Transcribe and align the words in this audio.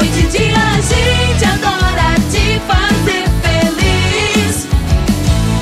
Noite 0.00 0.18
e 0.18 0.26
dia 0.28 0.56
a 0.56 0.80
gente 0.80 1.44
adora 1.44 2.14
te 2.30 2.58
fazer 2.66 3.26
feliz. 3.42 4.66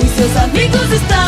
Os 0.01 0.11
seus 0.11 0.37
amigos 0.37 0.93
estão 0.93 1.28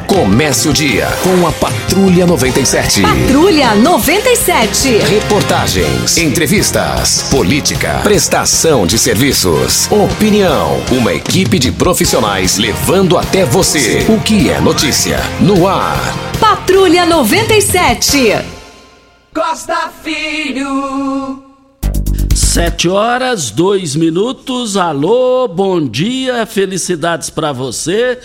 Comece 0.08 0.70
o 0.70 0.72
dia 0.72 1.06
com 1.22 1.46
a 1.46 1.52
Patrulha 1.52 2.26
97. 2.26 3.02
Patrulha 3.02 3.74
97. 3.74 4.96
Reportagens, 5.00 6.16
entrevistas, 6.16 7.28
política, 7.30 8.00
prestação 8.02 8.86
de 8.86 8.98
serviços, 8.98 9.86
opinião. 9.92 10.82
Uma 10.90 11.12
equipe 11.12 11.58
de 11.58 11.70
profissionais 11.70 12.56
levando 12.56 13.18
até 13.18 13.44
você 13.44 14.06
o 14.08 14.18
que 14.18 14.48
é 14.48 14.58
notícia 14.58 15.18
no 15.42 15.68
ar. 15.68 16.16
Patrulha 16.40 17.04
97. 17.04 18.34
Costa 19.34 19.92
Filho. 20.02 21.44
Sete 22.34 22.88
horas, 22.88 23.50
dois 23.50 23.94
minutos. 23.94 24.78
Alô, 24.78 25.46
bom 25.46 25.86
dia, 25.86 26.46
felicidades 26.46 27.28
para 27.28 27.52
você. 27.52 28.18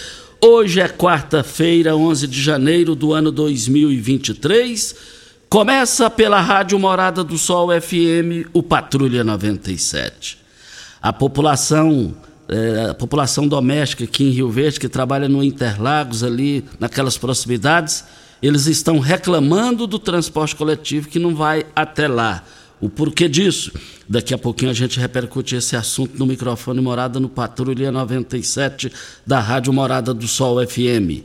Hoje 0.46 0.82
é 0.82 0.90
quarta-feira, 0.90 1.96
11 1.96 2.28
de 2.28 2.42
janeiro 2.42 2.96
do 2.96 3.14
ano 3.14 3.32
2023. 3.32 4.94
Começa 5.48 6.10
pela 6.10 6.42
Rádio 6.42 6.78
Morada 6.78 7.24
do 7.24 7.38
Sol 7.38 7.70
FM, 7.70 8.50
o 8.52 8.62
Patrulha 8.62 9.24
97. 9.24 10.38
A 11.02 11.14
população, 11.14 12.14
eh, 12.50 12.88
a 12.90 12.94
população 12.94 13.48
doméstica 13.48 14.04
aqui 14.04 14.26
em 14.26 14.32
Rio 14.32 14.50
Verde, 14.50 14.82
que 14.82 14.90
trabalha 14.90 15.30
no 15.30 15.42
Interlagos, 15.42 16.26
ali 16.26 16.66
naquelas 16.78 17.18
proximidades, 17.18 18.04
eles 18.42 18.66
estão 18.66 19.00
reclamando 19.00 19.88
do 19.88 19.98
transporte 19.98 20.58
coletivo 20.58 21.08
que 21.08 21.20
não 21.20 21.34
vai 21.34 21.66
até 21.74 22.06
lá. 22.06 22.44
O 22.84 22.90
porquê 22.90 23.30
disso? 23.30 23.72
Daqui 24.10 24.34
a 24.34 24.38
pouquinho 24.38 24.70
a 24.70 24.74
gente 24.74 25.00
repercute 25.00 25.56
esse 25.56 25.74
assunto 25.74 26.20
no 26.20 26.26
microfone 26.26 26.82
Morada 26.82 27.18
no 27.18 27.30
Patrulha 27.30 27.90
97 27.94 28.92
da 29.26 29.40
Rádio 29.40 29.72
Morada 29.72 30.14
do 30.14 30.28
Sol 30.28 30.58
FM. 30.68 31.24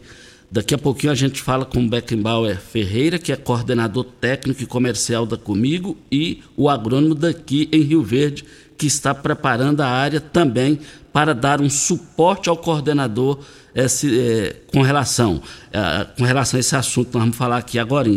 Daqui 0.48 0.72
a 0.72 0.78
pouquinho 0.78 1.10
a 1.10 1.16
gente 1.16 1.42
fala 1.42 1.64
com 1.64 1.88
Beckenbauer 1.88 2.60
Ferreira, 2.60 3.18
que 3.18 3.32
é 3.32 3.36
coordenador 3.36 4.04
técnico 4.04 4.62
e 4.62 4.66
comercial 4.66 5.26
da 5.26 5.36
Comigo, 5.36 5.98
e 6.12 6.44
o 6.56 6.68
agrônomo 6.68 7.16
daqui 7.16 7.68
em 7.72 7.82
Rio 7.82 8.04
Verde, 8.04 8.44
que 8.78 8.86
está 8.86 9.12
preparando 9.12 9.80
a 9.80 9.88
área 9.88 10.20
também 10.20 10.78
para 11.12 11.34
dar 11.34 11.60
um 11.60 11.68
suporte 11.68 12.48
ao 12.48 12.56
coordenador 12.56 13.40
esse, 13.74 14.18
eh, 14.18 14.56
com, 14.72 14.82
relação, 14.82 15.42
eh, 15.72 16.06
com 16.16 16.24
relação 16.24 16.58
a 16.58 16.60
esse 16.60 16.76
assunto 16.76 17.10
nós 17.12 17.22
vamos 17.22 17.36
falar 17.36 17.58
aqui 17.58 17.78
agora. 17.78 18.08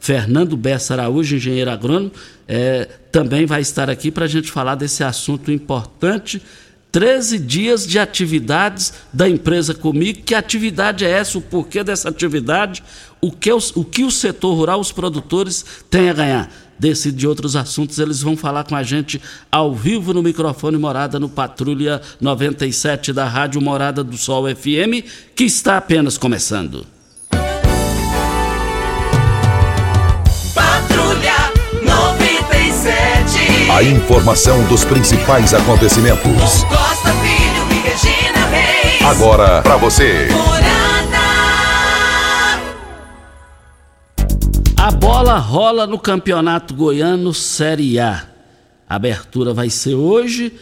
Fernando 0.00 0.56
Bessa 0.56 0.94
Araújo, 0.94 1.36
engenheiro 1.36 1.70
agrônomo, 1.70 2.10
eh, 2.48 2.88
também 3.12 3.44
vai 3.44 3.60
estar 3.60 3.90
aqui 3.90 4.10
para 4.10 4.24
a 4.24 4.28
gente 4.28 4.50
falar 4.50 4.74
desse 4.74 5.04
assunto 5.04 5.52
importante. 5.52 6.42
13 6.96 7.38
dias 7.38 7.86
de 7.86 7.98
atividades 7.98 8.94
da 9.12 9.28
empresa 9.28 9.74
comigo. 9.74 10.22
Que 10.24 10.34
atividade 10.34 11.04
é 11.04 11.10
essa? 11.10 11.36
O 11.36 11.42
porquê 11.42 11.84
dessa 11.84 12.08
atividade? 12.08 12.82
O 13.20 13.30
que, 13.30 13.52
os, 13.52 13.70
o 13.76 13.84
que 13.84 14.02
o 14.02 14.10
setor 14.10 14.54
rural, 14.54 14.80
os 14.80 14.92
produtores 14.92 15.62
têm 15.90 16.08
a 16.08 16.14
ganhar? 16.14 16.50
Desse 16.78 17.10
e 17.10 17.12
de 17.12 17.28
outros 17.28 17.54
assuntos, 17.54 17.98
eles 17.98 18.22
vão 18.22 18.34
falar 18.34 18.64
com 18.64 18.74
a 18.74 18.82
gente 18.82 19.20
ao 19.52 19.74
vivo 19.74 20.14
no 20.14 20.22
microfone 20.22 20.78
Morada 20.78 21.20
no 21.20 21.28
Patrulha 21.28 22.00
97 22.18 23.12
da 23.12 23.28
Rádio 23.28 23.60
Morada 23.60 24.02
do 24.02 24.16
Sol 24.16 24.46
FM, 24.46 25.04
que 25.34 25.44
está 25.44 25.76
apenas 25.76 26.16
começando. 26.16 26.86
Patrulha 30.54 31.52
97. 31.82 33.70
A 33.70 33.82
informação 33.82 34.66
dos 34.68 34.82
principais 34.82 35.52
acontecimentos. 35.52 36.64
Regina 37.86 38.46
Reis. 38.46 39.02
Agora 39.02 39.62
para 39.62 39.76
você. 39.76 40.26
A 44.76 44.90
bola 44.90 45.38
rola 45.38 45.86
no 45.86 45.96
Campeonato 45.96 46.74
Goiano 46.74 47.32
Série 47.32 48.00
A. 48.00 48.26
A 48.88 48.96
abertura 48.96 49.54
vai 49.54 49.70
ser 49.70 49.94
hoje 49.94 50.52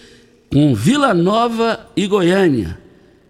com 0.53 0.75
Vila 0.75 1.15
Nova 1.15 1.89
e 1.97 2.07
Goiânia. 2.07 2.79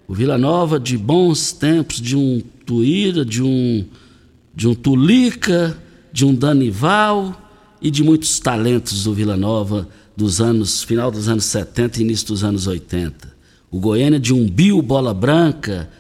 O 0.09 0.15
Vila 0.15 0.37
Nova 0.37 0.81
de 0.81 0.99
bons 0.99 1.53
tempos, 1.53 2.01
de 2.01 2.17
um 2.17 2.43
Tuíra, 2.67 3.25
de 3.25 3.45
um, 3.45 3.87
de 4.53 4.67
um 4.67 4.75
Tulica, 4.75 5.79
de 6.13 6.25
um 6.25 6.35
Danival 6.35 7.33
e 7.81 7.93
de 7.93 8.03
muitos 8.03 8.41
talentos 8.41 9.05
do 9.05 9.15
Vila 9.15 9.37
Nova 9.37 9.89
dos 10.17 10.41
anos, 10.41 10.83
final 10.83 11.13
dos 11.13 11.29
anos 11.29 11.45
70 11.45 12.01
e 12.01 12.03
início 12.03 12.27
dos 12.27 12.43
anos 12.43 12.67
80. 12.67 13.34
O 13.75 13.81
Goiânia 13.81 14.21
de 14.21 14.33
um 14.33 14.49
Bio 14.49 14.81
Bola 14.81 15.13
Branca, 15.13 15.91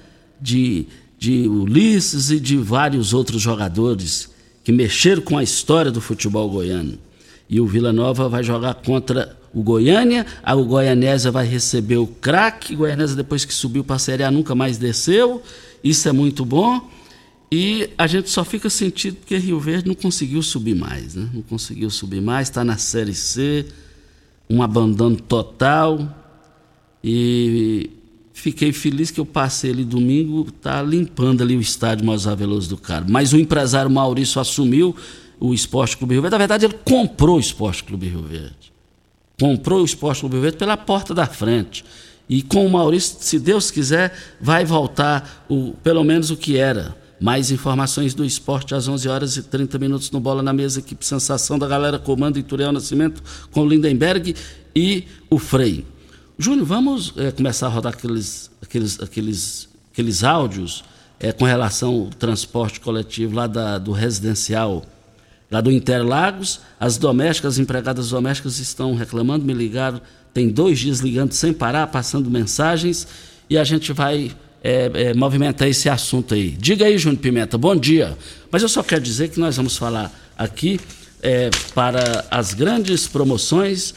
de, 0.41 0.87
de 1.19 1.49
Ulisses 1.49 2.31
e 2.31 2.38
de 2.38 2.56
vários 2.56 3.12
outros 3.12 3.43
jogadores 3.43 4.31
que 4.62 4.71
mexeram 4.71 5.21
com 5.21 5.37
a 5.37 5.43
história 5.43 5.91
do 5.91 6.00
futebol 6.00 6.49
goiano. 6.49 6.97
E 7.50 7.61
o 7.61 7.67
Vila 7.67 7.93
Nova 7.93 8.29
vai 8.29 8.44
jogar 8.44 8.75
contra 8.75 9.37
o 9.53 9.61
Goiânia, 9.61 10.25
a 10.41 10.55
o 10.55 10.65
Goianésia 10.65 11.32
vai 11.32 11.49
receber 11.49 11.97
o 11.97 12.06
craque, 12.06 12.75
o 12.75 12.79
Goianésia 12.79 13.17
depois 13.17 13.44
que 13.44 13.53
subiu 13.53 13.82
para 13.82 13.97
a 13.97 13.99
Série 13.99 14.23
A 14.23 14.31
nunca 14.31 14.55
mais 14.55 14.79
desceu, 14.79 15.43
isso 15.82 16.09
é 16.09 16.12
muito 16.12 16.44
bom. 16.44 16.81
E 17.50 17.91
a 17.99 18.06
gente 18.06 18.31
só 18.31 18.44
fica 18.44 18.70
sentido 18.70 19.17
porque 19.17 19.37
Rio 19.37 19.59
Verde 19.59 19.88
não 19.88 19.97
conseguiu 19.97 20.43
subir 20.43 20.77
mais, 20.77 21.17
né? 21.17 21.29
Não 21.35 21.43
conseguiu 21.43 21.91
subir 21.91 22.23
mais, 22.23 22.47
está 22.47 22.62
na 22.62 22.77
Série 22.77 23.15
C, 23.15 23.67
um 24.49 24.62
abandono 24.62 25.17
total. 25.17 26.20
E 27.06 27.91
fiquei 28.33 28.73
feliz 28.73 29.11
que 29.11 29.21
eu 29.21 29.27
passei 29.27 29.71
ali 29.71 29.85
domingo, 29.85 30.51
tá 30.51 30.81
limpando 30.81 31.43
ali 31.43 31.55
o 31.55 31.61
estádio 31.61 32.06
Mozar 32.06 32.35
Veloso 32.35 32.71
do 32.71 32.79
Carmo. 32.79 33.11
Mas 33.11 33.35
o 33.35 33.39
empresário 33.39 33.91
Maurício 33.91 34.41
assumiu 34.41 34.97
o 35.39 35.53
Esporte 35.53 35.99
Clube 35.99 36.15
Rio 36.15 36.23
Verde. 36.23 36.33
Na 36.33 36.39
verdade, 36.39 36.65
ele 36.65 36.79
comprou 36.83 37.37
o 37.37 37.41
Esporte 37.41 37.85
Clube 37.85 38.09
Rio 38.09 38.23
Verde. 38.23 38.73
Comprou 39.39 39.83
o 39.83 39.85
Esporte 39.85 40.21
Clube 40.21 40.37
Rio 40.37 40.43
Verde 40.45 40.56
pela 40.56 40.79
porta 40.79 41.12
da 41.12 41.27
frente. 41.27 41.85
E 42.27 42.41
com 42.41 42.67
o 42.67 42.71
Maurício, 42.71 43.19
se 43.21 43.39
Deus 43.39 43.71
quiser, 43.71 44.17
vai 44.41 44.65
voltar 44.65 45.45
o, 45.47 45.75
pelo 45.83 46.03
menos 46.03 46.31
o 46.31 46.37
que 46.39 46.56
era. 46.56 46.97
Mais 47.21 47.51
informações 47.51 48.15
do 48.15 48.25
esporte 48.25 48.75
às 48.75 48.89
11 48.89 49.09
horas 49.11 49.37
e 49.37 49.43
30 49.43 49.79
minutos 49.79 50.11
no 50.11 50.21
Bola 50.21 50.43
na 50.43 50.55
Mesa, 50.55 50.81
equipe 50.81 51.05
Sensação 51.05 51.59
da 51.59 51.69
Galera 51.69 51.99
Comando 51.99 52.39
Ituriel 52.39 52.73
Nascimento 52.73 53.23
com 53.51 53.61
o 53.61 53.69
Lindenberg 53.69 54.35
e 54.75 55.05
o 55.29 55.39
Frei. 55.39 55.85
Júnior, 56.36 56.66
vamos 56.66 57.12
é, 57.16 57.31
começar 57.31 57.66
a 57.66 57.70
rodar 57.70 57.92
aqueles, 57.92 58.50
aqueles, 58.60 59.00
aqueles, 59.00 59.69
aqueles 59.92 60.25
áudios 60.25 60.82
é, 61.20 61.31
com 61.31 61.44
relação 61.44 61.94
ao 61.94 62.06
transporte 62.06 62.81
coletivo 62.81 63.36
lá 63.36 63.46
da, 63.46 63.78
do 63.78 63.92
residencial, 63.92 64.84
lá 65.48 65.60
do 65.60 65.70
Interlagos. 65.70 66.60
As 66.78 66.98
domésticas, 66.98 67.54
as 67.54 67.58
empregadas 67.60 68.10
domésticas 68.10 68.58
estão 68.58 68.96
reclamando, 68.96 69.44
me 69.44 69.52
ligaram, 69.52 70.00
tem 70.32 70.48
dois 70.48 70.81
dias 70.81 70.98
ligando 70.98 71.32
sem 71.32 71.52
parar, 71.52 71.86
passando 71.86 72.28
mensagens, 72.28 73.06
e 73.48 73.56
a 73.56 73.62
gente 73.62 73.92
vai 73.92 74.32
é, 74.60 74.90
é, 74.92 75.14
movimentar 75.14 75.69
esse 75.69 75.88
assunto 75.88 76.34
aí. 76.34 76.50
Diga 76.50 76.86
aí, 76.86 76.98
Júnior 76.98 77.20
Pimenta, 77.20 77.56
bom 77.56 77.76
dia. 77.76 78.19
Mas 78.50 78.60
eu 78.60 78.69
só 78.69 78.82
quero 78.82 79.02
dizer 79.02 79.28
que 79.28 79.38
nós 79.38 79.56
vamos 79.56 79.76
falar 79.76 80.12
aqui 80.36 80.81
para 81.75 82.26
as 82.31 82.52
grandes 82.52 83.06
promoções 83.06 83.94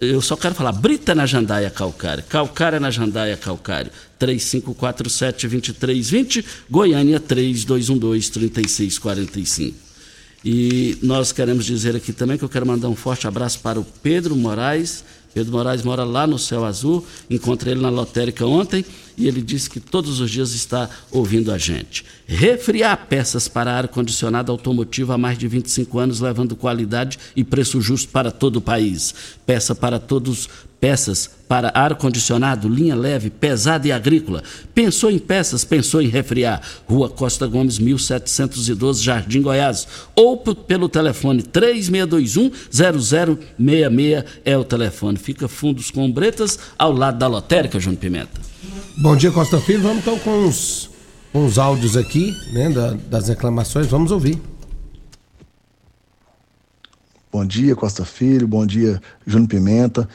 eu 0.00 0.22
só 0.22 0.36
quero 0.36 0.54
falar, 0.54 0.70
Brita 0.72 1.14
na 1.14 1.26
Jandaia 1.26 1.68
Calcário, 1.68 2.24
Calcária 2.24 2.80
na 2.80 2.90
Jandaia 2.90 3.36
Calcário, 3.36 3.92
3547-2320, 4.18 6.42
Goiânia 6.70 7.20
3212-3645. 7.20 9.74
E 10.42 10.96
nós 11.02 11.32
queremos 11.32 11.66
dizer 11.66 11.94
aqui 11.94 12.14
também 12.14 12.38
que 12.38 12.44
eu 12.44 12.48
quero 12.48 12.66
mandar 12.66 12.88
um 12.88 12.96
forte 12.96 13.28
abraço 13.28 13.60
para 13.60 13.78
o 13.78 13.84
Pedro 13.84 14.34
Moraes. 14.34 15.04
Pedro 15.32 15.52
Moraes 15.52 15.82
mora 15.82 16.04
lá 16.04 16.26
no 16.26 16.38
Céu 16.38 16.64
Azul, 16.64 17.04
encontrei 17.28 17.74
ele 17.74 17.80
na 17.80 17.88
lotérica 17.88 18.44
ontem 18.46 18.84
e 19.16 19.28
ele 19.28 19.42
disse 19.42 19.68
que 19.68 19.78
todos 19.78 20.18
os 20.18 20.30
dias 20.30 20.52
está 20.52 20.88
ouvindo 21.10 21.52
a 21.52 21.58
gente. 21.58 22.04
Refriar 22.26 23.06
peças 23.06 23.48
para 23.48 23.72
ar-condicionado 23.72 24.50
automotivo 24.50 25.12
há 25.12 25.18
mais 25.18 25.36
de 25.36 25.46
25 25.46 25.98
anos, 25.98 26.20
levando 26.20 26.56
qualidade 26.56 27.18
e 27.36 27.44
preço 27.44 27.80
justo 27.80 28.10
para 28.10 28.30
todo 28.30 28.56
o 28.56 28.60
país. 28.60 29.14
Peça 29.44 29.74
para 29.74 29.98
todos 29.98 30.48
peças 30.80 31.30
para 31.46 31.70
ar-condicionado, 31.74 32.66
linha 32.68 32.94
leve, 32.94 33.28
pesada 33.28 33.86
e 33.86 33.92
agrícola. 33.92 34.42
Pensou 34.74 35.10
em 35.10 35.18
peças, 35.18 35.62
pensou 35.64 36.00
em 36.00 36.08
refriar. 36.08 36.62
Rua 36.88 37.10
Costa 37.10 37.46
Gomes, 37.46 37.78
1712, 37.78 39.02
Jardim 39.02 39.42
Goiás. 39.42 39.86
Ou 40.16 40.38
pelo 40.38 40.88
telefone 40.88 41.42
3621-0066 41.42 44.24
é 44.44 44.56
o 44.56 44.64
telefone. 44.64 45.18
Fica 45.18 45.48
Fundos 45.48 45.90
com 45.90 46.10
Bretas, 46.10 46.58
ao 46.78 46.92
lado 46.92 47.18
da 47.18 47.26
lotérica, 47.26 47.78
João 47.78 47.96
Pimenta. 47.96 48.40
Bom 48.96 49.14
dia, 49.16 49.30
Costa 49.30 49.60
Filho. 49.60 49.82
Vamos 49.82 49.98
então 49.98 50.18
com 50.20 50.46
uns, 50.46 50.88
uns 51.34 51.58
áudios 51.58 51.94
aqui, 51.96 52.34
né, 52.52 52.70
da, 52.70 52.92
das 52.92 53.28
reclamações. 53.28 53.86
Vamos 53.86 54.10
ouvir. 54.10 54.40
Bom 57.32 57.44
dia, 57.44 57.76
Costa 57.76 58.04
Filho. 58.04 58.48
Bom 58.48 58.66
dia, 58.66 59.00
Júnior 59.26 59.48
Pimenta. 59.48 60.08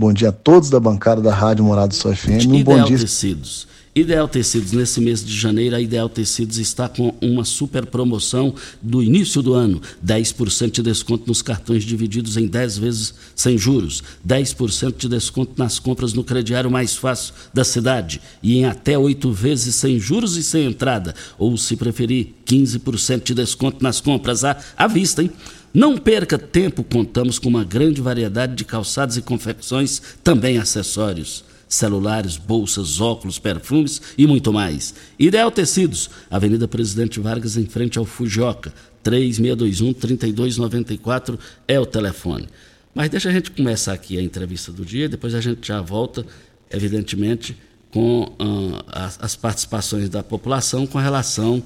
Bom 0.00 0.14
dia 0.14 0.30
a 0.30 0.32
todos 0.32 0.70
da 0.70 0.80
bancada 0.80 1.20
da 1.20 1.30
Rádio 1.30 1.62
Morado 1.62 1.94
Sol 1.94 2.16
FM. 2.16 2.46
Um 2.48 2.64
bom 2.64 2.82
dia. 2.84 2.96
Tecidos. 2.96 3.68
Ideal 3.92 4.28
Tecidos, 4.28 4.70
nesse 4.70 5.00
mês 5.00 5.24
de 5.24 5.36
janeiro, 5.36 5.74
a 5.74 5.80
Ideal 5.80 6.08
Tecidos 6.08 6.58
está 6.58 6.88
com 6.88 7.12
uma 7.20 7.44
super 7.44 7.84
promoção 7.86 8.54
do 8.80 9.02
início 9.02 9.42
do 9.42 9.52
ano: 9.52 9.82
10% 10.04 10.70
de 10.70 10.82
desconto 10.82 11.24
nos 11.26 11.42
cartões 11.42 11.82
divididos 11.82 12.36
em 12.36 12.46
10 12.46 12.78
vezes 12.78 13.14
sem 13.34 13.58
juros, 13.58 14.00
10% 14.24 14.96
de 14.96 15.08
desconto 15.08 15.54
nas 15.56 15.80
compras 15.80 16.12
no 16.12 16.22
crediário 16.22 16.70
mais 16.70 16.94
fácil 16.94 17.34
da 17.52 17.64
cidade. 17.64 18.20
E 18.40 18.58
em 18.58 18.64
até 18.64 18.96
8 18.96 19.32
vezes 19.32 19.74
sem 19.74 19.98
juros 19.98 20.36
e 20.36 20.44
sem 20.44 20.66
entrada, 20.66 21.12
ou 21.36 21.56
se 21.56 21.74
preferir, 21.74 22.28
15% 22.46 23.24
de 23.24 23.34
desconto 23.34 23.82
nas 23.82 24.00
compras 24.00 24.44
à, 24.44 24.56
à 24.76 24.86
vista, 24.86 25.20
hein? 25.20 25.32
Não 25.74 25.98
perca 25.98 26.38
tempo, 26.38 26.84
contamos 26.84 27.40
com 27.40 27.48
uma 27.48 27.64
grande 27.64 28.00
variedade 28.00 28.54
de 28.54 28.64
calçados 28.64 29.16
e 29.16 29.22
confecções, 29.22 30.00
também 30.22 30.58
acessórios 30.58 31.49
celulares, 31.70 32.36
bolsas, 32.36 33.00
óculos, 33.00 33.38
perfumes 33.38 34.02
e 34.18 34.26
muito 34.26 34.52
mais. 34.52 34.92
Ideal 35.18 35.50
Tecidos, 35.52 36.10
Avenida 36.28 36.68
Presidente 36.68 37.18
Vargas, 37.20 37.56
em 37.56 37.64
frente 37.64 37.96
ao 37.96 38.04
Fujoca, 38.04 38.74
3621-3294 39.04 41.38
é 41.66 41.78
o 41.78 41.86
telefone. 41.86 42.48
Mas 42.92 43.08
deixa 43.08 43.28
a 43.28 43.32
gente 43.32 43.52
começar 43.52 43.92
aqui 43.92 44.18
a 44.18 44.22
entrevista 44.22 44.72
do 44.72 44.84
dia, 44.84 45.08
depois 45.08 45.32
a 45.34 45.40
gente 45.40 45.68
já 45.68 45.80
volta, 45.80 46.26
evidentemente, 46.70 47.56
com 47.92 48.24
uh, 48.24 48.82
as, 48.88 49.18
as, 49.22 49.36
participações 49.36 50.08
da 50.08 50.22
população 50.22 50.86
com 50.86 50.98
relação 50.98 51.62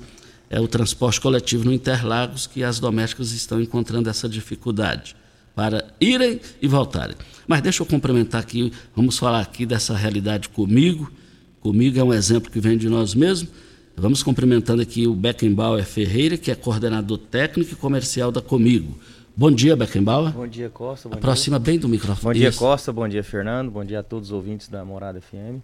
ao 0.55 0.69
transporte 0.69 1.21
coletivo 1.21 1.65
no 1.65 1.73
Interlagos, 1.73 2.47
que 2.47 2.63
as 2.63 2.79
domésticas 2.79 3.33
estão 3.33 3.59
encontrando 3.61 4.09
essa 4.11 4.29
dificuldade 4.29 5.17
para 5.55 5.87
irem 6.01 6.41
e 6.61 6.69
voltarem. 6.69 7.17
Mas 7.47 7.61
deixa 7.61 7.83
eu 7.83 7.87
complementar 7.87 8.41
aqui, 8.41 8.73
vamos 8.95 9.19
falar 9.19 9.41
aqui 9.41 9.67
dessa 9.67 9.97
realidade 9.97 10.49
comigo. 10.49 11.11
Comigo 11.61 11.99
é 11.99 12.05
um 12.05 12.13
exemplo 12.13 12.51
que 12.51 12.61
vem 12.61 12.77
de 12.77 12.89
nós 12.89 13.15
mesmos. 13.15 13.51
Vamos 13.97 14.23
cumprimentando 14.23 14.83
aqui 14.83 15.07
o 15.07 15.15
Beckenbauer 15.15 15.85
Ferreira, 15.85 16.37
que 16.37 16.51
é 16.51 16.55
coordenador 16.55 17.17
técnico 17.17 17.73
e 17.73 17.77
comercial 17.77 18.33
da 18.33 18.41
Comigo. 18.41 18.99
Bom 19.37 19.51
dia, 19.51 19.77
Beckenbauer. 19.77 20.33
Bom 20.33 20.47
dia, 20.47 20.69
Costa. 20.69 21.09
Bom 21.09 21.17
Aproxima 21.17 21.59
dia. 21.59 21.65
bem 21.65 21.79
do 21.79 21.89
microfone. 21.89 22.35
Bom 22.35 22.39
dia, 22.39 22.49
Isso. 22.49 22.59
Costa. 22.59 22.93
Bom 22.93 23.09
dia, 23.09 23.23
Fernando. 23.23 23.71
Bom 23.71 23.85
dia 23.85 24.01
a 24.01 24.03
todos 24.03 24.31
os 24.31 24.33
ouvintes 24.33 24.69
da 24.69 24.85
Morada 24.85 25.21
FM. 25.21 25.61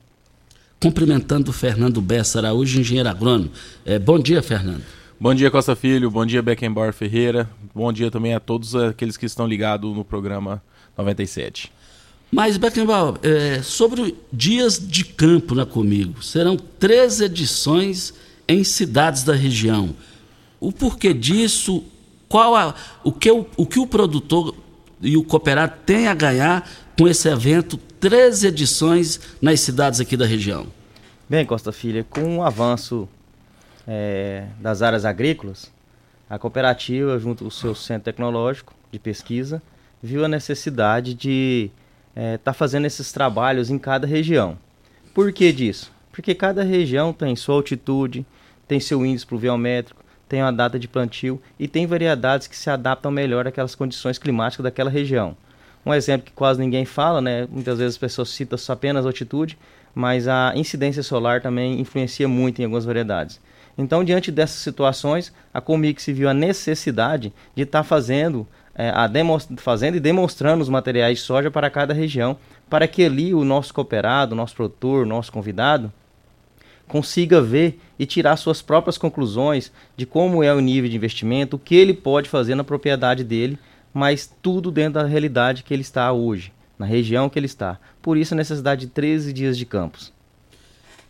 Cumprimentando 0.81 1.50
o 1.50 1.53
Fernando 1.53 2.00
Bessa 2.00 2.38
Araújo, 2.38 2.81
engenheiro 2.81 3.09
agrônomo. 3.09 3.50
É, 3.85 3.99
bom 3.99 4.19
dia, 4.19 4.43
Fernando. 4.43 4.82
Bom 5.21 5.35
dia, 5.35 5.50
Costa 5.50 5.77
Filho. 5.77 6.11
Bom 6.11 6.25
dia, 6.25 6.41
Beckenbauer 6.41 6.93
Ferreira. 6.93 7.49
Bom 7.75 7.93
dia 7.93 8.11
também 8.11 8.35
a 8.35 8.41
todos 8.41 8.75
aqueles 8.75 9.17
que 9.17 9.27
estão 9.27 9.47
ligados 9.47 9.94
no 9.94 10.05
programa 10.05 10.62
97. 10.96 11.72
Mas, 12.31 12.56
Beckenbauer, 12.56 13.19
é, 13.22 13.60
sobre 13.62 14.16
dias 14.32 14.78
de 14.78 15.04
campo 15.04 15.54
na 15.54 15.66
Comigo, 15.66 16.22
serão 16.22 16.56
três 16.56 17.20
edições 17.20 18.14
em 18.46 18.62
cidades 18.62 19.25
da 19.25 19.34
região. 19.34 19.94
O 20.60 20.70
porquê 20.72 21.12
disso? 21.12 21.82
Qual 22.28 22.54
a, 22.54 22.75
o, 23.02 23.10
que 23.10 23.31
o, 23.31 23.46
o 23.56 23.67
que 23.67 23.81
o 23.81 23.86
produtor 23.86 24.55
e 25.00 25.17
o 25.17 25.24
cooperado 25.24 25.74
têm 25.84 26.06
a 26.06 26.15
ganhar 26.15 26.70
com 26.96 27.08
esse 27.08 27.29
evento, 27.29 27.76
três 27.98 28.44
edições 28.44 29.19
nas 29.43 29.60
cidades 29.60 29.98
aqui 29.98 30.17
da 30.17 30.26
região? 30.26 30.67
Bem, 31.29 31.44
Costa 31.44 31.72
Filha, 31.72 32.05
com 32.08 32.38
o 32.38 32.43
avanço 32.43 33.08
é, 33.86 34.46
das 34.60 34.82
áreas 34.82 35.05
agrícolas, 35.05 35.70
a 36.29 36.38
cooperativa, 36.38 37.19
junto 37.19 37.44
ao 37.44 37.50
seu 37.50 37.74
centro 37.74 38.05
tecnológico 38.05 38.72
de 38.93 38.98
pesquisa, 39.00 39.60
viu 40.02 40.24
a 40.24 40.28
necessidade 40.28 41.14
de 41.14 41.70
estar 42.10 42.22
é, 42.22 42.38
tá 42.38 42.52
fazendo 42.52 42.86
esses 42.86 43.12
trabalhos 43.12 43.70
em 43.70 43.78
cada 43.78 44.06
região. 44.06 44.58
Por 45.14 45.32
que 45.32 45.52
disso? 45.52 45.92
Porque 46.12 46.34
cada 46.34 46.62
região 46.62 47.12
tem 47.12 47.34
sua 47.36 47.54
altitude, 47.54 48.24
tem 48.66 48.80
seu 48.80 49.04
índice 49.04 49.26
pluviométrico, 49.26 50.04
tem 50.28 50.42
uma 50.42 50.52
data 50.52 50.78
de 50.78 50.86
plantio 50.86 51.40
e 51.58 51.66
tem 51.66 51.86
variedades 51.86 52.46
que 52.46 52.56
se 52.56 52.70
adaptam 52.70 53.10
melhor 53.10 53.46
àquelas 53.46 53.74
condições 53.74 54.19
climáticas 54.19 54.62
daquela 54.62 54.90
região. 54.90 55.36
Um 55.84 55.94
exemplo 55.94 56.26
que 56.26 56.32
quase 56.32 56.60
ninguém 56.60 56.84
fala, 56.84 57.20
né? 57.20 57.48
muitas 57.50 57.78
vezes 57.78 57.94
as 57.94 57.98
pessoas 57.98 58.28
citam 58.28 58.58
apenas 58.69 59.06
altitude, 59.06 59.58
mas 59.94 60.28
a 60.28 60.52
incidência 60.54 61.02
solar 61.02 61.40
também 61.40 61.80
influencia 61.80 62.28
muito 62.28 62.60
em 62.60 62.64
algumas 62.64 62.84
variedades. 62.84 63.40
Então, 63.76 64.04
diante 64.04 64.30
dessas 64.30 64.60
situações, 64.60 65.32
a 65.54 65.60
Comic 65.60 66.02
se 66.02 66.12
viu 66.12 66.28
a 66.28 66.34
necessidade 66.34 67.32
de 67.54 67.62
estar 67.62 67.80
tá 67.80 67.84
fazendo, 67.84 68.46
é, 68.74 68.91
a 68.91 69.10
fazendo 69.56 69.96
e 69.96 70.00
demonstrando 70.00 70.62
os 70.62 70.69
materiais 70.69 71.19
de 71.19 71.24
soja 71.24 71.50
para 71.50 71.70
cada 71.70 71.93
região, 71.93 72.36
para 72.69 72.86
que 72.86 73.05
ali 73.05 73.34
o 73.34 73.44
nosso 73.44 73.74
cooperado, 73.74 74.32
o 74.32 74.36
nosso 74.36 74.55
produtor, 74.55 75.05
o 75.05 75.08
nosso 75.08 75.32
convidado, 75.32 75.93
consiga 76.86 77.41
ver 77.41 77.79
e 77.98 78.05
tirar 78.05 78.36
suas 78.36 78.60
próprias 78.60 78.98
conclusões 78.98 79.70
de 79.96 80.05
como 80.05 80.43
é 80.43 80.53
o 80.53 80.60
nível 80.60 80.91
de 80.91 80.96
investimento, 80.96 81.56
o 81.56 81.58
que 81.58 81.74
ele 81.74 81.94
pode 81.94 82.29
fazer 82.29 82.55
na 82.55 82.65
propriedade 82.65 83.22
dele, 83.22 83.58
mas 83.94 84.32
tudo 84.43 84.70
dentro 84.70 84.94
da 84.94 85.06
realidade 85.06 85.62
que 85.62 85.72
ele 85.72 85.82
está 85.82 86.12
hoje, 86.12 86.53
na 86.79 86.86
região 86.86 87.29
que 87.29 87.39
ele 87.39 87.46
está. 87.46 87.79
Por 88.03 88.17
isso 88.17 88.34
a 88.34 88.36
necessidade 88.36 88.82
de 88.82 88.86
13 88.89 89.32
dias 89.32 89.56
de 89.56 89.65
campos. 89.65 90.12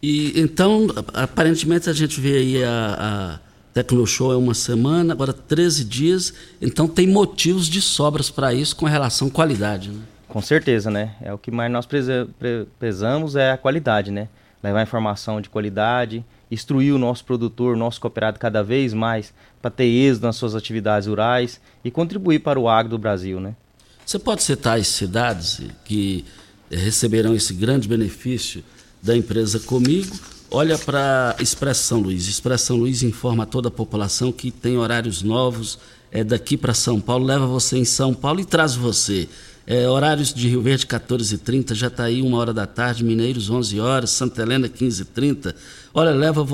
E 0.02 0.38
então, 0.40 0.86
aparentemente 1.12 1.88
a 1.88 1.92
gente 1.92 2.20
vê 2.20 2.38
aí 2.38 2.64
a, 2.64 3.38
a 3.44 3.49
Tecnoshow 3.72 4.32
é 4.32 4.36
uma 4.36 4.54
semana, 4.54 5.12
agora 5.12 5.32
13 5.32 5.84
dias, 5.84 6.34
então 6.60 6.88
tem 6.88 7.06
motivos 7.06 7.66
de 7.66 7.80
sobras 7.80 8.30
para 8.30 8.52
isso 8.52 8.74
com 8.74 8.86
relação 8.86 9.28
à 9.28 9.30
qualidade, 9.30 9.90
né? 9.90 10.02
Com 10.28 10.40
certeza, 10.40 10.90
né? 10.90 11.14
É 11.20 11.32
o 11.32 11.38
que 11.38 11.50
mais 11.50 11.70
nós 11.70 11.86
prezamos 12.78 13.36
é 13.36 13.52
a 13.52 13.58
qualidade, 13.58 14.10
né? 14.10 14.28
levar 14.62 14.82
informação 14.82 15.40
de 15.40 15.48
qualidade, 15.48 16.24
instruir 16.50 16.94
o 16.94 16.98
nosso 16.98 17.24
produtor, 17.24 17.74
o 17.74 17.78
nosso 17.78 18.00
cooperado 18.00 18.38
cada 18.38 18.62
vez 18.62 18.92
mais 18.92 19.32
para 19.60 19.70
ter 19.70 19.84
êxito 19.84 20.26
nas 20.26 20.36
suas 20.36 20.54
atividades 20.54 21.08
rurais 21.08 21.60
e 21.84 21.90
contribuir 21.90 22.40
para 22.40 22.60
o 22.60 22.68
agro 22.68 22.90
do 22.90 22.98
Brasil, 22.98 23.40
né? 23.40 23.54
Você 24.04 24.18
pode 24.18 24.42
citar 24.42 24.78
as 24.78 24.88
cidades 24.88 25.62
que 25.84 26.24
receberão 26.70 27.34
esse 27.34 27.54
grande 27.54 27.88
benefício 27.88 28.62
da 29.02 29.16
empresa 29.16 29.60
comigo? 29.60 30.16
Olha 30.52 30.76
para 30.76 31.36
Expressão 31.38 32.00
Luiz. 32.00 32.26
Expressão 32.26 32.76
Luiz 32.76 33.04
informa 33.04 33.44
a 33.44 33.46
toda 33.46 33.68
a 33.68 33.70
população 33.70 34.32
que 34.32 34.50
tem 34.50 34.76
horários 34.76 35.22
novos 35.22 35.78
é 36.10 36.24
daqui 36.24 36.56
para 36.56 36.74
São 36.74 37.00
Paulo, 37.00 37.24
leva 37.24 37.46
você 37.46 37.78
em 37.78 37.84
São 37.84 38.12
Paulo 38.12 38.40
e 38.40 38.44
traz 38.44 38.74
você. 38.74 39.28
É, 39.64 39.88
horários 39.88 40.34
de 40.34 40.48
Rio 40.48 40.60
Verde 40.60 40.86
14h30, 40.86 41.74
já 41.74 41.86
está 41.86 42.04
aí 42.04 42.20
uma 42.20 42.36
hora 42.38 42.52
da 42.52 42.66
tarde, 42.66 43.04
Mineiros 43.04 43.48
11 43.48 43.78
horas, 43.78 44.10
Santa 44.10 44.42
Helena 44.42 44.68
15h30. 44.68 45.54
Olha, 45.94 46.10
leva, 46.10 46.44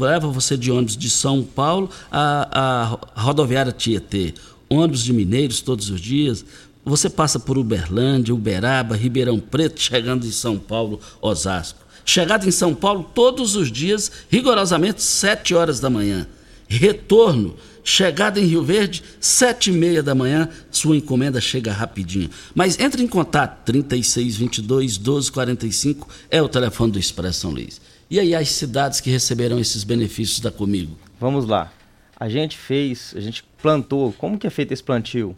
leva 0.00 0.26
você 0.26 0.56
de 0.56 0.72
ônibus 0.72 0.96
de 0.96 1.08
São 1.08 1.44
Paulo 1.44 1.88
a, 2.10 2.98
a 3.14 3.20
rodoviária 3.20 3.70
Tietê, 3.70 4.34
ônibus 4.68 5.04
de 5.04 5.12
Mineiros 5.12 5.60
todos 5.60 5.88
os 5.88 6.00
dias. 6.00 6.44
Você 6.84 7.08
passa 7.08 7.38
por 7.38 7.56
Uberlândia, 7.56 8.34
Uberaba, 8.34 8.96
Ribeirão 8.96 9.38
Preto, 9.38 9.80
chegando 9.80 10.26
em 10.26 10.32
São 10.32 10.58
Paulo, 10.58 10.98
Osasco. 11.22 11.85
Chegada 12.06 12.46
em 12.46 12.50
São 12.50 12.74
Paulo 12.74 13.10
todos 13.14 13.54
os 13.54 13.70
dias, 13.70 14.10
rigorosamente 14.30 15.02
7 15.02 15.54
horas 15.54 15.80
da 15.80 15.90
manhã. 15.90 16.26
Retorno 16.66 17.56
Chegada 17.88 18.40
em 18.40 18.44
Rio 18.44 18.64
Verde, 18.64 19.00
sete 19.20 19.70
e 19.70 19.72
meia 19.72 20.02
da 20.02 20.12
manhã, 20.12 20.48
sua 20.72 20.96
encomenda 20.96 21.40
chega 21.40 21.70
rapidinho. 21.70 22.28
Mas 22.52 22.80
entre 22.80 23.00
em 23.00 23.06
contato, 23.06 23.64
3622 23.64 24.98
1245 24.98 26.08
é 26.28 26.42
o 26.42 26.48
telefone 26.48 26.90
do 26.90 26.98
Expresso 26.98 27.42
São 27.42 27.52
Luís. 27.52 27.80
E 28.10 28.18
aí 28.18 28.34
as 28.34 28.48
cidades 28.50 29.00
que 29.00 29.08
receberão 29.08 29.60
esses 29.60 29.84
benefícios 29.84 30.40
da 30.40 30.50
Comigo? 30.50 30.98
Vamos 31.20 31.46
lá. 31.46 31.72
A 32.18 32.28
gente 32.28 32.58
fez, 32.58 33.14
a 33.16 33.20
gente 33.20 33.44
plantou, 33.62 34.12
como 34.14 34.36
que 34.36 34.48
é 34.48 34.50
feito 34.50 34.72
esse 34.72 34.82
plantio? 34.82 35.36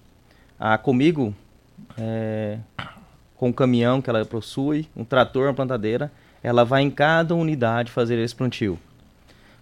A 0.59 0.79
Comigo, 0.79 1.35
é, 1.99 2.59
com 3.37 3.51
o 3.51 3.53
caminhão 3.53 4.01
que 4.01 4.09
ela 4.09 4.25
possui, 4.25 4.89
um 4.97 5.05
trator, 5.05 5.49
uma 5.49 5.55
plantadeira, 5.55 6.11
ela 6.43 6.65
vai 6.65 6.83
em 6.83 6.91
cada 6.91 7.35
unidade 7.35 7.91
fazer 7.91 8.19
esse 8.19 8.35
plantio 8.35 8.79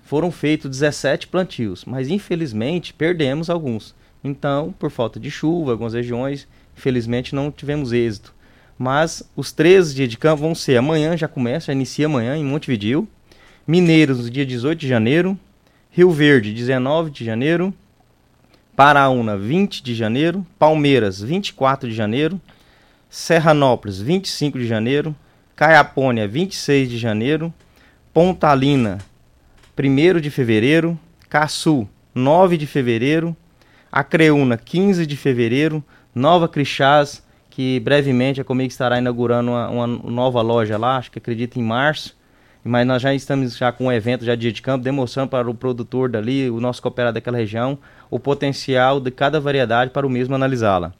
foram 0.06 0.30
feitos 0.30 0.70
17 0.70 1.26
plantios, 1.26 1.84
mas 1.84 2.08
infelizmente 2.08 2.94
perdemos 2.94 3.50
alguns. 3.50 3.92
Então, 4.22 4.72
por 4.78 4.88
falta 4.88 5.18
de 5.18 5.32
chuva, 5.32 5.72
algumas 5.72 5.94
regiões, 5.94 6.46
infelizmente 6.76 7.34
não 7.34 7.50
tivemos 7.50 7.92
êxito. 7.92 8.32
Mas 8.78 9.28
os 9.34 9.50
13 9.50 9.96
dias 9.96 10.08
de 10.08 10.16
campo 10.16 10.42
vão 10.42 10.54
ser 10.54 10.76
amanhã, 10.76 11.16
já 11.16 11.26
começa, 11.26 11.66
já 11.66 11.72
inicia 11.72 12.06
amanhã 12.06 12.36
em 12.36 12.44
Montevideo. 12.44 13.08
Mineiros, 13.66 14.24
no 14.24 14.30
dia 14.30 14.46
18 14.46 14.78
de 14.78 14.86
janeiro. 14.86 15.36
Rio 15.90 16.12
Verde, 16.12 16.52
19 16.52 17.10
de 17.10 17.24
janeiro. 17.24 17.74
Paraúna, 18.76 19.36
20 19.36 19.82
de 19.82 19.92
janeiro. 19.92 20.46
Palmeiras, 20.56 21.20
24 21.20 21.88
de 21.88 21.94
janeiro. 21.96 22.40
Serranópolis, 23.10 23.98
25 24.00 24.56
de 24.56 24.68
janeiro. 24.68 25.16
Caiapônia, 25.56 26.28
26 26.28 26.90
de 26.90 26.98
janeiro. 26.98 27.52
Pontalina, 28.12 28.98
1 29.78 30.20
de 30.20 30.30
fevereiro, 30.30 30.98
Caçu, 31.28 31.86
9 32.14 32.56
de 32.56 32.66
fevereiro, 32.66 33.36
Acreúna, 33.92 34.56
15 34.56 35.06
de 35.06 35.16
fevereiro, 35.18 35.84
Nova 36.14 36.48
Crixás, 36.48 37.22
que 37.50 37.78
brevemente 37.80 38.40
a 38.40 38.44
Comigo 38.44 38.68
estará 38.68 38.98
inaugurando 38.98 39.50
uma, 39.50 39.68
uma, 39.68 39.86
nova 39.86 40.40
loja 40.40 40.78
lá, 40.78 40.96
acho 40.96 41.10
que 41.10 41.18
acredito 41.18 41.58
em 41.58 41.62
março, 41.62 42.16
mas 42.64 42.86
nós 42.86 43.02
já 43.02 43.12
estamos 43.12 43.54
já 43.54 43.70
com 43.70 43.86
um 43.86 43.92
evento 43.92 44.24
já 44.24 44.34
dia 44.34 44.50
de 44.50 44.62
campo, 44.62 44.82
demonstrando 44.82 45.28
para 45.28 45.50
o 45.50 45.54
produtor 45.54 46.08
dali, 46.08 46.48
o 46.48 46.58
nosso 46.58 46.80
cooperado 46.80 47.14
daquela 47.14 47.36
região, 47.36 47.78
o 48.10 48.18
potencial 48.18 48.98
de 48.98 49.10
cada 49.10 49.38
variedade 49.38 49.90
para 49.90 50.06
o 50.06 50.10
mesmo 50.10 50.34
analisá-la. 50.34 50.94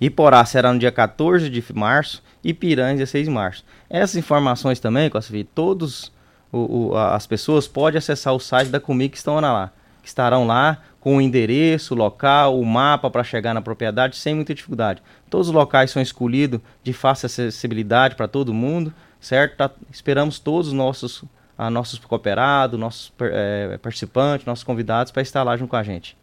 Iporá 0.00 0.44
será 0.44 0.72
no 0.72 0.78
dia 0.78 0.92
14 0.92 1.48
de 1.48 1.64
março 1.72 2.22
e 2.44 2.52
Piranha 2.52 2.94
16 2.96 3.26
de 3.26 3.30
março. 3.32 3.64
Essas 3.88 4.16
informações 4.16 4.78
também, 4.78 5.08
Costa 5.08 5.32
todos 5.54 6.12
o, 6.52 6.88
o, 6.88 6.96
as 6.96 7.26
pessoas 7.26 7.66
podem 7.66 7.98
acessar 7.98 8.34
o 8.34 8.38
site 8.38 8.68
da 8.68 8.80
Comic 8.80 9.10
que 9.10 9.18
estão 9.18 9.40
lá, 9.40 9.72
que 10.02 10.08
estarão 10.08 10.46
lá 10.46 10.78
com 11.00 11.16
o 11.16 11.20
endereço, 11.20 11.94
o 11.94 11.96
local, 11.96 12.58
o 12.58 12.64
mapa 12.64 13.10
para 13.10 13.24
chegar 13.24 13.54
na 13.54 13.62
propriedade 13.62 14.16
sem 14.16 14.34
muita 14.34 14.54
dificuldade. 14.54 15.02
Todos 15.30 15.48
os 15.48 15.54
locais 15.54 15.90
são 15.90 16.02
escolhidos 16.02 16.60
de 16.82 16.92
fácil 16.92 17.26
acessibilidade 17.26 18.16
para 18.16 18.28
todo 18.28 18.52
mundo, 18.52 18.92
certo? 19.20 19.56
Tá, 19.56 19.70
esperamos 19.90 20.38
todos 20.38 20.68
os 20.68 20.72
nossos, 20.72 21.24
a, 21.56 21.70
nossos 21.70 21.98
cooperados, 21.98 22.78
nossos 22.78 23.12
é, 23.20 23.78
participantes, 23.78 24.46
nossos 24.46 24.64
convidados 24.64 25.12
para 25.12 25.22
estar 25.22 25.42
lá 25.42 25.56
junto 25.56 25.70
com 25.70 25.76
a 25.76 25.82
gente. 25.82 26.16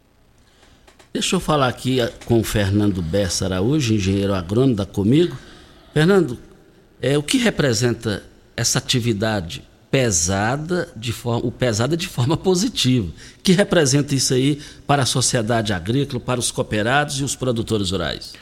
Deixa 1.14 1.36
eu 1.36 1.40
falar 1.40 1.68
aqui 1.68 1.98
com 2.24 2.40
o 2.40 2.42
Fernando 2.42 3.00
Bessa 3.00 3.44
Araújo, 3.44 3.94
engenheiro 3.94 4.34
agrônomo 4.34 4.74
da 4.74 4.84
Comigo. 4.84 5.38
Fernando, 5.92 6.36
é, 7.00 7.16
o 7.16 7.22
que 7.22 7.38
representa 7.38 8.24
essa 8.56 8.78
atividade 8.78 9.62
pesada 9.92 10.88
de 10.96 11.12
forma, 11.12 11.46
o 11.46 11.52
pesada 11.52 11.96
de 11.96 12.08
forma 12.08 12.36
positiva, 12.36 13.12
que 13.44 13.52
representa 13.52 14.12
isso 14.12 14.34
aí 14.34 14.60
para 14.88 15.04
a 15.04 15.06
sociedade 15.06 15.72
agrícola, 15.72 16.18
para 16.18 16.40
os 16.40 16.50
cooperados 16.50 17.20
e 17.20 17.22
os 17.22 17.36
produtores 17.36 17.92
rurais. 17.92 18.34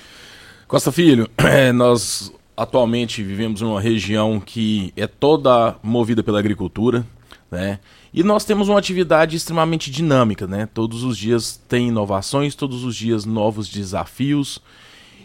Costa 0.66 0.90
Filho, 0.90 1.28
é, 1.36 1.72
nós 1.76 2.32
atualmente 2.56 3.22
vivemos 3.22 3.60
em 3.60 3.66
uma 3.66 3.82
região 3.82 4.40
que 4.40 4.94
é 4.96 5.06
toda 5.06 5.76
movida 5.82 6.22
pela 6.22 6.38
agricultura, 6.38 7.04
né? 7.50 7.80
E 8.14 8.22
nós 8.22 8.44
temos 8.44 8.68
uma 8.68 8.78
atividade 8.78 9.36
extremamente 9.36 9.90
dinâmica, 9.90 10.46
né? 10.46 10.68
Todos 10.72 11.02
os 11.02 11.16
dias 11.16 11.60
tem 11.66 11.88
inovações, 11.88 12.54
todos 12.54 12.84
os 12.84 12.94
dias 12.94 13.24
novos 13.24 13.68
desafios. 13.68 14.60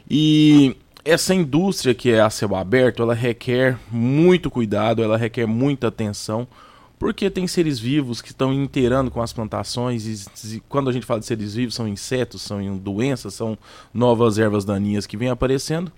E 0.09 0.75
essa 1.03 1.35
indústria 1.35 1.93
que 1.93 2.11
é 2.11 2.21
a 2.21 2.29
céu 2.29 2.55
aberto, 2.55 3.03
ela 3.03 3.13
requer 3.13 3.77
muito 3.91 4.49
cuidado, 4.49 5.03
ela 5.03 5.17
requer 5.17 5.45
muita 5.45 5.87
atenção, 5.87 6.47
porque 6.97 7.29
tem 7.29 7.45
seres 7.45 7.77
vivos 7.77 8.21
que 8.21 8.29
estão 8.29 8.53
inteirando 8.53 9.11
com 9.11 9.21
as 9.21 9.33
plantações 9.33 10.05
e, 10.45 10.61
quando 10.69 10.89
a 10.89 10.93
gente 10.93 11.05
fala 11.05 11.19
de 11.19 11.25
seres 11.25 11.55
vivos 11.55 11.75
são 11.75 11.87
insetos, 11.87 12.41
são 12.41 12.77
doenças, 12.77 13.33
são 13.33 13.57
novas 13.93 14.39
ervas 14.39 14.63
daninhas 14.63 15.05
que 15.05 15.17
vêm 15.17 15.29
aparecendo 15.29 15.91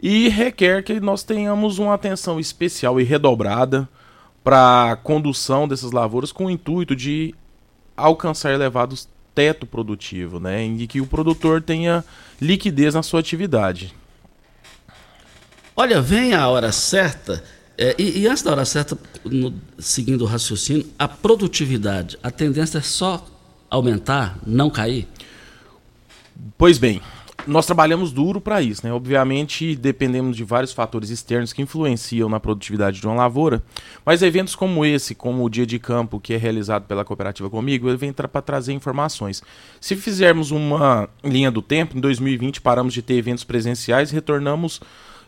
e 0.00 0.28
requer 0.28 0.84
que 0.84 1.00
nós 1.00 1.22
tenhamos 1.22 1.78
uma 1.78 1.94
atenção 1.94 2.38
especial 2.38 3.00
e 3.00 3.04
redobrada 3.04 3.88
para 4.48 4.92
a 4.92 4.96
condução 4.96 5.68
dessas 5.68 5.92
lavouras 5.92 6.32
com 6.32 6.46
o 6.46 6.50
intuito 6.50 6.96
de 6.96 7.34
alcançar 7.94 8.50
elevados 8.50 9.06
teto 9.34 9.66
produtivo, 9.66 10.40
né, 10.40 10.64
e 10.64 10.86
que 10.86 11.02
o 11.02 11.06
produtor 11.06 11.60
tenha 11.60 12.02
liquidez 12.40 12.94
na 12.94 13.02
sua 13.02 13.20
atividade. 13.20 13.94
Olha, 15.76 16.00
vem 16.00 16.32
a 16.32 16.48
hora 16.48 16.72
certa, 16.72 17.44
é, 17.76 17.94
e, 17.98 18.20
e, 18.20 18.26
antes 18.26 18.42
da 18.42 18.52
hora 18.52 18.64
certa, 18.64 18.96
no, 19.22 19.52
seguindo 19.78 20.22
o 20.22 20.26
raciocínio, 20.26 20.86
a 20.98 21.06
produtividade, 21.06 22.18
a 22.22 22.30
tendência 22.30 22.78
é 22.78 22.80
só 22.80 23.22
aumentar, 23.68 24.38
não 24.46 24.70
cair? 24.70 25.06
Pois 26.56 26.78
bem, 26.78 27.02
nós 27.46 27.66
trabalhamos 27.66 28.12
duro 28.12 28.40
para 28.40 28.60
isso, 28.60 28.86
né? 28.86 28.92
Obviamente 28.92 29.74
dependemos 29.76 30.36
de 30.36 30.44
vários 30.44 30.72
fatores 30.72 31.08
externos 31.10 31.52
que 31.52 31.62
influenciam 31.62 32.28
na 32.28 32.38
produtividade 32.38 33.00
de 33.00 33.06
uma 33.06 33.14
lavoura, 33.14 33.62
mas 34.04 34.22
eventos 34.22 34.54
como 34.54 34.84
esse, 34.84 35.14
como 35.14 35.44
o 35.44 35.48
dia 35.48 35.66
de 35.66 35.78
campo 35.78 36.20
que 36.20 36.34
é 36.34 36.36
realizado 36.36 36.84
pela 36.86 37.04
cooperativa 37.04 37.48
comigo, 37.48 37.88
ele 37.88 37.96
vem 37.96 38.12
para 38.12 38.28
trazer 38.42 38.72
informações. 38.72 39.42
Se 39.80 39.96
fizermos 39.96 40.50
uma 40.50 41.08
linha 41.24 41.50
do 41.50 41.62
tempo, 41.62 41.96
em 41.96 42.00
2020 42.00 42.60
paramos 42.60 42.92
de 42.92 43.02
ter 43.02 43.14
eventos 43.14 43.44
presenciais 43.44 44.10
e 44.10 44.14
retornamos 44.14 44.80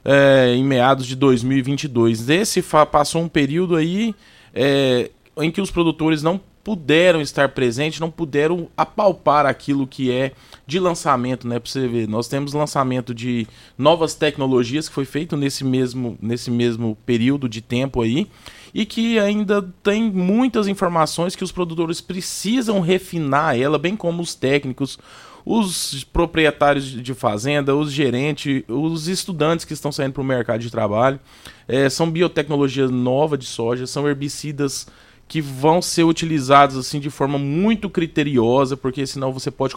é, 0.05 0.55
em 0.55 0.65
meados 0.65 1.07
de 1.07 1.15
2022. 1.17 2.29
Esse 2.29 2.63
passou 2.91 3.23
um 3.23 3.29
período 3.29 3.77
aí 3.77 4.15
é, 4.55 5.11
em 5.39 5.51
que 5.51 5.61
os 5.61 5.71
produtores 5.71 6.23
não 6.23 6.41
puderam 6.71 7.21
estar 7.21 7.49
presentes, 7.49 7.99
não 7.99 8.13
puderam 8.13 8.69
apalpar 8.77 9.45
aquilo 9.45 9.89
que 9.89 10.09
é 10.13 10.31
de 10.65 10.79
lançamento, 10.79 11.49
né? 11.49 11.59
Para 11.59 11.69
você 11.69 11.89
ver, 11.89 12.07
nós 12.07 12.29
temos 12.29 12.53
lançamento 12.53 13.13
de 13.13 13.45
novas 13.77 14.15
tecnologias 14.15 14.89
que 14.89 14.95
foi 14.95 15.05
feito 15.05 15.37
nesse 15.37 15.65
mesmo, 15.65 16.17
nesse 16.23 16.49
mesmo 16.49 16.97
período 17.05 17.49
de 17.49 17.61
tempo 17.61 18.03
aí 18.03 18.29
e 18.73 18.87
que 18.87 19.19
ainda 19.19 19.69
tem 19.83 20.13
muitas 20.13 20.69
informações 20.69 21.35
que 21.35 21.43
os 21.43 21.51
produtores 21.51 22.01
precisam 22.01 22.79
refinar 22.79 23.59
ela, 23.59 23.77
bem 23.77 23.97
como 23.97 24.23
os 24.23 24.37
técnicos, 24.37 24.97
os 25.45 26.05
proprietários 26.05 26.85
de 26.85 27.15
fazenda, 27.15 27.75
os 27.75 27.91
gerentes, 27.91 28.63
os 28.69 29.09
estudantes 29.09 29.65
que 29.65 29.73
estão 29.73 29.91
saindo 29.91 30.13
para 30.13 30.23
o 30.23 30.25
mercado 30.25 30.61
de 30.61 30.71
trabalho. 30.71 31.19
É, 31.67 31.91
são 31.91 32.09
biotecnologias 32.09 32.93
novas 32.93 33.41
de 33.41 33.47
soja, 33.47 33.89
são 33.89 34.09
herbicidas 34.09 34.87
que 35.31 35.41
vão 35.41 35.81
ser 35.81 36.03
utilizados 36.03 36.77
assim 36.77 36.99
de 36.99 37.09
forma 37.09 37.39
muito 37.39 37.89
criteriosa, 37.89 38.77
porque 38.77 39.07
senão 39.07 39.33
você 39.33 39.49
pode 39.49 39.77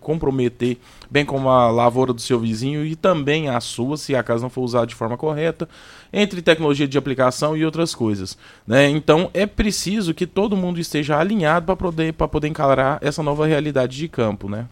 comprometer, 0.00 0.78
bem 1.10 1.24
como 1.24 1.48
a 1.48 1.68
lavoura 1.72 2.12
do 2.12 2.20
seu 2.20 2.38
vizinho 2.38 2.86
e 2.86 2.94
também 2.94 3.48
a 3.48 3.58
sua, 3.60 3.96
se 3.96 4.14
a 4.14 4.22
casa 4.22 4.42
não 4.42 4.48
for 4.48 4.62
usada 4.62 4.86
de 4.86 4.94
forma 4.94 5.18
correta, 5.18 5.68
entre 6.12 6.40
tecnologia 6.40 6.86
de 6.86 6.96
aplicação 6.96 7.56
e 7.56 7.64
outras 7.64 7.96
coisas. 7.96 8.38
Né? 8.64 8.90
Então 8.90 9.28
é 9.34 9.44
preciso 9.44 10.14
que 10.14 10.24
todo 10.24 10.56
mundo 10.56 10.78
esteja 10.78 11.18
alinhado 11.18 11.66
para 11.66 11.74
poder, 11.74 12.12
poder 12.12 12.46
encarar 12.46 13.00
essa 13.02 13.24
nova 13.24 13.44
realidade 13.44 13.96
de 13.96 14.06
campo. 14.06 14.48
Né? 14.48 14.68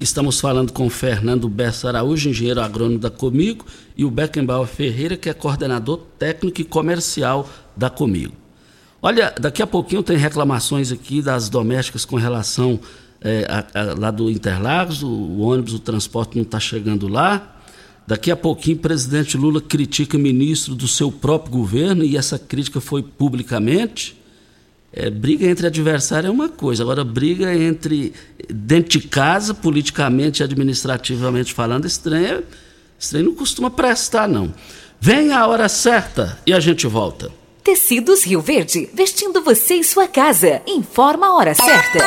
Estamos 0.00 0.40
falando 0.40 0.72
com 0.72 0.88
Fernando 0.88 1.46
Bessa 1.46 1.88
Araújo, 1.88 2.30
engenheiro 2.30 2.62
agrônomo 2.62 2.98
da 2.98 3.10
Comigo, 3.10 3.66
e 3.94 4.02
o 4.02 4.10
Beckenbauer 4.10 4.66
Ferreira, 4.66 5.14
que 5.14 5.28
é 5.28 5.34
coordenador 5.34 5.98
técnico 6.18 6.62
e 6.62 6.64
comercial 6.64 7.46
da 7.76 7.90
Comigo. 7.90 8.47
Olha, 9.00 9.32
daqui 9.40 9.62
a 9.62 9.66
pouquinho 9.66 10.02
tem 10.02 10.16
reclamações 10.16 10.90
aqui 10.90 11.22
das 11.22 11.48
domésticas 11.48 12.04
com 12.04 12.16
relação 12.16 12.80
é, 13.20 13.46
a, 13.48 13.80
a, 13.80 13.94
lá 13.98 14.10
do 14.10 14.30
Interlagos, 14.30 15.02
o, 15.02 15.08
o 15.08 15.40
ônibus, 15.40 15.74
o 15.74 15.78
transporte 15.78 16.36
não 16.36 16.42
está 16.42 16.58
chegando 16.58 17.06
lá. 17.06 17.56
Daqui 18.06 18.30
a 18.30 18.36
pouquinho, 18.36 18.78
presidente 18.78 19.36
Lula 19.36 19.60
critica 19.60 20.16
ministro 20.16 20.74
do 20.74 20.88
seu 20.88 21.12
próprio 21.12 21.52
governo 21.52 22.04
e 22.04 22.16
essa 22.16 22.38
crítica 22.38 22.80
foi 22.80 23.02
publicamente. 23.02 24.16
É, 24.92 25.10
briga 25.10 25.46
entre 25.46 25.66
adversários 25.66 26.30
é 26.30 26.32
uma 26.32 26.48
coisa, 26.48 26.82
agora 26.82 27.04
briga 27.04 27.54
entre 27.54 28.14
dentro 28.48 28.98
de 28.98 29.06
casa, 29.06 29.52
politicamente 29.52 30.42
e 30.42 30.44
administrativamente 30.44 31.52
falando, 31.52 31.84
estranho, 31.84 32.42
estranho 32.98 33.26
não 33.26 33.34
costuma 33.34 33.70
prestar, 33.70 34.26
não. 34.26 34.52
Vem 34.98 35.30
a 35.30 35.46
hora 35.46 35.68
certa 35.68 36.38
e 36.46 36.54
a 36.54 36.58
gente 36.58 36.86
volta. 36.86 37.30
Tecidos 37.62 38.24
Rio 38.24 38.40
Verde, 38.40 38.88
vestindo 38.92 39.42
você 39.42 39.74
e 39.74 39.84
sua 39.84 40.06
casa. 40.08 40.62
Informa 40.66 41.26
a 41.28 41.34
hora 41.34 41.54
certa. 41.54 41.98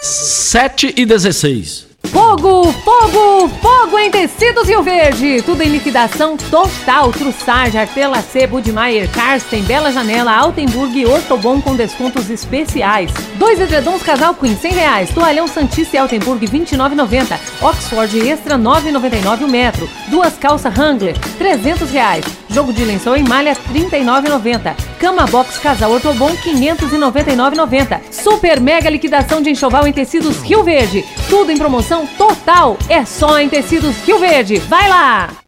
7 0.00 0.94
e 0.96 1.04
16. 1.04 1.87
Fogo, 2.04 2.72
fogo, 2.72 3.48
fogo 3.60 3.98
em 3.98 4.10
tecidos 4.10 4.68
Rio 4.68 4.82
Verde. 4.82 5.42
Tudo 5.42 5.62
em 5.62 5.68
liquidação 5.68 6.36
total. 6.36 7.10
Trussage, 7.10 7.76
Artela 7.76 8.22
C, 8.22 8.46
Budmeier, 8.46 9.10
Karsten, 9.10 9.62
Bela 9.62 9.90
Janela, 9.90 10.32
Altenburg 10.32 10.96
e 10.96 11.04
Ortobon 11.06 11.60
com 11.60 11.74
descontos 11.74 12.30
especiais. 12.30 13.10
Dois 13.34 13.60
edredons 13.60 14.02
casal 14.02 14.34
Queen, 14.34 14.56
100 14.56 14.72
reais. 14.72 15.10
Toalhão 15.10 15.48
Santista 15.48 15.96
e 15.96 15.98
Altenburg, 15.98 16.46
29,90. 16.46 17.38
Oxford 17.60 18.28
Extra, 18.28 18.56
9,99 18.56 19.44
o 19.44 19.48
metro. 19.48 19.88
Duas 20.08 20.34
calças 20.34 20.72
Wrangler, 20.76 21.18
300 21.38 21.90
reais. 21.90 22.24
Jogo 22.50 22.72
de 22.72 22.84
lençol 22.84 23.16
em 23.16 23.24
malha, 23.24 23.54
39,90. 23.54 24.74
Cama 24.98 25.26
Box 25.26 25.58
Casal 25.58 25.92
Ortobon, 25.92 26.30
599,90. 26.42 28.00
Super 28.10 28.60
mega 28.60 28.88
liquidação 28.88 29.42
de 29.42 29.50
enxoval 29.50 29.86
em 29.86 29.92
tecidos 29.92 30.42
Rio 30.42 30.64
Verde. 30.64 31.04
Tudo 31.28 31.52
em 31.52 31.58
promoção 31.58 31.87
total. 32.06 32.76
É 32.88 33.04
só 33.04 33.38
em 33.38 33.48
tecidos 33.48 33.96
Rio 34.04 34.18
Verde. 34.18 34.58
Vai 34.58 34.88
lá! 34.88 35.47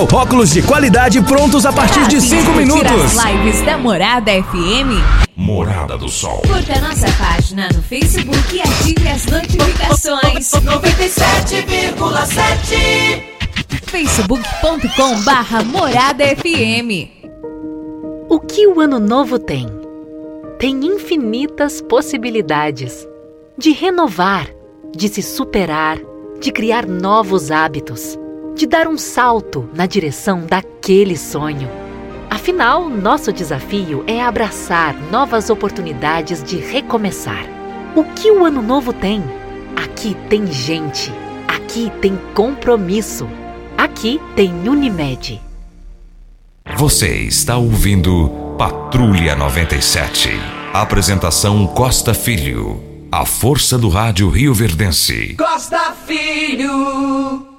óculos 0.03 0.51
de 0.51 0.61
qualidade 0.61 1.19
prontos 1.21 1.65
a 1.65 1.73
partir 1.73 2.07
de 2.07 2.21
5 2.21 2.51
minutos. 2.51 2.91
As 2.91 3.25
lives 3.25 3.65
da 3.65 3.77
Morada 3.77 4.31
FM. 4.31 5.01
Morada 5.35 5.97
do 5.97 6.07
Sol. 6.09 6.41
Curta 6.47 6.79
nossa 6.79 7.07
página 7.17 7.67
no 7.73 7.81
Facebook 7.83 8.55
e 8.55 8.61
ative 8.61 9.07
as 9.07 9.25
notificações. 9.25 10.51
97,7 10.51 13.23
facebook.com 13.85 15.21
barra 15.23 15.63
Morada 15.63 16.23
FM. 16.25 17.09
O 18.29 18.39
que 18.39 18.67
o 18.67 18.79
ano 18.79 18.99
novo 18.99 19.37
tem? 19.37 19.67
Tem 20.57 20.73
infinitas 20.85 21.81
possibilidades 21.81 23.05
de 23.57 23.71
renovar, 23.71 24.47
de 24.95 25.09
se 25.09 25.21
superar, 25.21 25.99
de 26.39 26.51
criar 26.51 26.87
novos 26.87 27.51
hábitos, 27.51 28.17
de 28.61 28.67
dar 28.67 28.87
um 28.87 28.95
salto 28.95 29.67
na 29.73 29.87
direção 29.87 30.45
daquele 30.45 31.17
sonho. 31.17 31.67
Afinal, 32.29 32.91
nosso 32.91 33.33
desafio 33.33 34.03
é 34.05 34.21
abraçar 34.21 34.95
novas 35.09 35.49
oportunidades 35.49 36.43
de 36.43 36.57
recomeçar. 36.57 37.43
O 37.95 38.03
que 38.03 38.29
o 38.29 38.45
ano 38.45 38.61
novo 38.61 38.93
tem? 38.93 39.23
Aqui 39.75 40.15
tem 40.29 40.45
gente. 40.45 41.11
Aqui 41.47 41.91
tem 41.99 42.15
compromisso. 42.35 43.27
Aqui 43.75 44.21
tem 44.35 44.53
Unimed. 44.69 45.41
Você 46.77 47.07
está 47.17 47.57
ouvindo 47.57 48.29
Patrulha 48.59 49.35
97. 49.35 50.29
Apresentação 50.71 51.65
Costa 51.65 52.13
Filho. 52.13 52.79
A 53.11 53.25
força 53.25 53.75
do 53.75 53.89
rádio 53.89 54.29
Rio 54.29 54.53
Verdense. 54.53 55.33
Costa 55.35 55.95
Filho. 56.05 57.50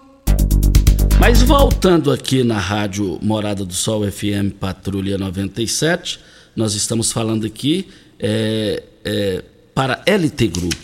Mas 1.24 1.40
voltando 1.40 2.10
aqui 2.10 2.42
na 2.42 2.58
rádio 2.58 3.16
Morada 3.22 3.64
do 3.64 3.72
Sol 3.72 4.02
FM 4.10 4.54
Patrulha 4.58 5.16
97, 5.16 6.18
nós 6.56 6.74
estamos 6.74 7.12
falando 7.12 7.46
aqui 7.46 7.86
é, 8.18 8.82
é, 9.04 9.44
para 9.72 10.02
LT 10.04 10.48
Grupo. 10.48 10.76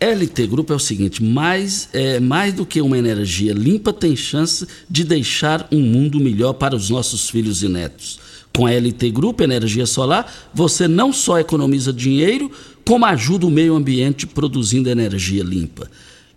LT 0.00 0.46
Grupo 0.48 0.72
é 0.72 0.76
o 0.76 0.80
seguinte: 0.80 1.22
mais, 1.22 1.88
é, 1.92 2.18
mais 2.18 2.52
do 2.52 2.66
que 2.66 2.80
uma 2.80 2.98
energia 2.98 3.52
limpa, 3.52 3.92
tem 3.92 4.16
chance 4.16 4.66
de 4.90 5.04
deixar 5.04 5.68
um 5.70 5.80
mundo 5.80 6.18
melhor 6.18 6.54
para 6.54 6.74
os 6.74 6.90
nossos 6.90 7.30
filhos 7.30 7.62
e 7.62 7.68
netos. 7.68 8.18
Com 8.56 8.66
a 8.66 8.72
LT 8.72 9.08
Grupo 9.12 9.44
Energia 9.44 9.86
Solar, 9.86 10.50
você 10.52 10.88
não 10.88 11.12
só 11.12 11.38
economiza 11.38 11.92
dinheiro, 11.92 12.50
como 12.84 13.06
ajuda 13.06 13.46
o 13.46 13.50
meio 13.52 13.76
ambiente 13.76 14.26
produzindo 14.26 14.90
energia 14.90 15.44
limpa. 15.44 15.88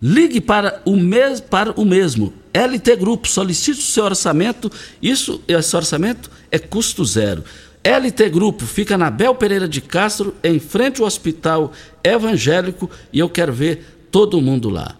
Ligue 0.02 0.40
para 0.40 0.80
o, 0.84 0.96
mes 0.96 1.40
para 1.40 1.72
o 1.72 1.84
mesmo. 1.84 2.32
LT 2.54 2.96
Grupo, 2.96 3.28
solicite 3.28 3.80
o 3.80 3.82
seu 3.82 4.04
orçamento. 4.04 4.72
Isso, 5.02 5.42
esse 5.46 5.76
orçamento 5.76 6.30
é 6.50 6.58
custo 6.58 7.04
zero. 7.04 7.44
LT 7.84 8.30
Grupo 8.30 8.64
fica 8.64 8.96
na 8.96 9.10
Bel 9.10 9.34
Pereira 9.34 9.68
de 9.68 9.80
Castro, 9.80 10.34
em 10.42 10.58
frente 10.58 11.00
ao 11.00 11.06
Hospital 11.06 11.72
Evangélico, 12.02 12.90
e 13.12 13.18
eu 13.18 13.28
quero 13.28 13.52
ver 13.52 14.06
todo 14.10 14.40
mundo 14.40 14.68
lá. 14.68 14.96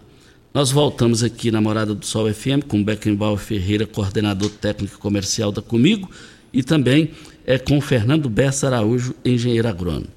Nós 0.53 0.71
voltamos 0.71 1.23
aqui 1.23 1.49
na 1.49 1.61
Morada 1.61 1.95
do 1.95 2.05
Sol 2.05 2.31
FM 2.31 2.65
com 2.67 2.83
Beckenbauer 2.83 3.37
Ferreira, 3.37 3.87
coordenador 3.87 4.49
técnico 4.49 4.99
comercial 4.99 5.51
da 5.51 5.61
Comigo, 5.61 6.09
e 6.51 6.61
também 6.61 7.11
é 7.45 7.57
com 7.57 7.79
Fernando 7.79 8.29
Bessa 8.29 8.67
Araújo, 8.67 9.15
engenheiro 9.23 9.67
agrônomo. 9.67 10.07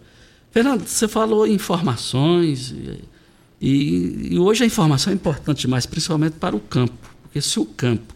Fernando, 0.51 0.87
você 0.87 1.07
falou 1.07 1.47
informações, 1.47 2.75
e, 3.67 4.35
e, 4.35 4.39
hoje 4.39 4.63
a 4.63 4.67
informação 4.67 5.11
é 5.11 5.17
importante 5.17 5.63
demais, 5.63 5.87
principalmente 5.87 6.35
para 6.35 6.55
o 6.55 6.61
campo, 6.61 6.93
porque 7.23 7.41
se 7.41 7.59
o 7.59 7.65
campo 7.65 8.15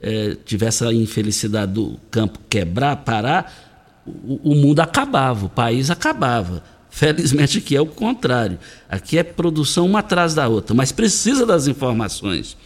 é, 0.00 0.36
tivesse 0.44 0.84
a 0.84 0.92
infelicidade 0.92 1.72
do 1.72 1.96
campo 2.10 2.40
quebrar, 2.50 2.96
parar, 2.96 4.02
o, 4.04 4.52
o, 4.52 4.54
mundo 4.56 4.80
acabava, 4.80 5.46
o 5.46 5.48
país 5.48 5.88
acabava. 5.88 6.64
Felizmente 6.90 7.58
aqui 7.58 7.76
é 7.76 7.80
o 7.80 7.86
contrário. 7.86 8.58
Aqui 8.88 9.16
é 9.16 9.22
produção 9.22 9.86
uma 9.86 10.00
atrás 10.00 10.34
da 10.34 10.48
outra, 10.48 10.74
mas 10.74 10.90
precisa 10.90 11.46
das 11.46 11.68
informações. 11.68 12.56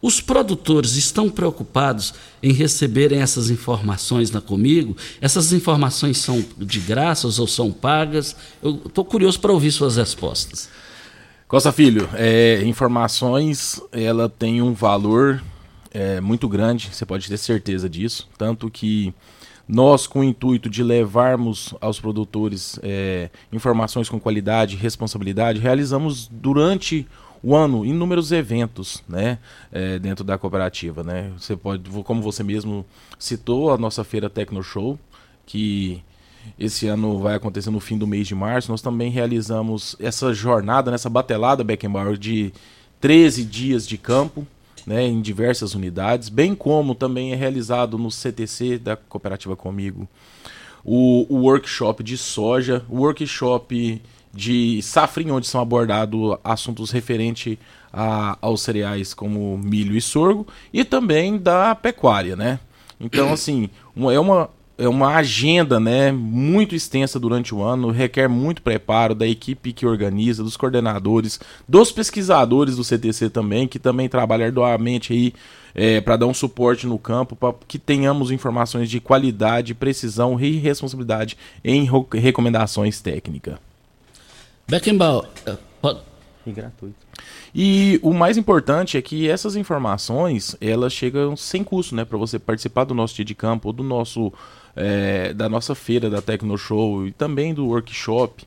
Os 0.00 0.18
produtores 0.18 0.96
estão 0.96 1.28
preocupados 1.28 2.14
em 2.42 2.54
receberem 2.54 3.20
essas 3.20 3.50
informações 3.50 4.30
na 4.30 4.40
comigo? 4.40 4.96
Essas 5.20 5.52
informações 5.52 6.16
são 6.16 6.42
de 6.56 6.80
graça 6.80 7.26
ou 7.26 7.46
são 7.46 7.70
pagas? 7.70 8.34
Eu 8.62 8.80
estou 8.86 9.04
curioso 9.04 9.38
para 9.38 9.52
ouvir 9.52 9.70
suas 9.70 9.98
respostas. 9.98 10.70
Costa 11.50 11.72
Filho, 11.72 12.08
é, 12.14 12.62
informações 12.62 13.82
ela 13.90 14.28
tem 14.28 14.62
um 14.62 14.72
valor 14.72 15.42
é, 15.90 16.20
muito 16.20 16.48
grande, 16.48 16.90
você 16.92 17.04
pode 17.04 17.28
ter 17.28 17.36
certeza 17.38 17.90
disso. 17.90 18.28
Tanto 18.38 18.70
que 18.70 19.12
nós, 19.66 20.06
com 20.06 20.20
o 20.20 20.24
intuito 20.24 20.70
de 20.70 20.84
levarmos 20.84 21.74
aos 21.80 21.98
produtores 21.98 22.78
é, 22.84 23.30
informações 23.52 24.08
com 24.08 24.20
qualidade 24.20 24.76
e 24.76 24.78
responsabilidade, 24.78 25.58
realizamos 25.58 26.28
durante 26.28 27.04
o 27.42 27.56
ano 27.56 27.84
inúmeros 27.84 28.30
eventos 28.30 29.02
né, 29.08 29.40
é, 29.72 29.98
dentro 29.98 30.22
da 30.22 30.38
cooperativa. 30.38 31.02
Né? 31.02 31.32
Você 31.36 31.56
pode, 31.56 31.90
como 32.04 32.22
você 32.22 32.44
mesmo 32.44 32.86
citou, 33.18 33.72
a 33.72 33.76
nossa 33.76 34.04
feira 34.04 34.30
Tecno 34.30 34.62
Show, 34.62 34.96
que 35.44 36.00
esse 36.58 36.86
ano 36.86 37.18
vai 37.18 37.34
acontecer 37.34 37.70
no 37.70 37.80
fim 37.80 37.96
do 37.96 38.06
mês 38.06 38.26
de 38.26 38.34
março, 38.34 38.70
nós 38.70 38.82
também 38.82 39.10
realizamos 39.10 39.96
essa 39.98 40.32
jornada, 40.32 40.90
nessa 40.90 41.08
batelada 41.08 41.64
Beckenbauer 41.64 42.16
de 42.16 42.52
13 43.00 43.44
dias 43.44 43.86
de 43.86 43.96
campo, 43.96 44.46
né, 44.86 45.06
em 45.06 45.20
diversas 45.20 45.74
unidades, 45.74 46.28
bem 46.28 46.54
como 46.54 46.94
também 46.94 47.32
é 47.32 47.36
realizado 47.36 47.98
no 47.98 48.10
CTC 48.10 48.78
da 48.78 48.96
Cooperativa 48.96 49.54
Comigo 49.54 50.08
o, 50.84 51.26
o 51.28 51.42
workshop 51.42 52.02
de 52.02 52.16
soja, 52.16 52.84
o 52.88 52.98
workshop 52.98 54.00
de 54.32 54.80
safrinha, 54.82 55.34
onde 55.34 55.46
são 55.46 55.60
abordados 55.60 56.38
assuntos 56.44 56.90
referentes 56.90 57.58
aos 58.40 58.62
cereais 58.62 59.12
como 59.12 59.58
milho 59.58 59.96
e 59.96 60.00
sorgo, 60.00 60.46
e 60.72 60.84
também 60.84 61.36
da 61.36 61.74
pecuária, 61.74 62.36
né? 62.36 62.60
Então, 63.00 63.32
assim, 63.32 63.68
uma, 63.96 64.12
é 64.12 64.20
uma, 64.20 64.50
é 64.80 64.88
uma 64.88 65.16
agenda 65.16 65.78
né, 65.78 66.10
muito 66.10 66.74
extensa 66.74 67.20
durante 67.20 67.54
o 67.54 67.62
ano, 67.62 67.90
requer 67.90 68.28
muito 68.28 68.62
preparo 68.62 69.14
da 69.14 69.26
equipe 69.26 69.74
que 69.74 69.84
organiza, 69.84 70.42
dos 70.42 70.56
coordenadores, 70.56 71.38
dos 71.68 71.92
pesquisadores 71.92 72.76
do 72.76 72.82
CTC 72.82 73.28
também, 73.28 73.68
que 73.68 73.78
também 73.78 74.08
trabalham 74.08 74.46
arduamente 74.46 75.12
aí 75.12 75.34
é, 75.74 76.00
para 76.00 76.16
dar 76.16 76.26
um 76.26 76.32
suporte 76.32 76.86
no 76.86 76.98
campo, 76.98 77.36
para 77.36 77.54
que 77.68 77.78
tenhamos 77.78 78.30
informações 78.30 78.88
de 78.88 79.00
qualidade, 79.00 79.74
precisão 79.74 80.40
e 80.40 80.56
responsabilidade 80.56 81.36
em 81.62 81.86
recomendações 82.14 83.02
técnicas. 83.02 83.56
Beckenbauer, 84.66 85.28
é, 85.44 85.56
e 86.46 86.52
gratuito. 86.52 86.96
E 87.54 88.00
o 88.02 88.14
mais 88.14 88.38
importante 88.38 88.96
é 88.96 89.02
que 89.02 89.28
essas 89.28 89.56
informações 89.56 90.56
elas 90.58 90.92
chegam 90.92 91.36
sem 91.36 91.62
custo, 91.62 91.94
né, 91.94 92.04
para 92.04 92.16
você 92.16 92.38
participar 92.38 92.84
do 92.84 92.94
nosso 92.94 93.14
dia 93.14 93.24
de 93.24 93.34
campo 93.34 93.68
ou 93.68 93.72
do 93.72 93.82
nosso 93.82 94.32
é, 94.76 95.32
da 95.32 95.48
nossa 95.48 95.74
feira 95.74 96.08
da 96.08 96.22
Tecno 96.22 96.56
Show 96.56 97.06
e 97.06 97.12
também 97.12 97.52
do 97.54 97.66
workshop, 97.66 98.44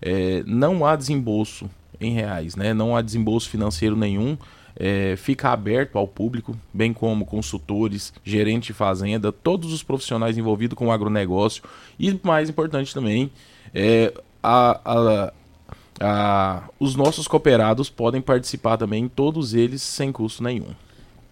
é, 0.00 0.42
não 0.46 0.84
há 0.84 0.96
desembolso 0.96 1.68
em 2.00 2.12
reais, 2.12 2.56
né? 2.56 2.74
não 2.74 2.96
há 2.96 3.02
desembolso 3.02 3.48
financeiro 3.48 3.96
nenhum. 3.96 4.36
É, 4.74 5.16
fica 5.16 5.50
aberto 5.50 5.98
ao 5.98 6.08
público, 6.08 6.56
bem 6.72 6.94
como 6.94 7.26
consultores, 7.26 8.12
gerente 8.24 8.68
de 8.68 8.72
fazenda, 8.72 9.30
todos 9.30 9.70
os 9.70 9.82
profissionais 9.82 10.38
envolvidos 10.38 10.76
com 10.76 10.86
o 10.86 10.90
agronegócio 10.90 11.62
e, 11.98 12.18
mais 12.22 12.48
importante 12.48 12.94
também, 12.94 13.30
é, 13.74 14.14
a, 14.42 14.80
a, 14.84 15.32
a, 16.00 16.62
os 16.80 16.96
nossos 16.96 17.28
cooperados 17.28 17.90
podem 17.90 18.22
participar 18.22 18.78
também, 18.78 19.08
todos 19.08 19.52
eles 19.52 19.82
sem 19.82 20.10
custo 20.10 20.42
nenhum. 20.42 20.74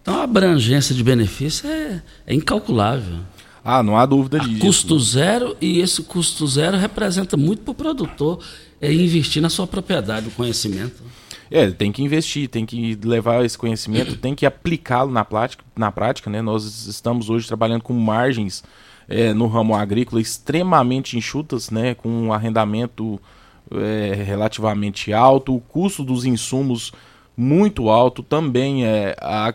Então 0.01 0.19
a 0.19 0.23
abrangência 0.23 0.95
de 0.95 1.03
benefício 1.03 1.69
é, 1.69 2.01
é 2.27 2.33
incalculável. 2.33 3.19
Ah, 3.63 3.83
não 3.83 3.97
há 3.97 4.05
dúvida 4.05 4.39
disso. 4.39 4.59
Custo 4.59 4.99
zero, 4.99 5.55
e 5.61 5.79
esse 5.79 6.01
custo 6.03 6.47
zero 6.47 6.77
representa 6.77 7.37
muito 7.37 7.61
para 7.61 7.71
o 7.71 7.75
produtor 7.75 8.39
é 8.81 8.91
investir 8.91 9.41
na 9.41 9.49
sua 9.49 9.67
propriedade, 9.67 10.27
o 10.27 10.31
conhecimento. 10.31 11.03
É, 11.51 11.69
tem 11.69 11.91
que 11.91 12.01
investir, 12.01 12.47
tem 12.49 12.65
que 12.65 12.97
levar 13.03 13.45
esse 13.45 13.57
conhecimento, 13.57 14.15
tem 14.15 14.33
que 14.33 14.45
aplicá-lo 14.45 15.11
na 15.11 15.23
prática, 15.23 15.63
na 15.75 15.91
prática, 15.91 16.29
né? 16.29 16.41
Nós 16.41 16.87
estamos 16.87 17.29
hoje 17.29 17.45
trabalhando 17.45 17.83
com 17.83 17.93
margens 17.93 18.63
é, 19.07 19.33
no 19.33 19.47
ramo 19.47 19.75
agrícola 19.75 20.21
extremamente 20.21 21.17
enxutas, 21.17 21.69
né? 21.69 21.93
Com 21.93 22.09
um 22.09 22.33
arrendamento 22.33 23.21
é, 23.69 24.23
relativamente 24.25 25.13
alto, 25.13 25.53
o 25.53 25.59
custo 25.59 26.03
dos 26.03 26.25
insumos 26.25 26.91
muito 27.35 27.89
alto, 27.89 28.23
também 28.23 28.85
é, 28.85 29.15
a 29.19 29.53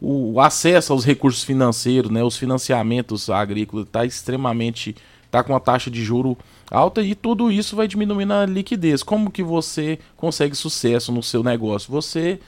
o 0.00 0.40
acesso 0.40 0.92
aos 0.92 1.04
recursos 1.04 1.42
financeiros, 1.42 2.10
né, 2.10 2.22
os 2.22 2.36
financiamentos 2.36 3.30
agrícolas 3.30 3.86
está 3.86 4.04
extremamente, 4.04 4.94
está 5.24 5.42
com 5.42 5.52
uma 5.52 5.60
taxa 5.60 5.90
de 5.90 6.04
juro 6.04 6.36
alta 6.70 7.02
e 7.02 7.14
tudo 7.14 7.50
isso 7.50 7.76
vai 7.76 7.88
diminuindo 7.88 8.32
a 8.32 8.46
liquidez. 8.46 9.02
Como 9.02 9.30
que 9.30 9.42
você 9.42 9.98
consegue 10.16 10.54
sucesso 10.54 11.12
no 11.12 11.22
seu 11.22 11.42
negócio? 11.42 11.90
Você 11.90 12.40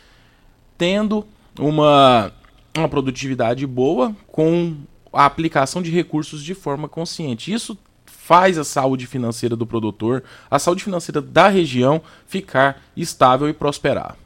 tendo 0.77 1.27
uma, 1.59 2.33
uma 2.77 2.89
produtividade 2.89 3.67
boa 3.67 4.15
com 4.27 4.77
a 5.13 5.25
aplicação 5.25 5.83
de 5.83 5.91
recursos 5.91 6.43
de 6.43 6.55
forma 6.55 6.89
consciente. 6.89 7.53
Isso 7.53 7.77
faz 8.07 8.59
a 8.59 8.65
saúde 8.65 9.07
financeira 9.07 9.57
do 9.57 9.67
produtor, 9.67 10.23
a 10.51 10.59
saúde 10.59 10.85
financeira 10.85 11.21
da 11.21 11.49
região 11.49 12.01
ficar 12.27 12.83
estável 12.97 13.49
e 13.49 13.53
prosperar. 13.53 14.17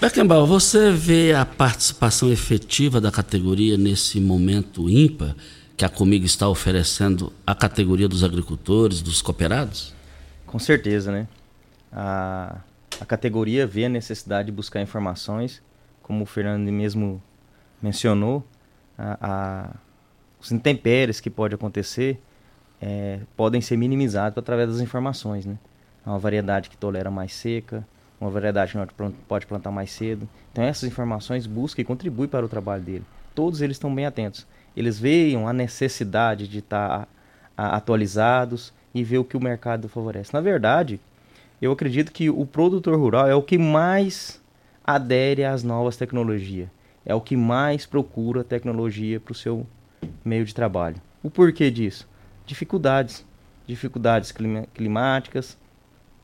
Beckenbauer, 0.00 0.46
você 0.46 0.90
vê 0.90 1.32
a 1.32 1.46
participação 1.46 2.30
efetiva 2.30 3.00
da 3.00 3.10
categoria 3.12 3.78
nesse 3.78 4.20
momento 4.20 4.90
ímpar 4.90 5.34
que 5.76 5.84
a 5.84 5.88
Comigo 5.88 6.26
está 6.26 6.48
oferecendo 6.48 7.32
à 7.46 7.54
categoria 7.54 8.08
dos 8.08 8.22
agricultores, 8.22 9.00
dos 9.00 9.22
cooperados? 9.22 9.94
Com 10.46 10.58
certeza, 10.58 11.10
né? 11.10 11.28
A, 11.92 12.58
a 13.00 13.06
categoria 13.06 13.66
vê 13.66 13.86
a 13.86 13.88
necessidade 13.88 14.46
de 14.46 14.52
buscar 14.52 14.80
informações, 14.82 15.62
como 16.02 16.24
o 16.24 16.26
Fernando 16.26 16.70
mesmo 16.70 17.22
mencionou, 17.80 18.44
a, 18.98 19.18
a, 19.20 19.70
os 20.40 20.52
intempéries 20.52 21.20
que 21.20 21.30
pode 21.30 21.54
acontecer 21.54 22.20
é, 22.80 23.20
podem 23.36 23.60
ser 23.60 23.76
minimizados 23.76 24.38
através 24.38 24.68
das 24.68 24.80
informações, 24.80 25.46
né? 25.46 25.56
É 26.04 26.08
uma 26.10 26.18
variedade 26.18 26.68
que 26.68 26.76
tolera 26.76 27.10
mais 27.10 27.32
seca, 27.32 27.86
uma 28.20 28.30
variedade 28.30 28.72
que 28.72 29.14
pode 29.28 29.46
plantar 29.46 29.70
mais 29.70 29.90
cedo. 29.90 30.28
Então 30.52 30.64
essas 30.64 30.88
informações 30.88 31.46
busca 31.46 31.80
e 31.80 31.84
contribui 31.84 32.28
para 32.28 32.44
o 32.44 32.48
trabalho 32.48 32.82
dele. 32.82 33.04
Todos 33.34 33.60
eles 33.60 33.76
estão 33.76 33.94
bem 33.94 34.06
atentos. 34.06 34.46
Eles 34.76 34.98
veem 34.98 35.44
a 35.46 35.52
necessidade 35.52 36.48
de 36.48 36.58
estar 36.58 37.08
atualizados 37.56 38.72
e 38.94 39.04
ver 39.04 39.18
o 39.18 39.24
que 39.24 39.36
o 39.36 39.42
mercado 39.42 39.88
favorece. 39.88 40.32
Na 40.32 40.40
verdade, 40.40 41.00
eu 41.60 41.72
acredito 41.72 42.12
que 42.12 42.30
o 42.30 42.46
produtor 42.46 42.98
rural 42.98 43.28
é 43.28 43.34
o 43.34 43.42
que 43.42 43.58
mais 43.58 44.40
adere 44.84 45.44
às 45.44 45.62
novas 45.62 45.96
tecnologias. 45.96 46.68
É 47.06 47.14
o 47.14 47.20
que 47.20 47.36
mais 47.36 47.86
procura 47.86 48.42
tecnologia 48.42 49.20
para 49.20 49.32
o 49.32 49.34
seu 49.34 49.66
meio 50.24 50.44
de 50.44 50.54
trabalho. 50.54 50.96
O 51.22 51.30
porquê 51.30 51.70
disso? 51.70 52.08
Dificuldades. 52.46 53.24
Dificuldades 53.66 54.30
climáticas, 54.74 55.56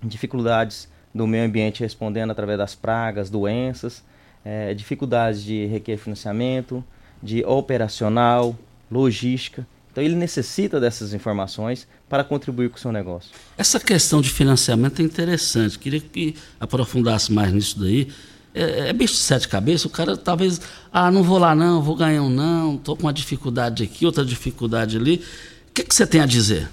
dificuldades 0.02 0.89
do 1.14 1.26
meio 1.26 1.44
ambiente 1.44 1.80
respondendo 1.80 2.30
através 2.30 2.58
das 2.58 2.74
pragas, 2.74 3.28
doenças, 3.28 4.02
é, 4.44 4.72
dificuldades 4.74 5.42
de 5.42 5.66
requer 5.66 5.96
financiamento, 5.96 6.84
de 7.22 7.44
operacional, 7.44 8.56
logística. 8.90 9.66
Então 9.90 10.02
ele 10.02 10.14
necessita 10.14 10.78
dessas 10.78 11.12
informações 11.12 11.86
para 12.08 12.22
contribuir 12.22 12.70
com 12.70 12.76
o 12.76 12.80
seu 12.80 12.92
negócio. 12.92 13.32
Essa 13.58 13.80
questão 13.80 14.20
de 14.20 14.30
financiamento 14.30 15.02
é 15.02 15.04
interessante. 15.04 15.78
Queria 15.78 16.00
que 16.00 16.36
aprofundasse 16.60 17.32
mais 17.32 17.52
nisso 17.52 17.78
daí. 17.80 18.08
É, 18.54 18.88
é 18.88 18.92
bicho 18.92 19.14
de 19.14 19.20
sete 19.20 19.48
cabeças, 19.48 19.84
o 19.84 19.90
cara 19.90 20.16
talvez, 20.16 20.60
ah, 20.92 21.10
não 21.10 21.22
vou 21.22 21.38
lá 21.38 21.54
não, 21.54 21.80
vou 21.80 21.94
ganhar 21.94 22.22
um 22.22 22.28
não, 22.28 22.74
estou 22.74 22.96
com 22.96 23.02
uma 23.02 23.12
dificuldade 23.12 23.84
aqui, 23.84 24.04
outra 24.04 24.24
dificuldade 24.24 24.96
ali. 24.96 25.22
O 25.68 25.72
que, 25.72 25.84
que 25.84 25.94
você 25.94 26.04
tem 26.04 26.20
a 26.20 26.26
dizer? 26.26 26.68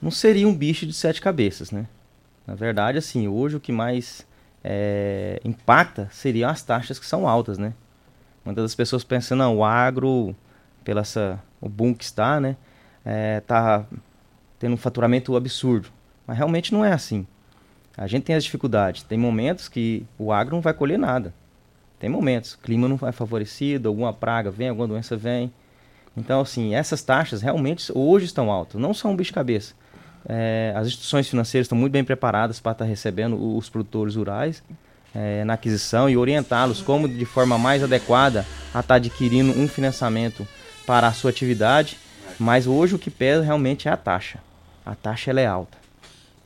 Não 0.00 0.10
seria 0.10 0.48
um 0.48 0.54
bicho 0.54 0.86
de 0.86 0.94
sete 0.94 1.20
cabeças, 1.20 1.70
né? 1.70 1.86
Na 2.46 2.54
verdade, 2.54 2.98
assim, 2.98 3.26
hoje 3.26 3.56
o 3.56 3.60
que 3.60 3.72
mais 3.72 4.26
é, 4.62 5.40
impacta 5.44 6.08
seriam 6.10 6.50
as 6.50 6.62
taxas 6.62 6.98
que 6.98 7.06
são 7.06 7.28
altas, 7.28 7.58
né? 7.58 7.72
Muitas 8.44 8.74
pessoas 8.74 9.02
pensam, 9.02 9.36
não, 9.36 9.56
o 9.56 9.64
agro, 9.64 10.36
pela 10.84 11.00
essa, 11.00 11.42
o 11.60 11.68
boom 11.68 11.94
que 11.94 12.04
está, 12.04 12.38
né, 12.38 12.56
é, 13.04 13.40
tá 13.40 13.86
tendo 14.58 14.74
um 14.74 14.76
faturamento 14.76 15.34
absurdo. 15.34 15.88
Mas 16.26 16.36
realmente 16.36 16.72
não 16.72 16.84
é 16.84 16.92
assim. 16.92 17.26
A 17.96 18.06
gente 18.06 18.24
tem 18.24 18.36
as 18.36 18.44
dificuldades. 18.44 19.02
Tem 19.02 19.16
momentos 19.16 19.68
que 19.68 20.06
o 20.18 20.32
agro 20.32 20.54
não 20.54 20.62
vai 20.62 20.74
colher 20.74 20.98
nada. 20.98 21.32
Tem 21.98 22.10
momentos. 22.10 22.54
O 22.54 22.58
clima 22.58 22.88
não 22.88 22.96
vai 22.96 23.12
favorecido, 23.12 23.88
alguma 23.88 24.12
praga 24.12 24.50
vem, 24.50 24.68
alguma 24.68 24.88
doença 24.88 25.16
vem. 25.16 25.52
Então, 26.16 26.40
assim, 26.40 26.74
essas 26.74 27.02
taxas 27.02 27.40
realmente 27.40 27.90
hoje 27.94 28.26
estão 28.26 28.50
altas. 28.50 28.80
Não 28.80 28.92
são 28.92 29.12
um 29.12 29.16
bicho-cabeça. 29.16 29.74
É, 30.26 30.72
as 30.74 30.86
instituições 30.86 31.28
financeiras 31.28 31.66
estão 31.66 31.76
muito 31.76 31.92
bem 31.92 32.04
preparadas 32.04 32.60
para 32.60 32.72
estar 32.72 32.84
recebendo 32.84 33.56
os 33.56 33.68
produtores 33.68 34.16
rurais 34.16 34.62
é, 35.14 35.44
na 35.44 35.54
aquisição 35.54 36.08
e 36.08 36.16
orientá-los 36.16 36.82
como 36.82 37.08
de 37.08 37.24
forma 37.24 37.58
mais 37.58 37.82
adequada 37.82 38.46
a 38.72 38.80
estar 38.80 38.96
adquirindo 38.96 39.58
um 39.58 39.68
financiamento 39.68 40.46
para 40.86 41.06
a 41.06 41.12
sua 41.12 41.30
atividade. 41.30 41.98
Mas 42.38 42.66
hoje 42.66 42.94
o 42.94 42.98
que 42.98 43.10
pesa 43.10 43.44
realmente 43.44 43.86
é 43.86 43.92
a 43.92 43.96
taxa. 43.96 44.38
A 44.84 44.94
taxa 44.94 45.30
é 45.30 45.46
alta. 45.46 45.78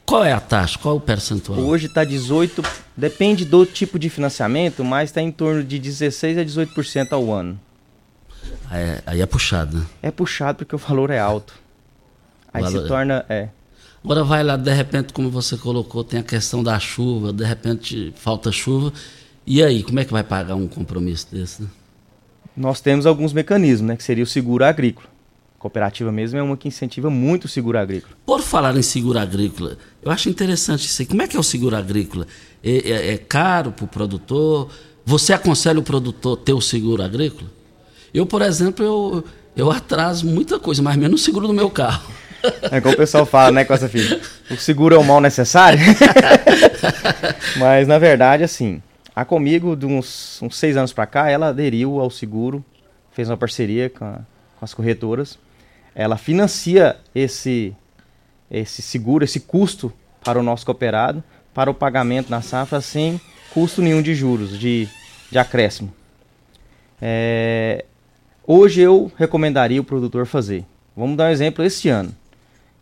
Qual 0.04 0.24
é 0.24 0.32
a 0.32 0.40
taxa? 0.40 0.78
Qual 0.78 0.94
é 0.94 0.98
o 0.98 1.00
percentual? 1.00 1.58
Hoje 1.58 1.86
está 1.86 2.02
18, 2.02 2.62
depende 2.96 3.44
do 3.44 3.66
tipo 3.66 3.98
de 3.98 4.08
financiamento, 4.08 4.84
mas 4.84 5.10
está 5.10 5.20
em 5.20 5.30
torno 5.30 5.62
de 5.62 5.78
16 5.78 6.38
a 6.38 6.42
18% 6.42 7.12
ao 7.12 7.32
ano. 7.32 7.60
É, 8.70 9.02
aí 9.06 9.20
é 9.20 9.26
puxado, 9.26 9.78
né? 9.78 9.86
É 10.02 10.10
puxado 10.10 10.58
porque 10.58 10.74
o 10.74 10.78
valor 10.78 11.10
é 11.10 11.18
alto. 11.18 11.54
Aí 12.52 12.62
valor... 12.62 12.78
se 12.78 12.84
é. 12.84 12.88
torna. 12.88 13.26
É. 13.28 13.48
Agora 14.02 14.24
vai 14.24 14.44
lá, 14.44 14.56
de 14.56 14.72
repente, 14.72 15.12
como 15.12 15.28
você 15.28 15.56
colocou, 15.56 16.04
tem 16.04 16.20
a 16.20 16.22
questão 16.22 16.62
da 16.62 16.78
chuva, 16.78 17.32
de 17.32 17.44
repente 17.44 18.12
falta 18.16 18.52
chuva. 18.52 18.92
E 19.46 19.62
aí, 19.62 19.82
como 19.82 19.98
é 19.98 20.04
que 20.04 20.12
vai 20.12 20.22
pagar 20.22 20.54
um 20.54 20.68
compromisso 20.68 21.26
desse? 21.32 21.62
Né? 21.62 21.68
Nós 22.56 22.80
temos 22.80 23.06
alguns 23.06 23.32
mecanismos, 23.32 23.88
né? 23.88 23.96
Que 23.96 24.04
seria 24.04 24.24
o 24.24 24.26
seguro 24.26 24.64
agrícola. 24.64 25.08
cooperativa 25.58 26.12
mesmo 26.12 26.38
é 26.38 26.42
uma 26.42 26.56
que 26.56 26.68
incentiva 26.68 27.10
muito 27.10 27.46
o 27.46 27.48
seguro 27.48 27.78
agrícola. 27.78 28.14
Por 28.24 28.40
falar 28.40 28.76
em 28.76 28.82
seguro 28.82 29.18
agrícola, 29.18 29.78
eu 30.02 30.10
acho 30.10 30.28
interessante 30.28 30.86
isso 30.86 31.02
aí. 31.02 31.06
Como 31.06 31.22
é 31.22 31.26
que 31.26 31.36
é 31.36 31.40
o 31.40 31.42
seguro 31.42 31.76
agrícola? 31.76 32.26
É, 32.62 32.90
é, 32.90 33.14
é 33.14 33.16
caro 33.18 33.72
para 33.72 33.84
o 33.84 33.88
produtor? 33.88 34.70
Você 35.04 35.32
aconselha 35.32 35.80
o 35.80 35.82
produtor 35.82 36.36
ter 36.36 36.52
o 36.52 36.60
seguro 36.60 37.02
agrícola? 37.02 37.50
Eu, 38.12 38.26
por 38.26 38.42
exemplo, 38.42 38.84
eu, 38.84 39.24
eu 39.56 39.70
atraso 39.70 40.26
muita 40.26 40.58
coisa, 40.58 40.82
mas 40.82 40.96
menos 40.96 41.20
o 41.20 41.24
seguro 41.24 41.46
do 41.46 41.52
meu 41.52 41.70
carro. 41.70 42.10
É 42.70 42.80
como 42.80 42.94
o 42.94 42.96
pessoal 42.96 43.26
fala, 43.26 43.50
né, 43.50 43.64
com 43.64 43.74
essa 43.74 43.88
filha. 43.88 44.20
O 44.50 44.56
seguro 44.56 44.94
é 44.94 44.98
o 44.98 45.04
mal 45.04 45.20
necessário. 45.20 45.78
mas, 47.58 47.86
na 47.88 47.98
verdade, 47.98 48.44
assim, 48.44 48.82
a 49.14 49.24
Comigo, 49.24 49.74
de 49.76 49.86
uns, 49.86 50.40
uns 50.42 50.56
seis 50.56 50.76
anos 50.76 50.92
para 50.92 51.06
cá, 51.06 51.28
ela 51.30 51.48
aderiu 51.48 52.00
ao 52.00 52.10
seguro, 52.10 52.64
fez 53.12 53.28
uma 53.28 53.36
parceria 53.36 53.90
com, 53.90 54.04
a, 54.04 54.20
com 54.58 54.64
as 54.64 54.72
corretoras 54.72 55.38
ela 55.98 56.16
financia 56.16 56.96
esse, 57.12 57.74
esse 58.48 58.80
seguro, 58.80 59.24
esse 59.24 59.40
custo 59.40 59.92
para 60.24 60.38
o 60.38 60.44
nosso 60.44 60.64
cooperado, 60.64 61.24
para 61.52 61.68
o 61.68 61.74
pagamento 61.74 62.30
na 62.30 62.40
safra 62.40 62.80
sem 62.80 63.20
custo 63.52 63.82
nenhum 63.82 64.00
de 64.00 64.14
juros, 64.14 64.56
de, 64.56 64.88
de 65.28 65.38
acréscimo. 65.40 65.92
É, 67.02 67.84
hoje 68.46 68.80
eu 68.80 69.10
recomendaria 69.16 69.80
o 69.80 69.84
produtor 69.84 70.24
fazer. 70.24 70.64
Vamos 70.96 71.16
dar 71.16 71.24
um 71.24 71.32
exemplo 71.32 71.64
este 71.64 71.88
ano. 71.88 72.14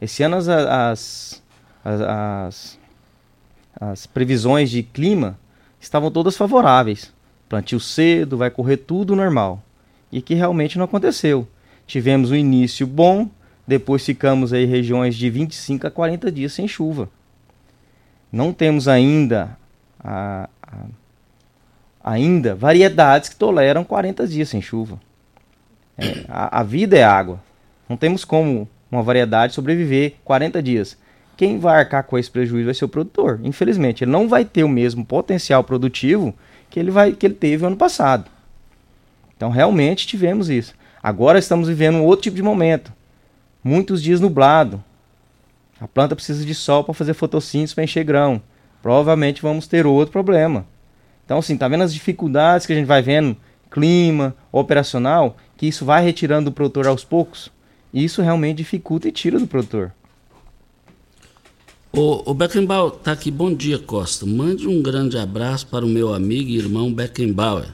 Esse 0.00 0.22
ano 0.22 0.36
as, 0.36 0.48
as, 0.48 1.42
as, 1.84 2.78
as 3.80 4.06
previsões 4.06 4.70
de 4.70 4.82
clima 4.82 5.38
estavam 5.80 6.10
todas 6.10 6.36
favoráveis. 6.36 7.12
Plantio 7.48 7.80
cedo, 7.80 8.36
vai 8.36 8.50
correr 8.50 8.78
tudo 8.78 9.16
normal. 9.16 9.62
E 10.10 10.20
que 10.20 10.34
realmente 10.34 10.78
não 10.78 10.84
aconteceu 10.84 11.48
tivemos 11.86 12.30
um 12.30 12.34
início 12.34 12.86
bom, 12.86 13.30
depois 13.66 14.04
ficamos 14.04 14.52
aí 14.52 14.64
regiões 14.64 15.14
de 15.14 15.30
25 15.30 15.86
a 15.86 15.90
40 15.90 16.32
dias 16.32 16.52
sem 16.52 16.66
chuva. 16.66 17.08
Não 18.30 18.52
temos 18.52 18.88
ainda 18.88 19.56
a, 20.02 20.48
a, 20.62 20.76
ainda 22.02 22.54
variedades 22.54 23.28
que 23.28 23.36
toleram 23.36 23.84
40 23.84 24.26
dias 24.26 24.48
sem 24.48 24.60
chuva. 24.60 25.00
É, 25.96 26.24
a, 26.28 26.60
a 26.60 26.62
vida 26.62 26.98
é 26.98 27.04
água. 27.04 27.40
Não 27.88 27.96
temos 27.96 28.24
como 28.24 28.68
uma 28.90 29.02
variedade 29.02 29.54
sobreviver 29.54 30.14
40 30.24 30.62
dias. 30.62 30.96
Quem 31.36 31.58
vai 31.58 31.78
arcar 31.78 32.04
com 32.04 32.16
esse 32.16 32.30
prejuízo 32.30 32.66
vai 32.66 32.74
ser 32.74 32.84
o 32.84 32.88
produtor. 32.88 33.40
Infelizmente, 33.44 34.04
ele 34.04 34.10
não 34.10 34.28
vai 34.28 34.44
ter 34.44 34.64
o 34.64 34.68
mesmo 34.68 35.04
potencial 35.04 35.62
produtivo 35.62 36.34
que 36.70 36.80
ele, 36.80 36.90
vai, 36.90 37.12
que 37.12 37.26
ele 37.26 37.34
teve 37.34 37.66
ano 37.66 37.76
passado. 37.76 38.30
Então, 39.36 39.50
realmente 39.50 40.06
tivemos 40.06 40.48
isso. 40.48 40.74
Agora 41.02 41.38
estamos 41.38 41.68
vivendo 41.68 41.96
um 41.96 42.04
outro 42.04 42.22
tipo 42.22 42.36
de 42.36 42.42
momento. 42.42 42.92
Muitos 43.62 44.02
dias 44.02 44.20
nublado. 44.20 44.82
A 45.78 45.86
planta 45.86 46.16
precisa 46.16 46.44
de 46.44 46.54
sol 46.54 46.84
para 46.84 46.94
fazer 46.94 47.12
fotossíntese 47.12 47.74
para 47.74 47.84
encher 47.84 48.02
grão. 48.02 48.40
Provavelmente 48.80 49.42
vamos 49.42 49.66
ter 49.66 49.86
outro 49.86 50.12
problema. 50.12 50.66
Então, 51.24 51.38
assim, 51.38 51.56
tá 51.56 51.68
vendo 51.68 51.82
as 51.82 51.92
dificuldades 51.92 52.66
que 52.66 52.72
a 52.72 52.76
gente 52.76 52.86
vai 52.86 53.02
vendo, 53.02 53.36
clima, 53.70 54.34
operacional, 54.50 55.36
que 55.56 55.66
isso 55.66 55.84
vai 55.84 56.02
retirando 56.02 56.50
do 56.50 56.54
produtor 56.54 56.86
aos 56.86 57.04
poucos? 57.04 57.50
E 57.96 58.04
isso 58.04 58.20
realmente 58.20 58.58
dificulta 58.58 59.08
e 59.08 59.12
tira 59.12 59.38
do 59.38 59.46
produtor. 59.46 59.90
O, 61.90 62.30
o 62.30 62.34
Beckenbauer 62.34 62.92
tá 62.92 63.12
aqui. 63.12 63.30
Bom 63.30 63.54
dia, 63.54 63.78
Costa. 63.78 64.26
Mande 64.26 64.68
um 64.68 64.82
grande 64.82 65.16
abraço 65.16 65.66
para 65.68 65.82
o 65.82 65.88
meu 65.88 66.12
amigo 66.12 66.50
e 66.50 66.58
irmão 66.58 66.92
Beckenbauer, 66.92 67.68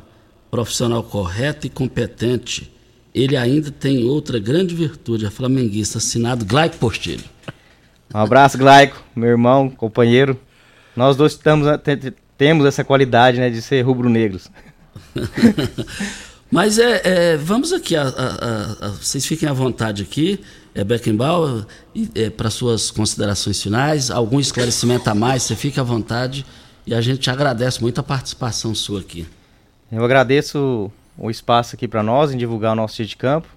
profissional 0.49 1.03
correto 1.03 1.67
e 1.67 1.71
competente 1.71 2.73
ele 3.15 3.37
ainda 3.37 3.71
tem 3.71 4.05
outra 4.05 4.39
grande 4.39 4.75
virtude, 4.75 5.27
a 5.27 5.31
flamenguista, 5.31 5.99
assinado 5.99 6.45
Glaico 6.47 6.79
Postilho. 6.79 7.25
Um 8.15 8.19
abraço, 8.19 8.57
Glaico, 8.57 9.03
meu 9.15 9.29
irmão, 9.29 9.69
companheiro. 9.69 10.39
Nós 10.97 11.17
dois 11.17 11.33
estamos, 11.33 11.67
temos 12.39 12.65
essa 12.65 12.83
qualidade 12.83 13.39
né, 13.39 13.51
de 13.51 13.61
ser 13.61 13.83
rubro-negros. 13.83 14.49
Mas 16.53 16.79
é, 16.79 17.01
é, 17.03 17.37
vamos 17.39 17.73
aqui, 17.73 17.97
a, 17.97 18.03
a, 18.03 18.87
a, 18.87 18.89
vocês 18.91 19.25
fiquem 19.25 19.49
à 19.49 19.55
vontade 19.55 20.03
aqui, 20.03 20.39
é 20.75 20.85
Beckenbauer, 20.85 21.65
é, 22.15 22.29
para 22.29 22.51
suas 22.51 22.91
considerações 22.91 23.63
finais, 23.63 24.11
algum 24.11 24.39
esclarecimento 24.39 25.09
a 25.09 25.15
mais, 25.15 25.45
você 25.45 25.57
fica 25.57 25.81
à 25.81 25.85
vontade 25.85 26.45
e 26.87 26.95
a 26.95 27.01
gente 27.01 27.31
agradece 27.31 27.81
muito 27.81 28.03
a 28.03 28.05
participação 28.05 28.75
sua 28.75 29.01
aqui. 29.01 29.27
Eu 29.91 30.05
agradeço 30.05 30.93
o 31.17 31.31
espaço 31.31 31.75
aqui 31.75 31.89
para 31.89 32.03
nós 32.03 32.35
em 32.35 32.37
divulgar 32.37 32.75
o 32.75 32.77
nosso 32.77 32.97
dia 32.97 33.07
de 33.07 33.17
campo. 33.17 33.49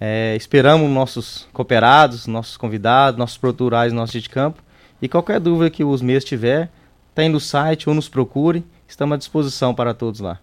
É, 0.00 0.36
esperamos 0.36 0.88
nossos 0.88 1.48
cooperados, 1.52 2.28
nossos 2.28 2.56
convidados, 2.56 3.18
nossos 3.18 3.36
produtores 3.36 3.92
no 3.92 3.98
nosso 3.98 4.12
dia 4.12 4.20
de 4.20 4.30
campo. 4.30 4.62
E 5.00 5.08
qualquer 5.08 5.40
dúvida 5.40 5.68
que 5.70 5.82
os 5.82 6.00
meus 6.00 6.22
tiver, 6.22 6.70
tem 7.16 7.28
no 7.28 7.40
site 7.40 7.88
ou 7.88 7.96
nos 7.96 8.08
procure. 8.08 8.64
Estamos 8.86 9.16
à 9.16 9.18
disposição 9.18 9.74
para 9.74 9.92
todos 9.92 10.20
lá. 10.20 10.38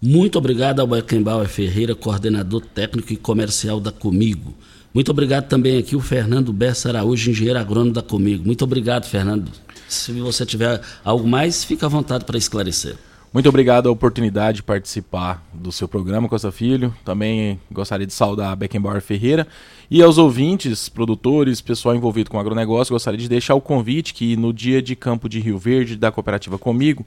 Muito 0.00 0.36
obrigado 0.36 0.80
ao 0.80 0.86
Beckenbauer 0.86 1.48
Ferreira, 1.48 1.94
coordenador 1.94 2.60
técnico 2.60 3.12
e 3.12 3.16
comercial 3.16 3.80
da 3.80 3.90
Comigo. 3.90 4.54
Muito 4.92 5.10
obrigado 5.10 5.48
também 5.48 5.78
aqui 5.78 5.96
o 5.96 6.00
Fernando 6.00 6.52
Bessa 6.52 6.88
Araújo, 6.88 7.30
engenheiro 7.30 7.58
agrônomo 7.58 7.92
da 7.92 8.02
Comigo. 8.02 8.44
Muito 8.44 8.62
obrigado, 8.62 9.06
Fernando. 9.06 9.50
Se 9.88 10.12
você 10.12 10.46
tiver 10.46 10.80
algo 11.04 11.26
mais, 11.26 11.64
fique 11.64 11.84
à 11.84 11.88
vontade 11.88 12.24
para 12.24 12.38
esclarecer. 12.38 12.96
Muito 13.34 13.48
obrigado 13.48 13.88
a 13.88 13.90
oportunidade 13.90 14.58
de 14.58 14.62
participar 14.62 15.44
do 15.52 15.72
seu 15.72 15.88
programa, 15.88 16.28
Costa 16.28 16.52
Filho. 16.52 16.94
Também 17.04 17.58
gostaria 17.68 18.06
de 18.06 18.12
saudar 18.12 18.52
a 18.52 18.54
Beckenbauer 18.54 19.02
Ferreira. 19.02 19.44
E 19.90 20.00
aos 20.00 20.18
ouvintes, 20.18 20.88
produtores, 20.88 21.60
pessoal 21.60 21.96
envolvido 21.96 22.30
com 22.30 22.38
agronegócio, 22.38 22.92
gostaria 22.92 23.18
de 23.18 23.28
deixar 23.28 23.56
o 23.56 23.60
convite 23.60 24.14
que 24.14 24.36
no 24.36 24.52
dia 24.52 24.80
de 24.80 24.94
campo 24.94 25.28
de 25.28 25.40
Rio 25.40 25.58
Verde, 25.58 25.96
da 25.96 26.12
cooperativa 26.12 26.56
Comigo, 26.56 27.04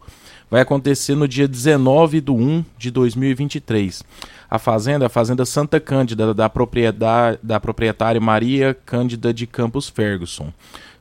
vai 0.49 0.61
acontecer 0.61 1.15
no 1.15 1.27
dia 1.27 1.47
19 1.47 2.21
de 2.21 2.31
1 2.31 2.65
de 2.77 2.91
2023. 2.91 4.03
A 4.49 4.57
fazenda, 4.57 5.07
a 5.07 5.09
Fazenda 5.09 5.45
Santa 5.45 5.79
Cândida, 5.79 6.33
da, 6.33 6.49
propriedade, 6.49 7.37
da 7.43 7.59
proprietária 7.59 8.21
Maria 8.21 8.73
Cândida 8.85 9.33
de 9.33 9.45
Campos 9.45 9.89
Ferguson. 9.89 10.53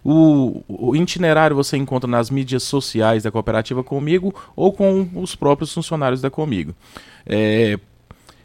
O, 0.08 0.62
o, 0.68 0.94
itinerário 0.94 1.56
você 1.56 1.76
encontra 1.76 2.08
nas 2.08 2.30
mídias 2.30 2.62
sociais 2.62 3.24
da 3.24 3.30
cooperativa 3.30 3.82
Comigo 3.82 4.32
ou 4.54 4.72
com 4.72 5.08
os 5.14 5.34
próprios 5.34 5.72
funcionários 5.72 6.20
da 6.20 6.30
Comigo. 6.30 6.74
É, 7.24 7.78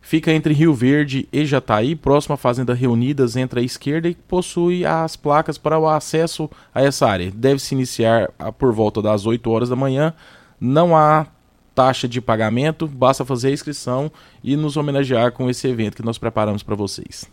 fica 0.01 0.31
entre 0.31 0.53
Rio 0.53 0.73
Verde 0.73 1.27
e 1.31 1.45
Jataí, 1.45 1.95
próximo 1.95 2.33
à 2.33 2.37
Fazenda 2.37 2.73
Reunidas, 2.73 3.35
entre 3.35 3.59
a 3.59 3.63
esquerda 3.63 4.07
e 4.09 4.15
possui 4.15 4.85
as 4.85 5.15
placas 5.15 5.57
para 5.57 5.77
o 5.77 5.87
acesso 5.87 6.49
a 6.73 6.81
essa 6.81 7.07
área. 7.07 7.31
Deve 7.31 7.59
se 7.59 7.75
iniciar 7.75 8.31
por 8.57 8.73
volta 8.73 9.01
das 9.01 9.27
8 9.27 9.49
horas 9.49 9.69
da 9.69 9.75
manhã. 9.75 10.13
Não 10.61 10.95
há 10.95 11.25
taxa 11.73 12.07
de 12.07 12.21
pagamento, 12.21 12.87
basta 12.87 13.25
fazer 13.25 13.47
a 13.47 13.51
inscrição 13.51 14.11
e 14.43 14.55
nos 14.55 14.77
homenagear 14.77 15.31
com 15.31 15.49
esse 15.49 15.67
evento 15.67 15.95
que 15.95 16.05
nós 16.05 16.19
preparamos 16.19 16.61
para 16.61 16.75
vocês. 16.75 17.25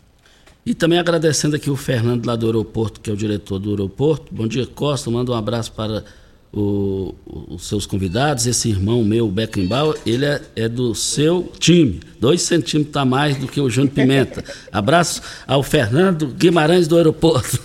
E 0.65 0.73
também 0.73 0.99
agradecendo 0.99 1.55
aqui 1.55 1.69
o 1.69 1.75
Fernando 1.75 2.25
lá 2.25 2.35
do 2.35 2.45
aeroporto, 2.45 2.99
que 2.99 3.09
é 3.09 3.13
o 3.13 3.17
diretor 3.17 3.59
do 3.59 3.69
aeroporto. 3.69 4.33
Bom 4.33 4.47
dia, 4.47 4.65
Costa. 4.65 5.09
Manda 5.09 5.31
um 5.31 5.35
abraço 5.35 5.71
para 5.71 6.03
o, 6.51 7.15
os 7.25 7.67
seus 7.67 7.85
convidados. 7.85 8.45
Esse 8.45 8.69
irmão 8.69 9.03
meu, 9.03 9.27
o 9.27 9.31
Beckenbauer, 9.31 9.97
ele 10.05 10.25
é, 10.25 10.41
é, 10.55 10.69
do 10.69 10.93
seu 10.93 11.51
time. 11.59 12.01
Dois 12.19 12.41
centímetros 12.41 12.95
a 12.97 13.05
mais 13.05 13.37
do 13.37 13.47
que 13.47 13.61
o 13.61 13.69
Júnior 13.69 13.93
Pimenta. 13.93 14.43
Abraço 14.71 15.21
ao 15.47 15.63
Fernando 15.63 16.27
Guimarães 16.27 16.87
do 16.87 16.97
aeroporto. 16.97 17.59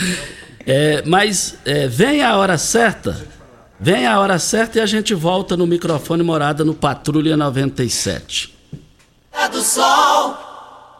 é, 0.66 1.02
mas 1.06 1.56
é, 1.64 1.86
vem 1.86 2.22
a 2.22 2.36
hora 2.36 2.58
certa. 2.58 3.33
Vem 3.78 4.06
a 4.06 4.20
hora 4.20 4.38
certa 4.38 4.78
e 4.78 4.80
a 4.80 4.86
gente 4.86 5.14
volta 5.14 5.56
no 5.56 5.66
microfone 5.66 6.22
morada 6.22 6.64
no 6.64 6.74
Patrulha 6.74 7.36
97. 7.36 8.54
Do 9.50 9.60
sol. 9.60 10.36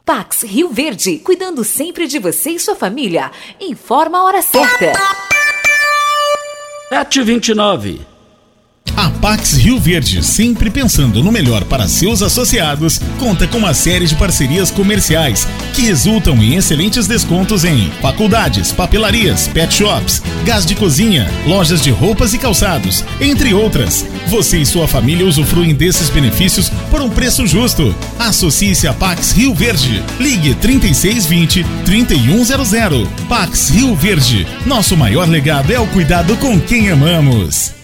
Pax 0.05 0.43
Rio 0.43 0.69
Verde, 0.69 1.19
cuidando 1.19 1.65
sempre 1.65 2.07
de 2.07 2.19
você 2.19 2.51
e 2.51 2.61
sua 2.61 2.77
família. 2.77 3.31
Informa 3.61 4.19
a 4.19 4.25
hora 4.25 4.43
certa. 4.43 4.93
729. 6.91 8.14
A 8.97 9.11
Pax 9.11 9.55
Rio 9.55 9.79
Verde, 9.81 10.23
sempre 10.23 10.71
pensando 10.71 11.23
no 11.23 11.33
melhor 11.33 11.65
para 11.65 11.89
seus 11.89 12.23
associados, 12.23 13.01
conta 13.19 13.47
com 13.47 13.59
uma 13.59 13.75
série 13.75 14.07
de 14.07 14.15
parcerias 14.15 14.71
comerciais 14.71 15.49
que 15.75 15.83
resultam 15.83 16.37
em 16.43 16.55
excelentes 16.55 17.07
descontos 17.07 17.65
em 17.65 17.91
faculdades, 18.01 18.71
papelarias, 18.73 19.49
pet 19.49 19.75
shops, 19.75 20.23
gás 20.45 20.65
de 20.65 20.77
cozinha, 20.77 21.29
lojas 21.45 21.83
de 21.83 21.91
roupas 21.91 22.33
e 22.35 22.39
calçados, 22.39 23.05
entre 23.21 23.53
outras. 23.53 24.07
Você 24.29 24.59
e 24.59 24.67
sua 24.67 24.87
família 24.87 25.27
usufruem 25.27 25.75
desses 25.75 26.09
benefícios 26.09 26.71
por 26.91 27.03
um 27.03 27.11
preço 27.11 27.47
justo. 27.47 27.95
Associe-se 28.19 28.87
a 28.87 28.93
Pax 28.93 29.33
Rio 29.33 29.55
Verde. 29.55 30.03
Ligue 30.21 30.55
3620 30.55 31.65
3100. 31.85 33.07
Pax 33.29 33.71
Rio 33.71 33.95
Verde. 33.97 34.47
Nosso 34.65 34.97
maior 34.97 35.29
legado 35.29 35.73
é 35.73 35.81
o 35.81 35.87
cuidado 35.89 36.37
com 36.37 36.61
quem 36.61 36.91
amamos. 36.91 37.84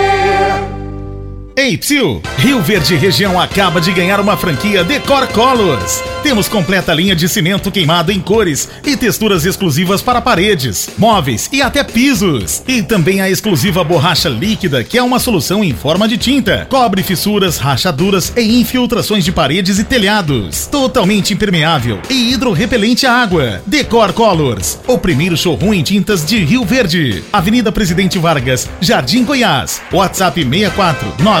Ei, 1.55 1.75
tio! 1.75 2.21
Rio 2.37 2.61
Verde 2.61 2.95
Região 2.95 3.39
acaba 3.39 3.81
de 3.81 3.91
ganhar 3.91 4.19
uma 4.19 4.37
franquia 4.37 4.83
Decor 4.85 5.27
Colors. 5.27 6.01
Temos 6.23 6.47
completa 6.47 6.93
linha 6.93 7.15
de 7.15 7.27
cimento 7.27 7.69
queimado 7.69 8.11
em 8.11 8.21
cores 8.21 8.69
e 8.85 8.95
texturas 8.95 9.45
exclusivas 9.45 10.01
para 10.01 10.21
paredes, 10.21 10.89
móveis 10.97 11.49
e 11.51 11.61
até 11.61 11.83
pisos. 11.83 12.63
E 12.67 12.81
também 12.81 13.21
a 13.21 13.29
exclusiva 13.29 13.83
borracha 13.83 14.29
líquida, 14.29 14.83
que 14.83 14.97
é 14.97 15.03
uma 15.03 15.19
solução 15.19 15.63
em 15.63 15.73
forma 15.73 16.07
de 16.07 16.17
tinta. 16.17 16.65
Cobre 16.69 17.03
fissuras, 17.03 17.57
rachaduras 17.57 18.31
e 18.37 18.61
infiltrações 18.61 19.25
de 19.25 19.31
paredes 19.31 19.77
e 19.77 19.83
telhados. 19.83 20.67
Totalmente 20.67 21.33
impermeável 21.33 21.99
e 22.09 22.31
hidrorrepelente 22.31 23.05
à 23.05 23.13
água. 23.13 23.61
Decor 23.67 24.13
Colors, 24.13 24.79
o 24.87 24.97
primeiro 24.97 25.35
showroom 25.35 25.73
em 25.73 25.83
tintas 25.83 26.25
de 26.25 26.37
Rio 26.37 26.63
Verde. 26.63 27.23
Avenida 27.33 27.71
Presidente 27.71 28.17
Vargas, 28.17 28.69
Jardim 28.79 29.25
Goiás. 29.25 29.81
WhatsApp 29.91 30.41
649 30.43 31.40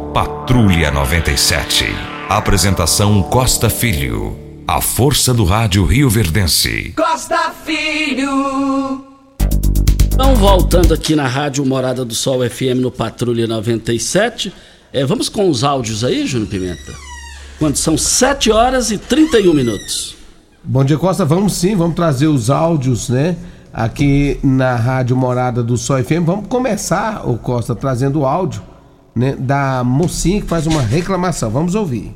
Patrulha 0.13 0.91
97. 0.91 1.85
Apresentação 2.27 3.23
Costa 3.23 3.69
Filho. 3.69 4.37
A 4.67 4.81
força 4.81 5.33
do 5.33 5.45
rádio 5.45 5.85
Rio 5.85 6.09
Verdense. 6.09 6.93
Costa 6.97 7.53
Filho. 7.63 9.05
Então, 10.13 10.35
voltando 10.35 10.93
aqui 10.93 11.15
na 11.15 11.27
Rádio 11.27 11.65
Morada 11.65 12.03
do 12.03 12.13
Sol 12.13 12.41
FM 12.41 12.81
no 12.81 12.91
Patrulha 12.91 13.47
97. 13.47 14.53
É, 14.91 15.05
vamos 15.05 15.29
com 15.29 15.49
os 15.49 15.63
áudios 15.63 16.03
aí, 16.03 16.27
Júnior 16.27 16.49
Pimenta? 16.49 16.91
Quando 17.57 17.77
são 17.77 17.97
7 17.97 18.51
horas 18.51 18.91
e 18.91 18.97
31 18.97 19.53
minutos. 19.53 20.17
Bom 20.61 20.83
dia, 20.83 20.97
Costa. 20.97 21.23
Vamos 21.23 21.53
sim, 21.53 21.73
vamos 21.73 21.95
trazer 21.95 22.27
os 22.27 22.49
áudios, 22.49 23.07
né? 23.07 23.37
Aqui 23.71 24.37
na 24.43 24.75
Rádio 24.75 25.15
Morada 25.15 25.63
do 25.63 25.77
Sol 25.77 26.03
FM. 26.03 26.25
Vamos 26.25 26.47
começar, 26.47 27.25
o 27.25 27.37
Costa, 27.37 27.73
trazendo 27.73 28.19
o 28.19 28.25
áudio 28.25 28.70
né, 29.15 29.35
da 29.35 29.83
mocinha 29.83 30.41
que 30.41 30.47
faz 30.47 30.67
uma 30.67 30.81
reclamação. 30.81 31.49
Vamos 31.49 31.75
ouvir. 31.75 32.15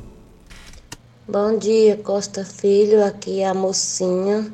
Bom 1.28 1.58
dia, 1.58 1.96
Costa 1.96 2.44
Filho. 2.44 3.04
Aqui 3.04 3.40
é 3.40 3.48
a 3.48 3.54
mocinha. 3.54 4.52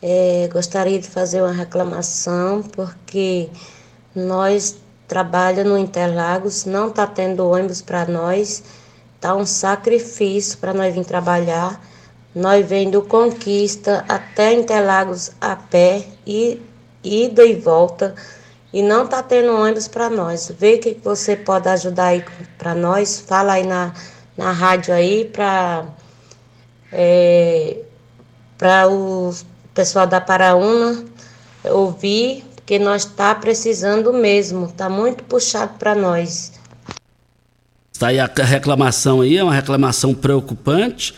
É, 0.00 0.48
gostaria 0.52 0.98
de 0.98 1.08
fazer 1.08 1.42
uma 1.42 1.52
reclamação 1.52 2.62
porque 2.62 3.48
nós 4.14 4.76
trabalhamos 5.08 5.72
no 5.72 5.78
Interlagos, 5.78 6.64
não 6.64 6.88
está 6.88 7.06
tendo 7.06 7.48
ônibus 7.48 7.82
para 7.82 8.06
nós, 8.06 8.62
tá 9.20 9.34
um 9.34 9.44
sacrifício 9.44 10.58
para 10.58 10.72
nós 10.72 10.94
vir 10.94 11.04
trabalhar. 11.04 11.82
Nós 12.34 12.64
vem 12.64 12.90
do 12.90 13.02
Conquista 13.02 14.04
até 14.08 14.52
Interlagos 14.52 15.32
a 15.40 15.56
pé 15.56 16.06
e 16.24 16.60
ida 17.02 17.44
e 17.44 17.56
volta 17.56 18.14
e 18.72 18.82
não 18.82 19.06
tá 19.06 19.22
tendo 19.22 19.54
ônibus 19.54 19.88
para 19.88 20.10
nós. 20.10 20.52
Vê 20.58 20.74
o 20.74 20.80
que 20.80 20.96
você 21.02 21.36
pode 21.36 21.68
ajudar 21.68 22.08
aí 22.08 22.24
para 22.58 22.74
nós. 22.74 23.20
Fala 23.20 23.54
aí 23.54 23.66
na, 23.66 23.94
na 24.36 24.52
rádio 24.52 24.92
aí 24.92 25.24
para 25.24 25.86
é, 26.92 27.78
para 28.56 28.88
o 28.88 29.34
pessoal 29.72 30.06
da 30.06 30.20
Paraúna 30.20 31.04
ouvir, 31.64 32.44
porque 32.56 32.78
nós 32.78 33.04
tá 33.04 33.34
precisando 33.34 34.12
mesmo. 34.12 34.70
Tá 34.72 34.88
muito 34.88 35.24
puxado 35.24 35.74
para 35.78 35.94
nós. 35.94 36.52
Está 37.92 38.08
aí 38.08 38.20
a 38.20 38.26
reclamação 38.26 39.22
aí, 39.22 39.36
é 39.36 39.42
uma 39.42 39.54
reclamação 39.54 40.14
preocupante. 40.14 41.14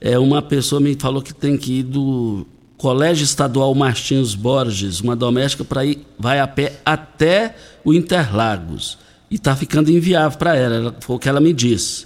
É, 0.00 0.18
uma 0.18 0.42
pessoa 0.42 0.80
me 0.80 0.94
falou 0.94 1.22
que 1.22 1.32
tem 1.32 1.56
que 1.56 1.80
ir 1.80 1.82
do 1.84 2.46
Colégio 2.84 3.24
Estadual 3.24 3.74
Martins 3.74 4.34
Borges, 4.34 5.00
uma 5.00 5.16
doméstica 5.16 5.64
para 5.64 5.86
ir, 5.86 6.06
vai 6.18 6.38
a 6.38 6.46
pé 6.46 6.80
até 6.84 7.54
o 7.82 7.94
Interlagos. 7.94 8.98
E 9.30 9.36
está 9.36 9.56
ficando 9.56 9.90
inviável 9.90 10.36
para 10.38 10.54
ela, 10.54 10.94
foi 11.00 11.16
o 11.16 11.18
que 11.18 11.26
ela 11.26 11.40
me 11.40 11.54
disse. 11.54 12.04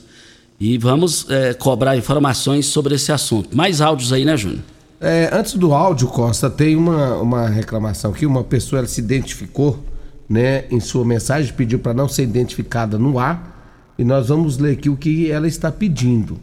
E 0.61 0.79
vamos 0.79 1.29
é, 1.31 1.53
cobrar 1.53 1.97
informações 1.97 2.67
sobre 2.67 2.95
esse 2.95 3.11
assunto. 3.11 3.57
Mais 3.57 3.81
áudios 3.81 4.13
aí, 4.13 4.25
né, 4.25 4.37
Júnior? 4.37 4.61
É, 5.01 5.29
antes 5.33 5.55
do 5.55 5.75
áudio, 5.75 6.07
Costa, 6.07 6.49
tem 6.49 6.77
uma, 6.77 7.17
uma 7.17 7.49
reclamação 7.49 8.13
aqui. 8.13 8.25
Uma 8.25 8.45
pessoa 8.45 8.87
se 8.87 9.01
identificou 9.01 9.83
né, 10.29 10.67
em 10.71 10.79
sua 10.79 11.05
mensagem, 11.05 11.53
pediu 11.55 11.81
para 11.81 11.93
não 11.93 12.09
ser 12.09 12.23
identificada 12.23 12.97
no 12.97 13.19
ar. 13.19 13.93
E 13.99 14.05
nós 14.05 14.29
vamos 14.29 14.59
ler 14.59 14.75
aqui 14.75 14.89
o 14.89 14.97
que 14.97 15.29
ela 15.29 15.49
está 15.49 15.73
pedindo. 15.73 16.39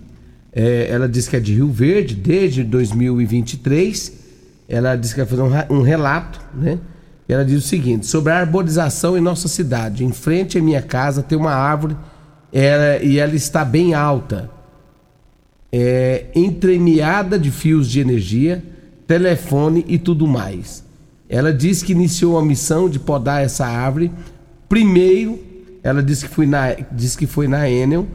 É, 0.52 0.90
ela 0.90 1.08
disse 1.08 1.30
que 1.30 1.38
é 1.38 1.40
de 1.40 1.54
Rio 1.54 1.72
Verde 1.72 2.14
desde 2.14 2.66
2023 2.66 4.25
ela 4.68 4.96
disse 4.96 5.14
que 5.14 5.24
vai 5.24 5.30
fazer 5.30 5.42
um, 5.42 5.78
um 5.78 5.82
relato, 5.82 6.40
né? 6.54 6.80
E 7.28 7.34
ela 7.34 7.44
diz 7.44 7.64
o 7.64 7.68
seguinte: 7.68 8.06
sobre 8.06 8.32
a 8.32 8.40
arborização 8.40 9.18
em 9.18 9.22
nossa 9.22 9.48
cidade. 9.48 10.04
Em 10.04 10.12
frente 10.12 10.58
à 10.58 10.62
minha 10.62 10.82
casa 10.82 11.24
tem 11.24 11.38
uma 11.38 11.54
árvore 11.54 11.96
ela, 12.52 13.04
e 13.04 13.20
ela 13.20 13.36
está 13.36 13.66
bem 13.66 13.94
alta, 13.94 14.50
é, 15.72 16.26
entremeada 16.36 17.38
de 17.38 17.52
fios 17.52 17.90
de 17.90 18.00
energia, 18.00 18.64
telefone 19.06 19.84
e 19.88 19.98
tudo 19.98 20.26
mais. 20.26 20.84
Ela 21.28 21.52
disse 21.52 21.84
que 21.84 21.92
iniciou 21.92 22.38
a 22.38 22.46
missão 22.46 22.88
de 22.88 23.00
podar 23.00 23.44
essa 23.44 23.66
árvore. 23.66 24.12
Primeiro, 24.70 25.40
ela 25.84 26.02
disse 26.02 26.28
que 26.28 26.34
foi 26.34 26.46
na, 26.46 26.74
disse 26.92 27.18
que 27.18 27.28
foi 27.28 27.48
na 27.48 27.70
Enel, 27.70 28.08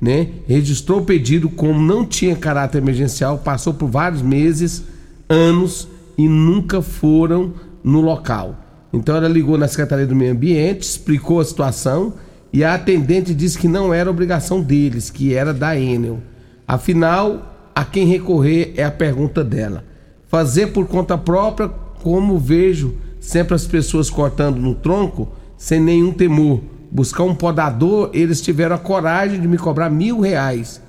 né? 0.00 0.28
Registrou 0.46 1.00
o 1.00 1.04
pedido, 1.04 1.48
como 1.48 1.80
não 1.80 2.04
tinha 2.04 2.36
caráter 2.36 2.78
emergencial, 2.78 3.38
passou 3.38 3.72
por 3.72 3.88
vários 3.88 4.20
meses, 4.20 4.84
anos 5.28 5.88
e 6.16 6.28
nunca 6.28 6.80
foram 6.80 7.54
no 7.82 8.00
local. 8.00 8.56
Então 8.92 9.16
ela 9.16 9.28
ligou 9.28 9.58
na 9.58 9.68
Secretaria 9.68 10.06
do 10.06 10.16
Meio 10.16 10.32
Ambiente, 10.32 10.82
explicou 10.82 11.40
a 11.40 11.44
situação 11.44 12.14
e 12.52 12.64
a 12.64 12.74
atendente 12.74 13.34
disse 13.34 13.58
que 13.58 13.68
não 13.68 13.92
era 13.92 14.10
obrigação 14.10 14.60
deles, 14.60 15.10
que 15.10 15.34
era 15.34 15.52
da 15.52 15.78
Enel. 15.78 16.20
Afinal, 16.66 17.70
a 17.74 17.84
quem 17.84 18.06
recorrer 18.06 18.72
é 18.76 18.84
a 18.84 18.90
pergunta 18.90 19.44
dela. 19.44 19.84
Fazer 20.28 20.68
por 20.68 20.86
conta 20.86 21.18
própria, 21.18 21.68
como 22.02 22.38
vejo 22.38 22.94
sempre 23.20 23.54
as 23.54 23.66
pessoas 23.66 24.08
cortando 24.08 24.56
no 24.56 24.74
tronco, 24.74 25.28
sem 25.56 25.80
nenhum 25.80 26.12
temor. 26.12 26.62
Buscar 26.90 27.24
um 27.24 27.34
podador, 27.34 28.10
eles 28.14 28.40
tiveram 28.40 28.76
a 28.76 28.78
coragem 28.78 29.40
de 29.40 29.48
me 29.48 29.58
cobrar 29.58 29.90
mil 29.90 30.20
reais. 30.20 30.80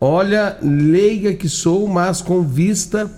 Olha, 0.00 0.56
leiga 0.62 1.34
que 1.34 1.48
sou, 1.48 1.86
mas 1.86 2.22
com 2.22 2.42
vista 2.42 3.10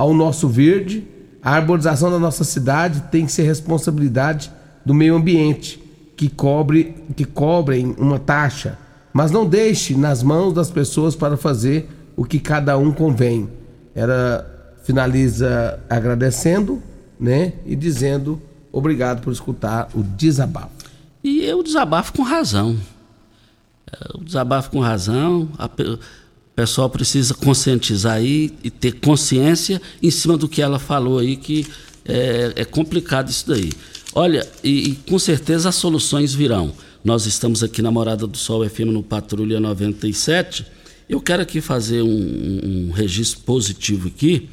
ao 0.00 0.14
nosso 0.14 0.48
verde, 0.48 1.06
a 1.42 1.54
arborização 1.54 2.10
da 2.10 2.18
nossa 2.18 2.42
cidade 2.42 3.02
tem 3.10 3.26
que 3.26 3.32
ser 3.32 3.42
responsabilidade 3.42 4.50
do 4.82 4.94
meio 4.94 5.14
ambiente, 5.14 5.78
que 6.16 6.26
cobre 6.26 6.96
que 7.14 7.26
cobrem 7.26 7.94
uma 7.98 8.18
taxa, 8.18 8.78
mas 9.12 9.30
não 9.30 9.46
deixe 9.46 9.94
nas 9.94 10.22
mãos 10.22 10.54
das 10.54 10.70
pessoas 10.70 11.14
para 11.14 11.36
fazer 11.36 11.86
o 12.16 12.24
que 12.24 12.38
cada 12.40 12.78
um 12.78 12.92
convém. 12.92 13.50
Ela 13.94 14.74
finaliza 14.84 15.78
agradecendo, 15.90 16.82
né, 17.18 17.52
e 17.66 17.76
dizendo 17.76 18.40
obrigado 18.72 19.20
por 19.20 19.34
escutar 19.34 19.90
o 19.94 20.02
desabafo. 20.02 20.70
E 21.22 21.44
eu 21.44 21.62
desabafo 21.62 22.14
com 22.14 22.22
razão. 22.22 22.74
Eu 24.14 24.24
desabafo 24.24 24.70
com 24.70 24.80
razão. 24.80 25.50
A 25.58 25.68
pessoal 26.60 26.90
precisa 26.90 27.32
conscientizar 27.32 28.16
aí 28.16 28.52
e 28.62 28.70
ter 28.70 28.92
consciência 29.00 29.80
em 30.02 30.10
cima 30.10 30.36
do 30.36 30.46
que 30.46 30.60
ela 30.60 30.78
falou 30.78 31.18
aí, 31.18 31.34
que 31.34 31.66
é, 32.04 32.52
é 32.54 32.64
complicado 32.66 33.30
isso 33.30 33.48
daí. 33.48 33.72
Olha, 34.14 34.46
e, 34.62 34.90
e, 34.90 34.94
com 35.08 35.18
certeza 35.18 35.70
as 35.70 35.74
soluções 35.76 36.34
virão. 36.34 36.74
Nós 37.02 37.24
estamos 37.24 37.62
aqui 37.62 37.80
na 37.80 37.90
Morada 37.90 38.26
do 38.26 38.36
Sol 38.36 38.68
FM 38.68 38.92
no 38.92 39.02
Patrulha 39.02 39.58
97. 39.58 40.66
Eu 41.08 41.18
quero 41.22 41.40
aqui 41.40 41.62
fazer 41.62 42.02
um, 42.02 42.60
um 42.88 42.90
registro 42.90 43.40
positivo 43.40 44.08
aqui. 44.08 44.50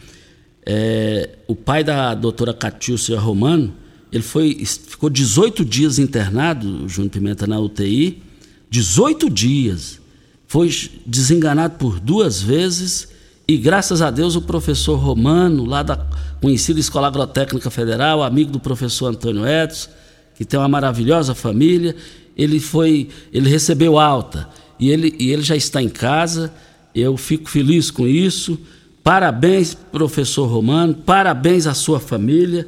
É, 0.66 1.32
o 1.46 1.58
pai 1.58 1.84
da 1.84 2.16
doutora 2.16 2.54
Catiúcia 2.54 3.20
Romano, 3.20 3.74
ele 4.14 4.24
foi, 4.24 4.64
ficou 4.64 5.10
18 5.10 5.66
dias 5.66 6.00
internado, 6.00 6.88
Júnior 6.88 7.12
Pimenta, 7.12 7.46
na 7.46 7.60
UTI. 7.60 8.24
18 8.70 9.30
dias. 9.30 10.00
Foi 10.48 10.72
desenganado 11.06 11.76
por 11.76 12.00
duas 12.00 12.42
vezes 12.42 13.10
e 13.48 13.58
graças 13.58 14.02
a 14.02 14.10
Deus 14.10 14.36
o 14.36 14.42
professor 14.42 14.96
Romano, 14.96 15.66
lá 15.66 15.84
da 15.84 16.06
conhecida 16.42 16.80
Escola 16.80 17.08
Agrotécnica 17.08 17.70
Federal, 17.70 18.24
amigo 18.24 18.52
do 18.52 18.60
professor 18.60 19.08
Antônio 19.08 19.48
Edson, 19.48 19.90
que 20.36 20.46
tem 20.46 20.60
uma 20.60 20.68
maravilhosa 20.68 21.34
família, 21.34 21.96
ele 22.36 22.60
foi, 22.60 23.10
ele 23.32 23.50
recebeu 23.50 24.00
alta 24.00 24.48
e 24.80 24.90
ele, 24.90 25.16
e 25.20 25.32
ele 25.32 25.42
já 25.42 25.56
está 25.56 25.82
em 25.82 25.90
casa. 25.90 26.54
Eu 26.94 27.18
fico 27.18 27.50
feliz 27.50 27.90
com 27.90 28.08
isso. 28.08 28.60
Parabéns, 29.04 29.74
professor 29.74 30.46
Romano, 30.46 30.94
parabéns 30.94 31.68
à 31.68 31.74
sua 31.74 32.00
família. 32.00 32.68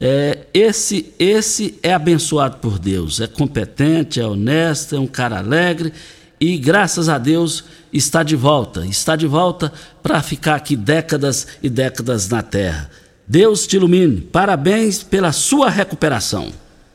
É, 0.00 0.46
esse, 0.54 1.12
esse 1.18 1.78
é 1.82 1.92
abençoado 1.92 2.56
por 2.58 2.78
Deus, 2.78 3.20
é 3.20 3.26
competente, 3.26 4.18
é 4.20 4.26
honesto, 4.26 4.96
é 4.96 4.98
um 4.98 5.06
cara 5.06 5.38
alegre 5.38 5.92
e 6.40 6.56
graças 6.56 7.08
a 7.10 7.18
Deus 7.18 7.64
está 7.92 8.22
de 8.22 8.34
volta, 8.34 8.86
está 8.86 9.14
de 9.14 9.26
volta 9.26 9.70
para 10.02 10.22
ficar 10.22 10.54
aqui 10.54 10.74
décadas 10.74 11.46
e 11.62 11.68
décadas 11.68 12.30
na 12.30 12.42
terra. 12.42 12.88
Deus 13.28 13.66
te 13.66 13.76
ilumine, 13.76 14.22
parabéns 14.22 15.02
pela 15.02 15.32
sua 15.32 15.68
recuperação. 15.68 16.50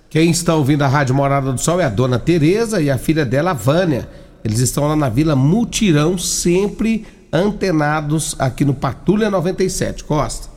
Quem 0.10 0.32
está 0.32 0.56
ouvindo 0.56 0.82
a 0.82 0.88
Rádio 0.88 1.14
Morada 1.14 1.52
do 1.52 1.62
Sol 1.62 1.80
é 1.80 1.86
a 1.86 1.90
dona 1.90 2.18
Tereza 2.18 2.82
e 2.82 2.90
a 2.90 2.98
filha 2.98 3.24
dela, 3.24 3.52
a 3.52 3.54
Vânia. 3.54 4.10
Eles 4.44 4.60
estão 4.60 4.88
lá 4.88 4.96
na 4.96 5.10
Vila 5.10 5.36
Mutirão, 5.36 6.18
sempre 6.18 7.06
antenados 7.32 8.36
aqui 8.40 8.66
no 8.66 8.74
Patrulha 8.74 9.30
97. 9.30 10.04
Costa. 10.06 10.55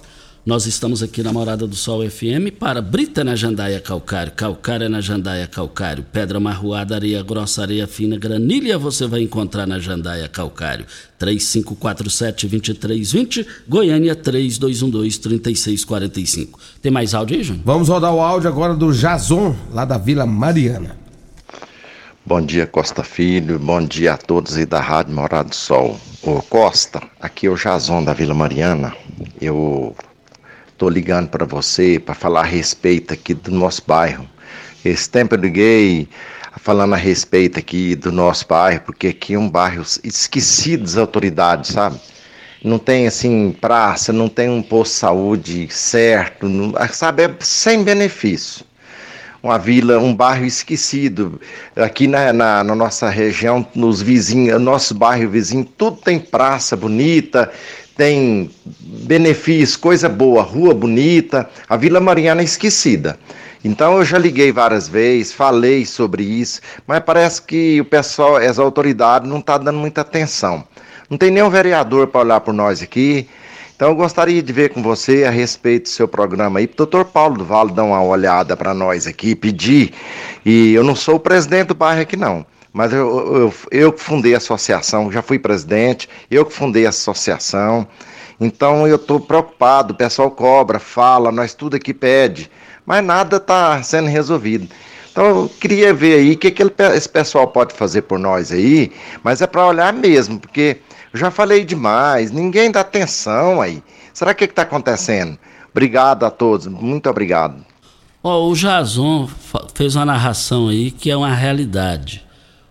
Nós 0.48 0.64
estamos 0.64 1.02
aqui 1.02 1.22
na 1.22 1.30
Morada 1.30 1.66
do 1.66 1.76
Sol 1.76 2.00
FM 2.08 2.56
para 2.58 2.80
Brita 2.80 3.22
na 3.22 3.36
Jandaia 3.36 3.80
Calcário, 3.80 4.32
Calcária 4.32 4.88
na 4.88 4.98
Jandaia 4.98 5.46
Calcário, 5.46 6.06
Pedra 6.10 6.40
Marroada, 6.40 6.94
Areia 6.94 7.22
Grossa, 7.22 7.60
Areia 7.60 7.86
Fina, 7.86 8.16
Granilha 8.16 8.78
você 8.78 9.06
vai 9.06 9.20
encontrar 9.20 9.66
na 9.66 9.78
Jandaia 9.78 10.26
Calcário. 10.26 10.86
3547-2320, 11.20 13.46
Goiânia 13.68 14.16
3212-3645. 14.16 16.58
Tem 16.80 16.90
mais 16.90 17.12
áudio 17.12 17.36
aí, 17.36 17.42
Júnior? 17.42 17.62
Vamos 17.66 17.90
rodar 17.90 18.14
o 18.14 18.20
áudio 18.22 18.48
agora 18.48 18.72
do 18.72 18.90
Jason, 18.90 19.54
lá 19.70 19.84
da 19.84 19.98
Vila 19.98 20.24
Mariana. 20.24 20.96
Bom 22.24 22.40
dia, 22.40 22.66
Costa 22.66 23.04
Filho. 23.04 23.58
Bom 23.58 23.84
dia 23.84 24.14
a 24.14 24.16
todos 24.16 24.56
aí 24.56 24.64
da 24.64 24.80
Rádio 24.80 25.14
Morada 25.14 25.50
do 25.50 25.54
Sol. 25.54 26.00
Ô 26.22 26.40
Costa, 26.40 27.02
aqui 27.20 27.46
é 27.46 27.50
o 27.50 27.54
Jason 27.54 28.02
da 28.02 28.14
Vila 28.14 28.32
Mariana. 28.32 28.96
Eu 29.38 29.94
Estou 30.78 30.88
ligando 30.88 31.28
para 31.28 31.44
você 31.44 31.98
para 31.98 32.14
falar 32.14 32.42
a 32.42 32.44
respeito 32.44 33.12
aqui 33.12 33.34
do 33.34 33.50
nosso 33.50 33.82
bairro. 33.84 34.24
Esse 34.84 35.10
tempo 35.10 35.34
eu 35.34 35.40
liguei 35.40 36.08
falando 36.60 36.94
a 36.94 36.96
respeito 36.96 37.58
aqui 37.58 37.96
do 37.96 38.12
nosso 38.12 38.46
bairro, 38.46 38.82
porque 38.82 39.08
aqui 39.08 39.34
é 39.34 39.38
um 39.40 39.50
bairro 39.50 39.84
esquecido 40.04 40.84
das 40.84 40.96
autoridades, 40.96 41.72
sabe? 41.72 41.98
Não 42.62 42.78
tem 42.78 43.08
assim 43.08 43.50
praça, 43.60 44.12
não 44.12 44.28
tem 44.28 44.48
um 44.48 44.62
posto 44.62 44.92
de 44.92 44.98
saúde 45.00 45.68
certo, 45.68 46.48
não, 46.48 46.72
sabe? 46.92 47.24
É 47.24 47.34
sem 47.40 47.82
benefício. 47.82 48.64
Uma 49.42 49.58
vila, 49.58 49.98
um 49.98 50.14
bairro 50.14 50.44
esquecido. 50.44 51.40
Aqui 51.74 52.06
na, 52.06 52.32
na, 52.32 52.62
na 52.62 52.74
nossa 52.76 53.08
região, 53.10 53.66
nos 53.74 54.00
vizinhos, 54.00 54.60
nosso 54.60 54.94
bairro 54.94 55.28
vizinho, 55.28 55.64
tudo 55.64 55.96
tem 55.96 56.20
praça 56.20 56.76
bonita, 56.76 57.50
tem 57.98 58.48
benefícios, 58.80 59.76
coisa 59.76 60.08
boa, 60.08 60.40
rua 60.40 60.72
bonita, 60.72 61.50
a 61.68 61.76
Vila 61.76 61.98
Mariana 61.98 62.42
é 62.42 62.44
esquecida. 62.44 63.18
Então 63.64 63.98
eu 63.98 64.04
já 64.04 64.16
liguei 64.16 64.52
várias 64.52 64.86
vezes, 64.86 65.32
falei 65.32 65.84
sobre 65.84 66.22
isso, 66.22 66.60
mas 66.86 67.00
parece 67.00 67.42
que 67.42 67.80
o 67.80 67.84
pessoal, 67.84 68.36
as 68.36 68.56
autoridades 68.56 69.28
não 69.28 69.40
estão 69.40 69.58
tá 69.58 69.64
dando 69.64 69.80
muita 69.80 70.02
atenção. 70.02 70.62
Não 71.10 71.18
tem 71.18 71.32
nenhum 71.32 71.50
vereador 71.50 72.06
para 72.06 72.20
olhar 72.20 72.40
por 72.40 72.54
nós 72.54 72.80
aqui. 72.80 73.28
Então 73.74 73.88
eu 73.88 73.96
gostaria 73.96 74.40
de 74.40 74.52
ver 74.52 74.70
com 74.70 74.80
você 74.80 75.24
a 75.24 75.30
respeito 75.30 75.84
do 75.84 75.88
seu 75.88 76.06
programa 76.06 76.60
aí, 76.60 76.68
para 76.68 76.74
o 76.74 76.76
doutor 76.76 77.04
Paulo 77.04 77.38
do 77.38 77.44
Vale 77.44 77.72
dar 77.72 77.82
uma 77.82 78.00
olhada 78.00 78.56
para 78.56 78.72
nós 78.72 79.08
aqui, 79.08 79.34
pedir. 79.34 79.92
E 80.46 80.72
eu 80.72 80.84
não 80.84 80.94
sou 80.94 81.16
o 81.16 81.20
presidente 81.20 81.68
do 81.68 81.74
bairro 81.74 82.02
aqui 82.02 82.16
não 82.16 82.46
mas 82.72 82.92
eu, 82.92 83.36
eu, 83.36 83.54
eu 83.70 83.92
que 83.92 84.00
fundei 84.00 84.34
a 84.34 84.38
associação, 84.38 85.10
já 85.10 85.22
fui 85.22 85.38
presidente, 85.38 86.08
eu 86.30 86.44
que 86.44 86.52
fundei 86.52 86.86
a 86.86 86.90
associação, 86.90 87.86
então 88.40 88.86
eu 88.86 88.96
estou 88.96 89.18
preocupado, 89.18 89.92
o 89.92 89.96
pessoal 89.96 90.30
cobra, 90.30 90.78
fala, 90.78 91.32
nós 91.32 91.54
tudo 91.54 91.76
aqui 91.76 91.92
pede, 91.92 92.50
mas 92.86 93.04
nada 93.04 93.38
está 93.38 93.82
sendo 93.82 94.08
resolvido. 94.08 94.68
Então 95.10 95.26
eu 95.26 95.48
queria 95.60 95.92
ver 95.92 96.20
aí 96.20 96.32
o 96.32 96.38
que, 96.38 96.50
que 96.50 96.62
ele, 96.62 96.72
esse 96.94 97.08
pessoal 97.08 97.48
pode 97.48 97.74
fazer 97.74 98.02
por 98.02 98.18
nós 98.18 98.52
aí, 98.52 98.92
mas 99.22 99.42
é 99.42 99.46
para 99.46 99.66
olhar 99.66 99.92
mesmo, 99.92 100.38
porque 100.38 100.78
eu 101.12 101.18
já 101.18 101.30
falei 101.30 101.64
demais, 101.64 102.30
ninguém 102.30 102.70
dá 102.70 102.80
atenção 102.80 103.60
aí. 103.60 103.82
Será 104.14 104.32
que 104.34 104.44
está 104.44 104.62
acontecendo? 104.62 105.36
Obrigado 105.70 106.24
a 106.24 106.30
todos, 106.30 106.66
muito 106.66 107.08
obrigado. 107.10 107.64
Oh, 108.22 108.50
o 108.50 108.54
Jason 108.54 109.28
fez 109.74 109.96
uma 109.96 110.04
narração 110.04 110.68
aí 110.68 110.90
que 110.90 111.10
é 111.10 111.16
uma 111.16 111.34
realidade. 111.34 112.27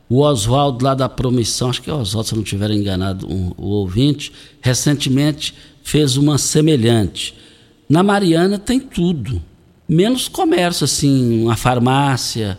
O 0.10 0.22
Oswaldo 0.22 0.86
lá 0.86 0.96
da 0.96 1.10
Promissão, 1.10 1.70
acho 1.70 1.82
que 1.82 1.90
é 1.90 1.94
Oswaldo, 1.94 2.30
se 2.30 2.36
não 2.36 2.44
tiver 2.44 2.72
enganado 2.72 3.28
um, 3.30 3.52
o 3.58 3.68
ouvinte, 3.68 4.32
recentemente 4.62 5.54
fez 5.84 6.16
uma 6.16 6.38
semelhante. 6.38 7.34
Na 7.90 8.04
Mariana 8.04 8.58
tem 8.58 8.80
tudo, 8.80 9.42
menos 9.88 10.28
comércio, 10.28 10.86
assim, 10.86 11.44
uma 11.44 11.56
farmácia, 11.56 12.58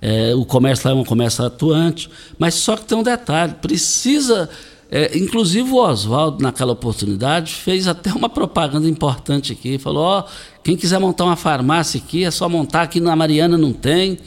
é, 0.00 0.34
o 0.34 0.44
comércio 0.44 0.88
lá 0.88 0.96
é 0.96 0.98
um 0.98 1.04
comércio 1.04 1.44
atuante, 1.44 2.10
mas 2.38 2.54
só 2.54 2.76
que 2.76 2.84
tem 2.84 2.98
um 2.98 3.02
detalhe, 3.02 3.54
precisa, 3.54 4.50
é, 4.90 5.16
inclusive 5.16 5.70
o 5.70 5.76
Oswaldo 5.76 6.42
naquela 6.42 6.72
oportunidade 6.72 7.54
fez 7.54 7.86
até 7.86 8.12
uma 8.12 8.28
propaganda 8.28 8.88
importante 8.88 9.52
aqui, 9.52 9.78
falou, 9.78 10.02
ó, 10.02 10.20
oh, 10.20 10.60
quem 10.62 10.76
quiser 10.76 10.98
montar 10.98 11.24
uma 11.24 11.36
farmácia 11.36 12.00
aqui, 12.04 12.24
é 12.24 12.30
só 12.30 12.48
montar, 12.48 12.82
aqui 12.82 13.00
na 13.00 13.14
Mariana 13.14 13.56
não 13.56 13.72
tem, 13.72 14.18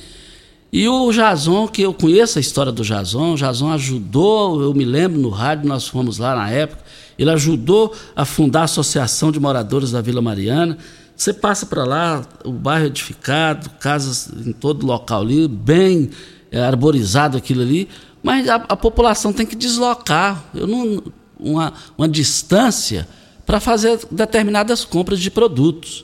e 0.78 0.90
o 0.90 1.10
Jason, 1.10 1.70
que 1.70 1.84
eu 1.84 1.94
conheço 1.94 2.38
a 2.38 2.42
história 2.42 2.70
do 2.70 2.84
Jason, 2.84 3.36
o 3.36 3.38
Jason 3.38 3.72
ajudou, 3.72 4.62
eu 4.62 4.74
me 4.74 4.84
lembro 4.84 5.18
no 5.18 5.30
rádio, 5.30 5.70
nós 5.70 5.88
fomos 5.88 6.18
lá 6.18 6.36
na 6.36 6.50
época, 6.50 6.84
ele 7.18 7.30
ajudou 7.30 7.96
a 8.14 8.26
fundar 8.26 8.60
a 8.60 8.64
Associação 8.66 9.32
de 9.32 9.40
Moradores 9.40 9.92
da 9.92 10.02
Vila 10.02 10.22
Mariana. 10.22 10.78
Você 11.16 11.32
passa 11.32 11.66
para 11.66 11.86
lá, 11.86 12.26
o 12.44 12.52
bairro 12.52 12.88
edificado, 12.88 13.70
casas 13.80 14.30
em 14.46 14.52
todo 14.52 14.86
local 14.86 15.22
ali, 15.22 15.48
bem 15.48 16.10
é, 16.52 16.62
arborizado 16.62 17.38
aquilo 17.38 17.62
ali, 17.62 17.88
mas 18.22 18.50
a, 18.50 18.56
a, 18.56 18.76
população 18.76 19.32
tem 19.32 19.46
que 19.46 19.56
deslocar 19.56 20.44
eu 20.54 20.68
não, 20.68 21.02
uma, 21.40 21.72
uma 21.98 22.10
distância 22.10 23.08
para 23.46 23.62
fazer 23.62 23.98
determinadas 24.12 24.84
compras 24.84 25.22
de 25.22 25.32
produtos. 25.32 26.04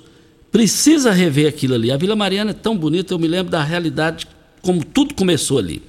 Precisa 0.50 1.12
rever 1.12 1.50
aquilo 1.50 1.74
ali. 1.74 1.92
A 1.92 1.98
Vila 1.98 2.16
Mariana 2.16 2.52
é 2.52 2.54
tão 2.54 2.78
bonita, 2.78 3.14
eu 3.14 3.20
me 3.20 3.28
lembro 3.28 3.52
da 3.52 3.62
realidade 3.62 4.28
como 4.62 4.84
tudo 4.84 5.14
começou 5.14 5.57
ali. 5.57 5.82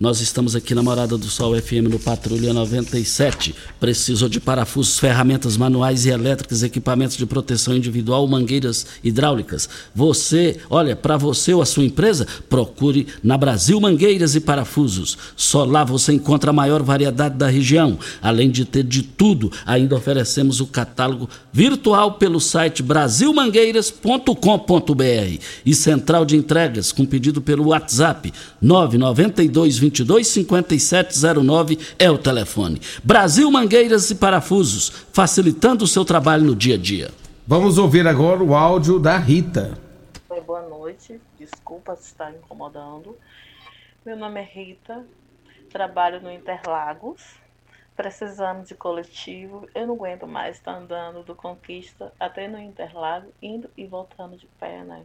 Nós 0.00 0.20
estamos 0.20 0.54
aqui 0.54 0.76
na 0.76 0.82
Morada 0.82 1.18
do 1.18 1.26
Sol 1.26 1.60
FM 1.60 1.90
no 1.90 1.98
Patrulha 1.98 2.54
97. 2.54 3.52
Precisou 3.80 4.28
de 4.28 4.38
parafusos, 4.38 4.96
ferramentas 4.96 5.56
manuais 5.56 6.06
e 6.06 6.10
elétricas, 6.10 6.62
equipamentos 6.62 7.16
de 7.16 7.26
proteção 7.26 7.74
individual, 7.74 8.24
mangueiras 8.28 8.86
hidráulicas. 9.02 9.68
Você, 9.92 10.58
olha, 10.70 10.94
para 10.94 11.16
você 11.16 11.52
ou 11.52 11.60
a 11.60 11.66
sua 11.66 11.84
empresa, 11.84 12.28
procure 12.48 13.08
na 13.24 13.36
Brasil 13.36 13.80
Mangueiras 13.80 14.36
e 14.36 14.40
Parafusos. 14.40 15.18
Só 15.34 15.64
lá 15.64 15.82
você 15.82 16.12
encontra 16.12 16.50
a 16.50 16.54
maior 16.54 16.80
variedade 16.80 17.34
da 17.34 17.48
região. 17.48 17.98
Além 18.22 18.52
de 18.52 18.64
ter 18.64 18.84
de 18.84 19.02
tudo, 19.02 19.50
ainda 19.66 19.96
oferecemos 19.96 20.60
o 20.60 20.66
catálogo 20.68 21.28
virtual 21.52 22.12
pelo 22.12 22.38
site 22.38 22.84
brasilmangueiras.com.br 22.84 25.42
e 25.66 25.74
central 25.74 26.24
de 26.24 26.36
entregas 26.36 26.92
com 26.92 27.04
pedido 27.04 27.42
pelo 27.42 27.70
WhatsApp 27.70 28.32
992 28.62 29.87
22 29.88 30.26
5709 30.26 31.78
é 31.98 32.10
o 32.10 32.18
telefone. 32.18 32.80
Brasil 33.02 33.50
Mangueiras 33.50 34.10
e 34.10 34.14
Parafusos, 34.14 34.90
facilitando 35.12 35.84
o 35.84 35.88
seu 35.88 36.04
trabalho 36.04 36.44
no 36.44 36.54
dia 36.54 36.74
a 36.74 36.78
dia. 36.78 37.10
Vamos 37.46 37.78
ouvir 37.78 38.06
agora 38.06 38.42
o 38.42 38.54
áudio 38.54 38.98
da 38.98 39.16
Rita. 39.16 39.78
Oi, 40.28 40.40
boa 40.42 40.62
noite. 40.62 41.18
Desculpa 41.38 41.96
se 41.96 42.08
estar 42.08 42.30
incomodando. 42.30 43.16
Meu 44.04 44.16
nome 44.16 44.40
é 44.40 44.44
Rita, 44.44 45.04
trabalho 45.70 46.20
no 46.20 46.30
Interlagos. 46.30 47.22
Precisamos 47.96 48.68
de 48.68 48.74
coletivo. 48.74 49.66
Eu 49.74 49.86
não 49.86 49.94
aguento 49.94 50.26
mais 50.26 50.56
estar 50.56 50.76
andando 50.76 51.24
do 51.24 51.34
Conquista 51.34 52.12
até 52.20 52.46
no 52.46 52.58
Interlagos, 52.58 53.30
indo 53.40 53.70
e 53.76 53.86
voltando 53.86 54.36
de 54.36 54.46
pé, 54.60 54.84
né? 54.84 55.02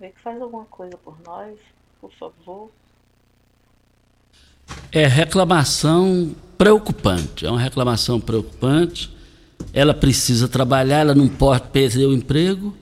Vê 0.00 0.10
que 0.10 0.20
faz 0.20 0.42
alguma 0.42 0.66
coisa 0.66 0.98
por 0.98 1.16
nós, 1.24 1.58
por 2.00 2.12
favor. 2.12 2.70
É 4.90 5.06
reclamação 5.06 6.34
preocupante, 6.56 7.44
é 7.44 7.50
uma 7.50 7.60
reclamação 7.60 8.20
preocupante. 8.20 9.14
Ela 9.72 9.94
precisa 9.94 10.48
trabalhar, 10.48 10.98
ela 10.98 11.14
não 11.14 11.28
pode 11.28 11.68
perder 11.68 12.06
o 12.06 12.12
emprego 12.12 12.74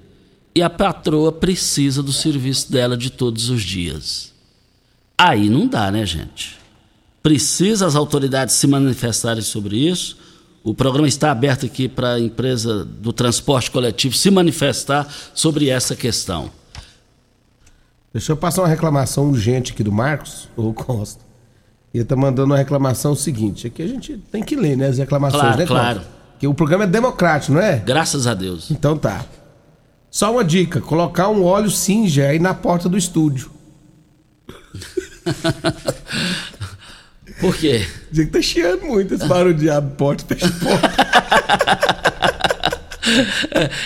e 0.55 0.63
a 0.63 0.71
patroa 0.71 1.33
precisa 1.33 2.03
do 2.03 2.13
serviço 2.13 2.71
dela 2.71 2.97
de 2.97 3.11
todos 3.11 3.49
os 3.49 3.63
dias. 3.63 4.33
Aí 5.19 5.49
não 5.51 5.67
dá, 5.67 5.91
né, 5.91 6.07
gente? 6.07 6.57
Precisa 7.23 7.87
as 7.87 7.97
autoridades 7.97 8.55
se 8.55 8.67
manifestarem 8.67 9.43
sobre 9.43 9.77
isso. 9.77 10.17
O 10.63 10.75
programa 10.75 11.09
está 11.09 11.31
aberto 11.31 11.67
aqui 11.67 11.89
para 11.89 12.15
a 12.15 12.21
empresa 12.21 12.85
do 12.85 13.13
transporte 13.13 13.71
coletivo 13.71 14.17
se 14.17 14.31
manifestar 14.31 15.09
sobre 15.35 15.69
essa 15.69 15.97
questão. 15.97 16.51
Deixa 18.13 18.31
eu 18.31 18.37
passar 18.37 18.63
uma 18.63 18.69
reclamação 18.69 19.29
urgente 19.29 19.73
aqui 19.73 19.83
do 19.83 19.91
Marcos, 19.91 20.49
ou 20.57 20.73
Costa. 20.73 21.24
Ele 21.95 22.03
está 22.03 22.17
mandando 22.17 22.47
uma 22.53 22.57
reclamação 22.59 23.15
seguinte. 23.15 23.69
Aqui 23.69 23.81
a 23.81 23.87
gente 23.87 24.17
tem 24.33 24.43
que 24.43 24.57
ler, 24.57 24.77
né? 24.77 24.89
As 24.89 24.99
reclamações, 24.99 25.41
claro, 25.43 25.59
né, 25.59 25.67
Claro. 25.67 26.01
Porque 26.33 26.47
o 26.49 26.53
programa 26.53 26.83
é 26.83 26.87
democrático, 26.89 27.53
não 27.53 27.61
é? 27.61 27.77
Graças 27.79 28.27
a 28.27 28.35
Deus. 28.35 28.69
Então 28.71 28.99
tá. 28.99 29.25
Só 30.11 30.33
uma 30.33 30.45
dica: 30.45 30.81
colocar 30.81 31.29
um 31.29 31.45
óleo 31.45 31.71
Singer 31.71 32.29
aí 32.31 32.41
na 32.41 32.53
porta 32.53 32.89
do 32.89 32.99
estúdio. 32.99 33.49
Por 37.41 37.57
quê? 37.57 37.87
Dizer 38.11 38.27
que 38.27 38.33
tá 38.33 38.43
chiando 38.43 38.83
muito 38.83 39.15
esse 39.15 39.27
barulho 39.27 39.55
de 39.55 39.71
abre 39.71 39.95
porta, 39.97 40.25
fecha 40.35 40.51
porta. 40.51 40.95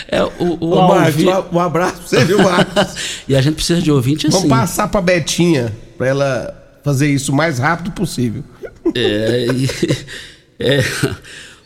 É, 0.06 0.22
o, 0.22 0.56
o 0.60 0.70
Ô, 0.74 0.88
Marcos, 0.88 1.24
ouvi- 1.24 1.48
um 1.52 1.58
abraço 1.58 1.94
pra 1.96 2.02
você, 2.06 2.24
viu, 2.24 2.38
Marcos? 2.40 2.94
e 3.28 3.34
a 3.34 3.42
gente 3.42 3.56
precisa 3.56 3.82
de 3.82 3.90
ouvinte 3.90 4.28
assim. 4.28 4.36
Vamos 4.36 4.48
passar 4.48 4.86
pra 4.88 5.00
Betinha 5.00 5.74
pra 5.98 6.06
ela 6.06 6.67
fazer 6.88 7.08
isso 7.08 7.32
o 7.32 7.34
mais 7.34 7.58
rápido 7.58 7.92
possível. 7.92 8.42
É, 8.94 9.46
é, 10.58 10.84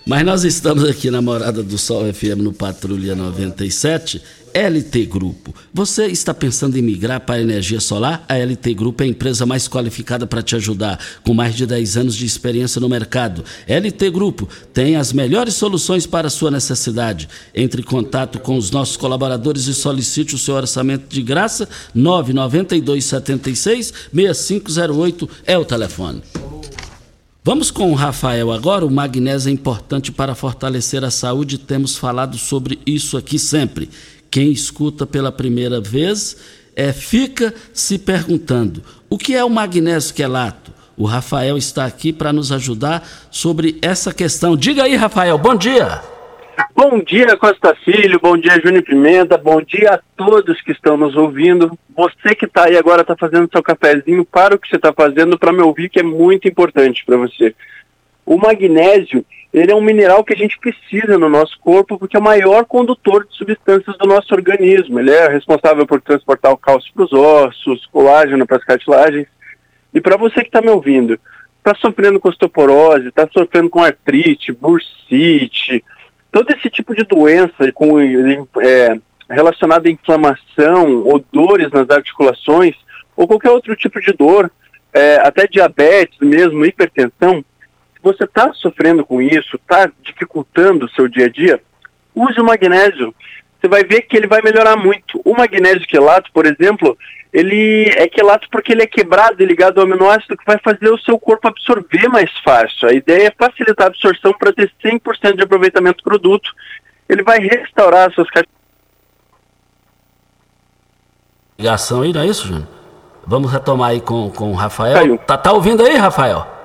mas 0.05 0.25
nós 0.25 0.43
estamos 0.43 0.83
aqui 0.83 1.12
na 1.12 1.23
Morada 1.23 1.62
do 1.62 1.79
Sol 1.79 2.12
FM 2.12 2.39
no 2.39 2.53
Patrulha 2.53 3.14
97, 3.14 4.20
LT 4.55 5.07
Grupo. 5.07 5.55
Você 5.72 6.07
está 6.07 6.34
pensando 6.34 6.76
em 6.76 6.82
migrar 6.82 7.20
para 7.20 7.36
a 7.36 7.40
energia 7.40 7.80
solar? 7.80 8.24
A 8.28 8.36
LT 8.36 8.74
Grupo 8.74 9.03
é 9.03 9.07
a 9.07 9.09
empresa 9.09 9.46
mais 9.46 9.66
qualificada 9.66 10.26
para 10.26 10.42
te 10.42 10.55
ajudar, 10.55 10.98
com 11.24 11.32
mais 11.32 11.55
de 11.55 11.66
10 11.66 11.96
anos 11.96 12.14
de 12.14 12.26
experiência 12.26 12.80
no 12.80 12.88
mercado. 12.88 13.44
LT 13.66 14.11
Grupo 14.11 14.48
tem 14.72 14.96
as 14.96 15.12
melhores 15.12 15.55
soluções 15.55 16.07
para 16.07 16.26
a 16.26 16.30
sua 16.30 16.50
necessidade. 16.50 17.28
Entre 17.55 17.80
em 17.80 17.84
contato 17.84 18.38
com 18.38 18.57
os 18.57 18.70
nossos 18.70 18.96
colaboradores 18.96 19.66
e 19.66 19.74
solicite 19.74 20.34
o 20.34 20.38
seu 20.38 20.55
orçamento 20.55 21.07
de 21.09 21.22
graça. 21.22 21.68
992 21.94 23.05
76 23.05 23.92
6508 24.12 25.28
é 25.46 25.57
o 25.57 25.64
telefone. 25.64 26.22
Vamos 27.44 27.72
com 27.72 27.90
o 27.90 27.94
Rafael 27.94 28.53
agora. 28.53 28.86
O 28.86 28.90
magnésio 28.90 29.48
é 29.48 29.53
importante 29.53 30.12
para 30.12 30.32
fortalecer 30.32 31.03
a 31.03 31.11
saúde. 31.11 31.59
Temos 31.59 31.96
falado 31.96 32.38
sobre 32.38 32.78
isso 32.86 33.16
aqui 33.16 33.36
sempre. 33.36 33.90
Quem 34.33 34.51
escuta 34.51 35.07
pela 35.07 35.30
primeira 35.30 35.78
vez 35.78 36.39
é, 36.74 36.91
fica 36.91 37.53
se 37.70 37.99
perguntando: 37.99 38.83
o 39.11 39.18
que 39.18 39.37
é 39.37 39.45
o 39.45 39.51
magnésio 39.51 40.14
quelato? 40.14 40.72
O 40.97 41.05
Rafael 41.05 41.59
está 41.59 41.85
aqui 41.85 42.14
para 42.14 42.33
nos 42.33 42.51
ajudar 42.51 43.07
sobre 43.30 43.78
essa 43.83 44.11
questão. 44.11 44.57
Diga 44.57 44.85
aí, 44.85 44.97
Rafael, 44.97 45.37
bom 45.37 45.55
dia. 45.55 46.01
Bom 46.74 46.99
dia, 47.01 47.37
Costa 47.37 47.76
Filho, 47.85 48.18
bom 48.22 48.39
dia, 48.39 48.59
Júnior 48.59 48.83
Pimenta, 48.83 49.37
bom 49.37 49.61
dia 49.61 49.95
a 49.95 50.01
todos 50.16 50.62
que 50.62 50.72
estão 50.72 50.97
nos 50.97 51.14
ouvindo. 51.14 51.78
Você 51.95 52.35
que 52.35 52.47
está 52.47 52.68
aí 52.68 52.76
agora 52.78 53.03
está 53.03 53.14
fazendo 53.14 53.51
seu 53.53 53.62
cafezinho, 53.62 54.24
para 54.24 54.55
o 54.55 54.59
que 54.59 54.66
você 54.66 54.76
está 54.76 54.95
fazendo 54.95 55.39
para 55.39 55.53
me 55.53 55.61
ouvir, 55.61 55.91
que 55.91 56.01
é 56.01 56.03
muito 56.03 56.49
importante 56.49 57.05
para 57.05 57.18
você. 57.18 57.55
O 58.24 58.39
magnésio, 58.39 59.26
ele 59.53 59.70
é 59.70 59.74
um 59.74 59.82
mineral 59.82 60.24
que 60.24 60.32
a 60.32 60.36
gente 60.36 60.59
precisa 60.59 61.18
no 61.18 61.28
nosso 61.28 61.59
corpo 61.61 61.98
porque 61.98 62.16
é 62.16 62.20
o 62.20 62.22
maior 62.22 62.64
condutor 62.64 63.26
de 63.26 63.36
substâncias 63.36 63.96
do 63.98 64.07
nosso 64.07 64.32
organismo. 64.34 64.98
Ele 64.98 65.11
é 65.11 65.28
responsável 65.28 65.86
por 65.86 66.00
transportar 66.00 66.53
o 66.53 66.57
cálcio 66.57 66.90
para 66.94 67.05
os 67.05 67.12
ossos, 67.12 67.86
colágeno 67.86 68.46
para 68.46 68.57
as 68.57 68.64
cartilagens. 68.64 69.26
E 69.92 70.00
para 70.00 70.16
você 70.16 70.40
que 70.40 70.48
está 70.48 70.62
me 70.62 70.70
ouvindo, 70.70 71.20
está 71.59 71.74
sofrendo 71.74 72.18
com 72.18 72.30
osteoporose, 72.30 73.09
está 73.09 73.28
sofrendo 73.30 73.68
com 73.68 73.84
artrite, 73.84 74.53
bursite, 74.53 75.84
todo 76.30 76.50
esse 76.50 76.70
tipo 76.70 76.94
de 76.94 77.05
doença 77.05 77.70
com, 77.72 78.00
é, 78.00 78.98
relacionada 79.28 79.86
à 79.86 79.92
inflamação 79.92 81.03
ou 81.05 81.22
dores 81.30 81.70
nas 81.70 81.90
articulações, 81.90 82.74
ou 83.14 83.28
qualquer 83.28 83.50
outro 83.50 83.76
tipo 83.76 84.00
de 84.00 84.12
dor, 84.12 84.50
é, 84.94 85.16
até 85.16 85.46
diabetes 85.46 86.18
mesmo, 86.20 86.64
hipertensão, 86.64 87.44
você 88.03 88.24
está 88.24 88.53
sofrendo 88.55 89.05
com 89.05 89.22
isso, 89.22 89.57
está 89.57 89.90
dificultando 90.03 90.86
o 90.86 90.90
seu 90.90 91.07
dia 91.09 91.26
a 91.26 91.28
dia, 91.28 91.62
use 92.14 92.40
o 92.40 92.44
magnésio. 92.44 93.14
Você 93.61 93.68
vai 93.68 93.84
ver 93.84 94.03
que 94.03 94.16
ele 94.16 94.26
vai 94.26 94.42
melhorar 94.42 94.76
muito. 94.76 95.20
O 95.24 95.36
magnésio 95.36 95.86
quelato, 95.86 96.30
por 96.32 96.46
exemplo, 96.46 96.98
ele 97.32 97.88
é 97.96 98.09
quelato 98.09 98.48
porque 98.50 98.72
ele 98.72 98.82
é 98.82 98.86
quebrado 98.86 99.40
e 99.40 99.46
ligado 99.46 99.78
ao 99.78 99.86
aminoácido 99.86 100.36
que 100.36 100.44
vai 100.44 100.59
fazer 100.59 100.90
o 100.90 100.98
seu 100.98 101.16
corpo 101.18 101.46
absorver 101.46 102.09
mais 102.09 102.30
fácil. 102.44 102.88
A 102.88 102.92
ideia 102.92 103.28
é 103.28 103.30
facilitar 103.30 103.86
a 103.86 103.88
absorção 103.88 104.32
para 104.32 104.53
ter 104.53 104.70
100% 104.84 105.36
de 105.36 105.42
aproveitamento 105.42 105.98
do 105.98 106.03
produto. 106.03 106.50
Ele 107.09 107.22
vai 107.22 107.38
restaurar 107.38 108.09
as 108.09 108.14
suas 108.14 108.28
características. 108.28 108.62
Ligação 111.57 112.03
aí, 112.03 112.12
não 112.12 112.20
é 112.20 112.26
isso, 112.26 112.48
Júnior? 112.48 112.66
Vamos 113.24 113.53
retomar 113.53 113.90
aí 113.90 114.00
com, 114.00 114.28
com 114.30 114.50
o 114.50 114.55
Rafael. 114.55 115.16
Tá, 115.18 115.38
tá 115.38 115.53
ouvindo 115.53 115.84
aí, 115.84 115.94
Rafael? 115.94 116.61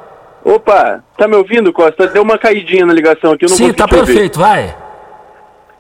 Opa, 0.47 1.03
tá 1.17 1.27
me 1.27 1.35
ouvindo, 1.35 1.73
Costa? 1.73 2.07
Deu 2.07 2.23
uma 2.23 2.37
caidinha 2.37 2.85
na 2.85 2.93
ligação 2.93 3.33
aqui, 3.33 3.43
eu 3.43 3.49
não 3.49 3.57
Sim, 3.57 3.73
tá 3.73 3.85
perfeito, 3.85 4.39
vai. 4.39 4.73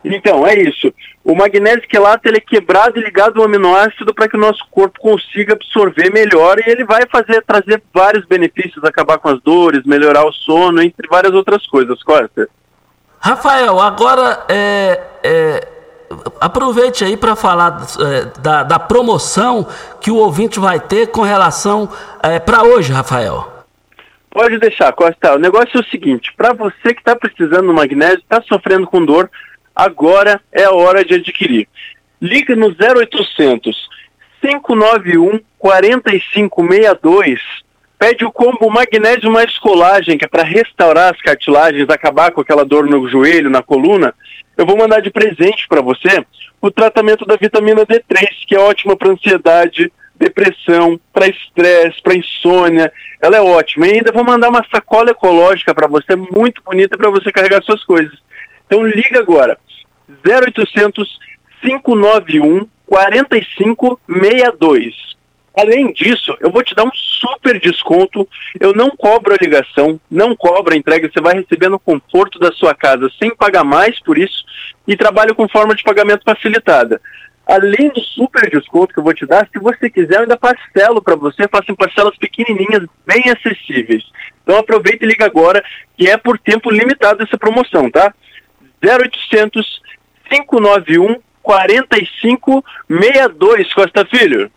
Então, 0.03 0.45
é 0.45 0.59
isso. 0.59 0.93
O 1.23 1.33
magnésio 1.33 1.87
quelato 1.87 2.27
ele 2.27 2.39
é 2.39 2.41
quebrado 2.41 2.99
e 2.99 3.01
ligado 3.01 3.39
ao 3.39 3.45
aminoácido 3.45 4.13
para 4.13 4.27
que 4.27 4.35
o 4.35 4.39
nosso 4.39 4.67
corpo 4.69 4.99
consiga 4.99 5.53
absorver 5.53 6.11
melhor 6.11 6.59
e 6.59 6.69
ele 6.69 6.83
vai 6.83 7.03
fazer 7.09 7.41
trazer 7.47 7.81
vários 7.93 8.25
benefícios, 8.25 8.83
acabar 8.83 9.17
com 9.19 9.29
as 9.29 9.41
dores, 9.41 9.85
melhorar 9.85 10.25
o 10.25 10.33
sono, 10.33 10.81
entre 10.81 11.07
várias 11.07 11.33
outras 11.33 11.65
coisas, 11.65 12.03
Costa. 12.03 12.49
Rafael, 13.21 13.79
agora 13.79 14.43
é, 14.49 15.01
é, 15.23 15.67
aproveite 16.41 17.05
aí 17.05 17.15
para 17.15 17.37
falar 17.37 17.87
é, 18.01 18.39
da, 18.41 18.63
da 18.63 18.79
promoção 18.79 19.65
que 20.01 20.11
o 20.11 20.17
ouvinte 20.17 20.59
vai 20.59 20.77
ter 20.77 21.07
com 21.07 21.21
relação 21.21 21.89
é, 22.21 22.37
para 22.37 22.63
hoje, 22.63 22.91
Rafael. 22.91 23.56
Pode 24.29 24.59
deixar, 24.59 24.91
Costa. 24.93 25.35
O 25.35 25.39
negócio 25.39 25.77
é 25.77 25.79
o 25.79 25.89
seguinte: 25.89 26.33
para 26.35 26.53
você 26.53 26.93
que 26.93 26.99
está 26.99 27.15
precisando 27.15 27.67
do 27.67 27.73
magnésio, 27.73 28.19
está 28.19 28.41
sofrendo 28.41 28.87
com 28.87 29.03
dor, 29.03 29.29
agora 29.75 30.41
é 30.51 30.63
a 30.63 30.71
hora 30.71 31.03
de 31.03 31.15
adquirir. 31.15 31.67
Liga 32.21 32.55
no 32.55 32.67
0800 32.67 33.89
591 34.41 35.39
4562. 35.57 37.39
Pede 37.99 38.23
o 38.23 38.31
combo 38.31 38.69
magnésio 38.69 39.31
mais 39.31 39.57
colagem, 39.57 40.19
que 40.19 40.25
é 40.25 40.27
para 40.27 40.43
restaurar 40.43 41.13
as 41.13 41.21
cartilagens, 41.21 41.89
acabar 41.89 42.31
com 42.31 42.41
aquela 42.41 42.63
dor 42.63 42.85
no 42.87 43.09
joelho, 43.09 43.49
na 43.49 43.63
coluna. 43.63 44.13
Eu 44.55 44.67
vou 44.67 44.77
mandar 44.77 45.01
de 45.01 45.09
presente 45.09 45.67
para 45.67 45.81
você 45.81 46.23
o 46.61 46.69
tratamento 46.69 47.25
da 47.25 47.35
vitamina 47.35 47.85
D3, 47.85 48.27
que 48.47 48.55
é 48.55 48.59
ótima 48.59 48.95
para 48.95 49.11
ansiedade, 49.11 49.91
depressão, 50.17 50.99
para 51.13 51.27
estresse, 51.27 52.01
para 52.01 52.15
insônia. 52.15 52.91
Ela 53.21 53.37
é 53.37 53.41
ótima. 53.41 53.87
E 53.87 53.93
ainda 53.93 54.11
vou 54.11 54.23
mandar 54.23 54.49
uma 54.49 54.65
sacola 54.71 55.11
ecológica 55.11 55.73
para 55.73 55.87
você, 55.87 56.15
muito 56.15 56.61
bonita, 56.63 56.97
para 56.97 57.09
você 57.09 57.31
carregar 57.31 57.63
suas 57.63 57.83
coisas. 57.83 58.13
Então 58.65 58.85
liga 58.85 59.19
agora. 59.19 59.57
0800 60.25 61.19
591 61.61 62.67
4562. 62.85 65.17
Além 65.57 65.91
disso, 65.91 66.37
eu 66.39 66.51
vou 66.51 66.61
te 66.61 66.75
dar 66.75 66.83
um 66.83 66.91
super 66.93 67.59
desconto. 67.59 68.27
Eu 68.59 68.73
não 68.73 68.91
cobro 68.91 69.33
a 69.33 69.37
ligação, 69.41 69.99
não 70.09 70.35
cobro 70.35 70.73
a 70.73 70.77
entrega. 70.77 71.09
Você 71.11 71.19
vai 71.19 71.33
receber 71.33 71.67
no 71.67 71.79
conforto 71.79 72.37
da 72.37 72.51
sua 72.51 72.75
casa 72.75 73.09
sem 73.17 73.35
pagar 73.35 73.63
mais 73.63 73.99
por 73.99 74.19
isso 74.19 74.45
e 74.87 74.95
trabalho 74.95 75.33
com 75.33 75.49
forma 75.49 75.73
de 75.73 75.83
pagamento 75.83 76.23
facilitada. 76.23 77.01
Além 77.47 77.89
do 77.89 78.01
super 78.01 78.49
desconto 78.49 78.91
que 78.93 78.99
eu 78.99 79.03
vou 79.03 79.13
te 79.13 79.23
dar, 79.25 79.47
se 79.51 79.59
você 79.59 79.89
quiser, 79.89 80.15
eu 80.15 80.21
ainda 80.21 80.35
parcelo 80.35 81.01
para 81.01 81.15
você, 81.15 81.47
faço 81.47 81.71
em 81.71 81.75
parcelas 81.75 82.17
pequenininhas, 82.17 82.85
bem 83.05 83.23
acessíveis. 83.31 84.03
Então 84.43 84.57
aproveita 84.57 85.05
e 85.05 85.07
liga 85.07 85.25
agora, 85.25 85.63
que 85.97 86.09
é 86.09 86.17
por 86.17 86.37
tempo 86.37 86.69
limitado 86.69 87.23
essa 87.23 87.37
promoção, 87.37 87.89
tá? 87.89 88.13
0800 88.83 89.81
591 90.29 91.21
4562, 91.41 93.73
Costa 93.73 94.05
Filho. 94.05 94.51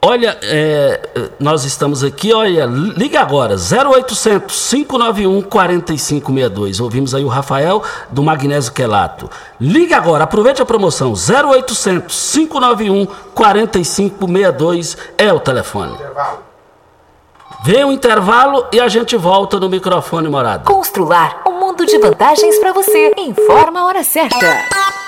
Olha, 0.00 0.38
é, 0.42 1.00
nós 1.40 1.64
estamos 1.64 2.04
aqui, 2.04 2.32
olha, 2.32 2.66
liga 2.66 3.20
agora, 3.20 3.56
0800 3.56 4.70
591 4.70 5.42
4562. 5.42 6.78
Ouvimos 6.78 7.16
aí 7.16 7.24
o 7.24 7.28
Rafael 7.28 7.82
do 8.08 8.22
Magnésio 8.22 8.72
Quelato. 8.72 9.28
Liga 9.60 9.96
agora, 9.96 10.22
aproveite 10.22 10.62
a 10.62 10.64
promoção, 10.64 11.14
0800 11.14 12.32
591 12.32 13.06
4562 13.34 14.96
é 15.18 15.32
o 15.32 15.40
telefone. 15.40 15.98
Vem 17.64 17.84
um 17.84 17.90
intervalo 17.90 18.66
e 18.72 18.78
a 18.78 18.86
gente 18.86 19.16
volta 19.16 19.58
no 19.58 19.68
microfone 19.68 20.28
morado. 20.28 20.64
Constrular 20.64 21.42
um 21.44 21.58
mundo 21.58 21.84
de 21.84 21.98
vantagens 21.98 22.56
para 22.60 22.72
você. 22.72 23.12
Informa 23.18 23.80
a 23.80 23.86
hora 23.86 24.04
certa. 24.04 25.07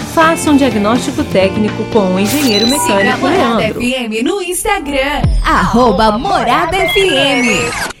Faça 0.13 0.51
um 0.51 0.57
diagnóstico 0.57 1.23
técnico 1.23 1.85
com 1.85 2.15
o 2.15 2.19
engenheiro 2.19 2.67
mecânico 2.67 3.25
Leandro. 3.25 3.79
FM 3.79 4.23
no 4.23 4.41
Instagram, 4.41 5.21
arroba 5.41 6.17
Morada 6.17 6.75
FM. 6.89 8.00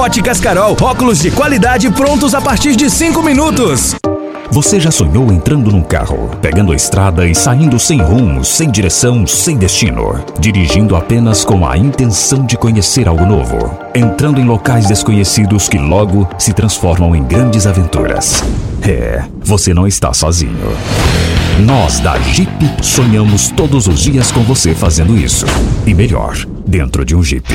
Óticas 0.00 0.40
Carol, 0.40 0.74
óculos 0.80 1.18
de 1.18 1.30
qualidade 1.30 1.90
prontos 1.90 2.34
a 2.34 2.40
partir 2.40 2.74
de 2.74 2.88
5 2.88 3.22
minutos. 3.22 3.94
Você 4.50 4.80
já 4.80 4.90
sonhou 4.90 5.30
entrando 5.30 5.70
num 5.70 5.82
carro, 5.82 6.30
pegando 6.40 6.72
a 6.72 6.74
estrada 6.74 7.26
e 7.26 7.34
saindo 7.34 7.78
sem 7.78 8.00
rumo, 8.00 8.42
sem 8.42 8.70
direção, 8.70 9.26
sem 9.26 9.58
destino, 9.58 10.24
dirigindo 10.38 10.96
apenas 10.96 11.44
com 11.44 11.66
a 11.66 11.76
intenção 11.76 12.46
de 12.46 12.56
conhecer 12.56 13.06
algo 13.06 13.26
novo, 13.26 13.78
entrando 13.94 14.40
em 14.40 14.46
locais 14.46 14.86
desconhecidos 14.86 15.68
que 15.68 15.76
logo 15.76 16.26
se 16.38 16.54
transformam 16.54 17.14
em 17.14 17.22
grandes 17.22 17.66
aventuras? 17.66 18.42
É, 18.82 19.24
você 19.40 19.74
não 19.74 19.86
está 19.86 20.12
sozinho. 20.12 20.76
Nós 21.64 22.00
da 22.00 22.18
Jeep 22.18 22.50
sonhamos 22.82 23.50
todos 23.50 23.86
os 23.86 24.00
dias 24.00 24.32
com 24.32 24.42
você 24.42 24.74
fazendo 24.74 25.16
isso. 25.16 25.44
E 25.86 25.92
melhor, 25.92 26.34
dentro 26.66 27.04
de 27.04 27.14
um 27.14 27.22
Jeep. 27.22 27.46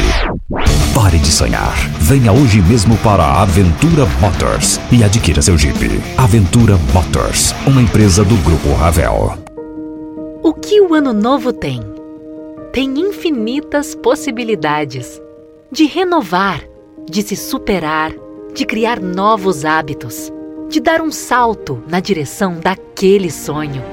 Pare 0.93 1.17
de 1.17 1.31
sonhar. 1.31 1.73
Venha 1.99 2.31
hoje 2.31 2.61
mesmo 2.61 2.95
para 2.97 3.23
a 3.23 3.41
Aventura 3.41 4.05
Motors 4.21 4.79
e 4.91 5.03
adquira 5.03 5.41
seu 5.41 5.57
Jeep. 5.57 5.99
Aventura 6.17 6.77
Motors, 6.93 7.55
uma 7.65 7.81
empresa 7.81 8.23
do 8.23 8.35
Grupo 8.37 8.73
Ravel. 8.73 9.37
O 10.43 10.53
que 10.53 10.79
o 10.79 10.93
ano 10.93 11.11
novo 11.11 11.51
tem? 11.51 11.81
Tem 12.71 12.99
infinitas 12.99 13.95
possibilidades 13.95 15.19
de 15.71 15.85
renovar, 15.85 16.61
de 17.09 17.23
se 17.23 17.35
superar, 17.35 18.11
de 18.53 18.65
criar 18.65 18.99
novos 18.99 19.65
hábitos, 19.65 20.31
de 20.69 20.79
dar 20.79 21.01
um 21.01 21.11
salto 21.11 21.83
na 21.87 21.99
direção 21.99 22.59
daquele 22.59 23.31
sonho. 23.31 23.83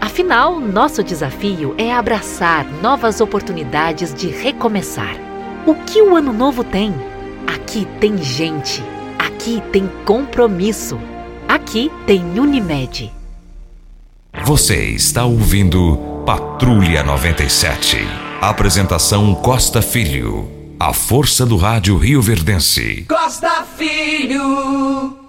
Afinal, 0.00 0.60
nosso 0.60 1.02
desafio 1.02 1.74
é 1.78 1.92
abraçar 1.92 2.66
novas 2.82 3.20
oportunidades 3.20 4.12
de 4.12 4.28
recomeçar. 4.28 5.16
O 5.66 5.74
que 5.74 6.02
o 6.02 6.16
ano 6.16 6.32
novo 6.32 6.64
tem? 6.64 6.92
Aqui 7.46 7.86
tem 8.00 8.18
gente. 8.18 8.82
Aqui 9.18 9.62
tem 9.72 9.88
compromisso. 10.04 10.98
Aqui 11.48 11.90
tem 12.06 12.22
Unimed. 12.38 13.12
Você 14.44 14.86
está 14.86 15.24
ouvindo 15.24 15.96
Patrulha 16.26 17.02
97. 17.02 17.98
Apresentação 18.40 19.34
Costa 19.36 19.80
Filho. 19.80 20.50
A 20.80 20.92
força 20.92 21.46
do 21.46 21.56
rádio 21.56 21.96
Rio 21.96 22.20
Verdense. 22.20 23.06
Costa 23.08 23.64
Filho. 23.76 25.21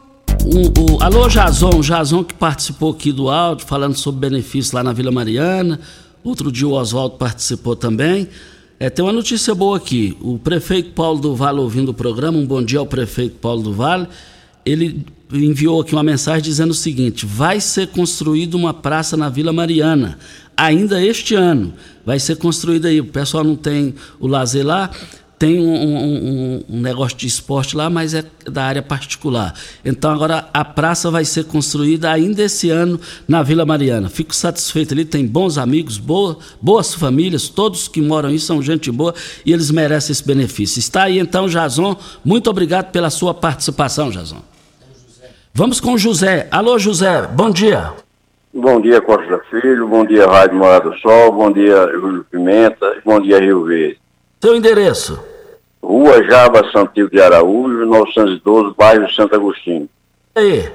O, 0.46 0.96
o, 0.96 1.04
alô, 1.04 1.30
Jason, 1.30 1.80
Jason 1.80 2.24
que 2.24 2.34
participou 2.34 2.92
aqui 2.92 3.12
do 3.14 3.30
áudio, 3.30 3.66
falando 3.66 3.96
sobre 3.96 4.30
benefícios 4.30 4.74
lá 4.74 4.84
na 4.84 4.92
Vila 4.92 5.12
Mariana. 5.12 5.80
Outro 6.22 6.52
dia 6.52 6.68
o 6.68 6.74
Oswaldo 6.74 7.16
participou 7.16 7.76
também. 7.76 8.28
É, 8.78 8.90
tem 8.90 9.06
uma 9.06 9.14
notícia 9.14 9.56
boa 9.56 9.78
aqui. 9.78 10.18
O 10.20 10.38
prefeito 10.38 10.92
Paulo 10.92 11.22
do 11.22 11.34
Vale 11.34 11.60
ouvindo 11.60 11.90
o 11.90 11.94
programa, 11.94 12.38
um 12.38 12.46
bom 12.46 12.62
dia 12.62 12.80
ao 12.80 12.86
prefeito 12.86 13.38
Paulo 13.38 13.64
do 13.64 13.74
Vale. 13.74 14.08
Ele 14.66 15.06
enviou 15.32 15.80
aqui 15.82 15.94
uma 15.94 16.04
mensagem 16.04 16.42
dizendo 16.42 16.72
o 16.72 16.76
seguinte: 16.76 17.26
vai 17.26 17.62
ser 17.62 17.88
construída 17.88 18.58
uma 18.58 18.74
praça 18.74 19.16
na 19.16 19.30
Vila 19.30 19.54
Mariana, 19.54 20.18
ainda 20.58 21.02
este 21.02 21.36
ano. 21.36 21.74
Vai 22.06 22.20
ser 22.20 22.36
construída 22.36 22.90
aí. 22.90 23.00
O 23.00 23.06
pessoal 23.06 23.46
não 23.46 23.56
tem 23.56 23.96
o 24.20 24.28
lazer 24.28 24.66
lá, 24.66 24.92
tem 25.44 25.60
um, 25.60 25.74
um, 25.74 26.64
um, 26.70 26.80
negócio 26.80 27.18
de 27.18 27.28
esporte 27.28 27.76
lá, 27.76 27.90
mas 27.90 28.14
é 28.14 28.24
da 28.50 28.64
área 28.64 28.82
particular. 28.82 29.54
Então 29.84 30.10
agora 30.10 30.48
a 30.54 30.64
praça 30.64 31.12
vai 31.12 31.26
ser 31.26 31.44
construída 31.44 32.10
ainda 32.10 32.44
esse 32.44 32.70
ano 32.70 32.98
na 33.28 33.44
Vila 33.44 33.66
Mariana. 33.66 34.08
Fico 34.08 34.34
satisfeito 34.34 34.94
ali, 34.94 35.04
tem 35.04 35.28
bons 35.28 35.58
amigos, 35.58 35.98
boa, 35.98 36.38
boas 36.62 36.94
famílias, 36.94 37.50
todos 37.50 37.90
que 37.90 38.02
moram 38.02 38.30
aí 38.30 38.40
são 38.40 38.62
gente 38.62 38.90
boa 38.90 39.14
e 39.46 39.52
eles 39.52 39.70
merecem 39.70 40.14
esse 40.14 40.26
benefício. 40.26 40.80
Está 40.80 41.04
aí 41.04 41.20
então, 41.20 41.50
Jason, 41.50 41.98
muito 42.24 42.50
obrigado 42.50 42.94
pela 42.94 43.10
sua 43.10 43.34
participação, 43.34 44.12
Jason. 44.12 44.42
Vamos 45.54 45.82
com 45.82 45.96
o 45.96 45.98
José. 45.98 46.48
Alô, 46.52 46.80
José, 46.80 47.28
bom 47.34 47.50
dia. 47.50 47.92
Bom 48.54 48.80
dia, 48.80 49.02
Costa 49.02 49.42
Filho, 49.52 49.90
bom 49.90 50.06
dia, 50.06 50.26
Rádio 50.26 50.56
Morada 50.56 50.90
do 50.90 50.98
Sol, 51.00 51.34
bom 51.34 51.52
dia, 51.52 51.86
Júlio 51.92 52.26
Pimenta, 52.32 52.96
bom 53.04 53.20
dia, 53.20 53.42
Rio 53.42 53.66
Verde. 53.66 54.00
Seu 54.40 54.56
endereço? 54.56 55.33
Rua 55.84 56.24
Java 56.24 56.64
Santiago 56.72 57.12
de 57.12 57.22
Araújo, 57.22 57.86
912, 57.86 58.74
bairro 58.78 59.12
Santo 59.12 59.36
Agostinho. 59.36 59.90
E 60.38 60.40
aí? 60.40 60.72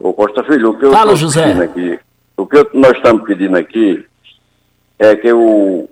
Ô 0.00 0.14
Costa 0.14 0.42
Filho, 0.42 0.70
o 0.70 0.78
que 0.78 0.86
eu 0.86 0.92
Fala, 0.92 1.14
José. 1.14 1.52
aqui, 1.52 1.98
o 2.34 2.46
que 2.46 2.66
nós 2.72 2.96
estamos 2.96 3.24
pedindo 3.24 3.56
aqui 3.58 4.02
é 4.98 5.14
que 5.14 5.30
o, 5.30 5.86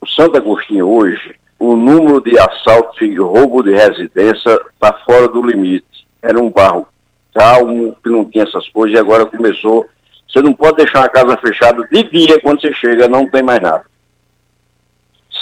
o 0.00 0.06
Santo 0.06 0.36
Agostinho 0.36 0.86
hoje, 0.86 1.34
o 1.58 1.74
número 1.74 2.20
de 2.20 2.38
assaltos 2.38 3.00
e 3.00 3.16
roubo 3.16 3.62
de 3.62 3.72
residência 3.72 4.60
está 4.72 4.92
fora 5.04 5.26
do 5.26 5.42
limite. 5.42 6.06
Era 6.22 6.40
um 6.40 6.48
bairro 6.48 6.86
calmo, 7.34 7.96
que 8.02 8.08
não 8.08 8.24
tinha 8.24 8.44
essas 8.44 8.68
coisas, 8.68 8.96
e 8.96 9.00
agora 9.00 9.26
começou. 9.26 9.84
Você 10.28 10.40
não 10.40 10.52
pode 10.52 10.76
deixar 10.76 11.04
a 11.04 11.08
casa 11.08 11.36
fechada 11.38 11.86
de 11.90 12.02
dia 12.04 12.40
quando 12.40 12.60
você 12.60 12.72
chega, 12.74 13.08
não 13.08 13.28
tem 13.28 13.42
mais 13.42 13.60
nada. 13.60 13.84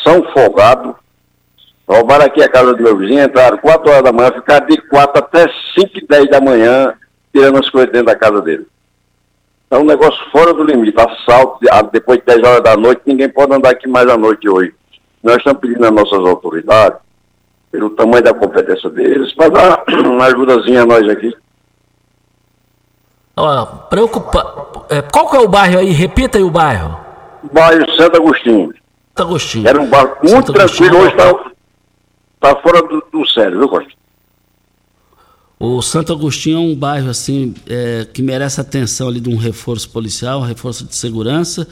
São 0.03 0.23
Folgado, 0.33 0.97
Roubaram 1.91 2.25
aqui 2.25 2.41
a 2.41 2.49
casa 2.49 2.73
do 2.73 2.81
meu 2.81 2.97
vizinho, 2.97 3.25
entraram 3.25 3.59
4 3.59 3.91
horas 3.91 4.05
da 4.05 4.13
manhã, 4.13 4.31
ficaram 4.31 4.65
de 4.65 4.81
4 4.83 5.19
até 5.19 5.47
5 5.75 5.91
e 5.95 6.07
10 6.07 6.31
da 6.31 6.41
manhã, 6.41 6.95
tirando 7.33 7.59
as 7.59 7.69
coisas 7.69 7.91
dentro 7.91 8.07
da 8.07 8.15
casa 8.15 8.41
dele. 8.41 8.65
É 9.69 9.77
um 9.77 9.85
negócio 9.85 10.21
fora 10.31 10.55
do 10.55 10.63
limite. 10.63 10.97
Assalto, 10.97 11.59
depois 11.91 12.21
de 12.21 12.27
10 12.27 12.45
horas 12.45 12.63
da 12.63 12.77
noite, 12.77 13.03
ninguém 13.05 13.29
pode 13.29 13.53
andar 13.53 13.71
aqui 13.71 13.89
mais 13.89 14.09
à 14.09 14.17
noite 14.17 14.49
hoje. 14.49 14.73
Nós 15.21 15.39
estamos 15.39 15.61
pedindo 15.61 15.85
às 15.85 15.91
nossas 15.91 16.21
autoridades, 16.21 17.01
pelo 17.73 17.91
tamanho 17.91 18.23
da 18.23 18.35
competência 18.35 18.89
deles, 18.89 19.35
para 19.35 19.49
dar 19.49 19.85
uma 19.89 20.27
ajudazinha 20.27 20.83
a 20.83 20.87
nós 20.87 21.09
aqui. 21.09 21.35
Ó, 23.37 23.67
preocupa... 23.89 24.87
É, 24.91 25.03
qual 25.03 25.29
que 25.29 25.37
é 25.37 25.41
o 25.41 25.49
bairro 25.49 25.81
aí? 25.81 25.91
Repita 25.91 26.39
aí 26.39 26.45
o 26.45 26.51
bairro. 26.51 27.01
Bairro 27.53 27.85
Santo 27.97 28.17
Agostinho. 28.17 28.69
Santo 28.69 29.23
Agostinho. 29.23 29.69
Era 29.69 29.81
um 29.81 29.87
bairro 29.87 30.17
muito 30.23 30.31
Santo 30.31 30.53
tranquilo, 30.53 30.99
Agostinho. 30.99 31.03
hoje 31.03 31.17
está 31.17 31.50
tá 32.41 32.57
fora 32.57 32.83
do, 32.83 33.05
do 33.13 33.29
sério, 33.29 33.59
viu, 33.59 33.69
Costa? 33.69 34.01
O 35.63 35.83
Santo 35.83 36.11
Agostinho 36.13 36.57
é 36.57 36.61
um 36.61 36.75
bairro 36.75 37.11
assim 37.11 37.55
é, 37.69 38.07
que 38.11 38.23
merece 38.23 38.63
atenção 38.63 39.09
ali 39.09 39.21
de 39.21 39.29
um 39.29 39.37
reforço 39.37 39.91
policial, 39.91 40.41
um 40.41 40.45
reforço 40.45 40.87
de 40.87 40.97
segurança. 40.97 41.69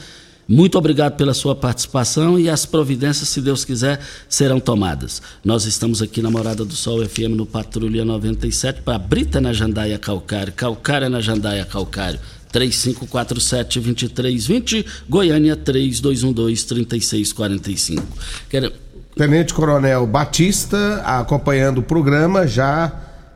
Muito 0.47 0.77
obrigado 0.77 1.15
pela 1.15 1.33
sua 1.33 1.55
participação 1.55 2.39
e 2.39 2.47
as 2.49 2.65
providências, 2.65 3.29
se 3.29 3.41
Deus 3.41 3.65
quiser, 3.65 3.99
serão 4.27 4.59
tomadas. 4.59 5.21
Nós 5.43 5.65
estamos 5.65 6.03
aqui 6.03 6.21
na 6.21 6.31
Morada 6.31 6.63
do 6.65 6.73
Sol 6.73 7.03
FM 7.03 7.35
no 7.35 7.47
Patrulha 7.47 8.05
97 8.05 8.81
para 8.81 8.97
Brita 8.97 9.41
na 9.41 9.53
Jandaia 9.53 9.97
Calcário, 9.97 10.53
Calcária 10.53 11.09
na 11.09 11.21
Jandaia 11.21 11.65
Calcário. 11.65 12.19
3547-2320, 12.53 14.85
Goiânia 15.07 15.55
3212-3645. 15.55 18.03
Quero... 18.49 18.73
Tenente 19.19 19.53
Coronel 19.53 20.07
Batista, 20.07 21.01
acompanhando 21.05 21.79
o 21.79 21.83
programa, 21.83 22.47
já 22.47 22.89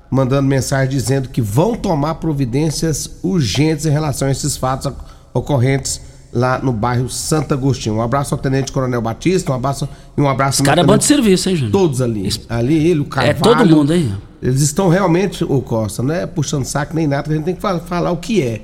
mandando 0.09 0.47
mensagem 0.47 0.87
dizendo 0.87 1.27
que 1.27 1.41
vão 1.41 1.75
tomar 1.75 2.15
providências 2.15 3.17
urgentes 3.21 3.85
em 3.85 3.89
relação 3.89 4.29
a 4.29 4.31
esses 4.31 4.55
fatos 4.55 4.89
ocorrentes 5.33 5.99
lá 6.31 6.57
no 6.57 6.71
bairro 6.71 7.09
Santo 7.09 7.53
Agostinho. 7.53 7.95
Um 7.95 8.01
abraço 8.01 8.33
ao 8.33 8.39
Tenente 8.39 8.71
Coronel 8.71 9.01
Batista, 9.01 9.51
um 9.51 9.55
abraço 9.55 9.89
e 10.17 10.21
um 10.21 10.29
abraço. 10.29 10.61
Os 10.61 10.65
caras 10.65 10.85
é 10.85 10.87
bom 10.87 10.97
de 10.97 11.03
serviço, 11.03 11.49
hein, 11.49 11.57
Júnior? 11.57 11.73
Todos 11.73 12.01
ali. 12.01 12.29
Ali, 12.47 12.87
ele, 12.87 13.01
o 13.01 13.05
Carvalho. 13.05 13.37
É 13.37 13.41
todo 13.41 13.65
mundo, 13.67 13.93
hein? 13.93 14.15
Eles 14.41 14.61
estão 14.61 14.87
realmente, 14.87 15.43
ô 15.43 15.61
Costa, 15.61 16.01
não 16.01 16.15
é 16.15 16.25
puxando 16.25 16.63
saco 16.63 16.95
nem 16.95 17.07
nada, 17.07 17.29
a 17.29 17.35
gente 17.35 17.43
tem 17.43 17.55
que 17.55 17.61
falar 17.61 18.09
o 18.09 18.15
que 18.15 18.41
é. 18.41 18.61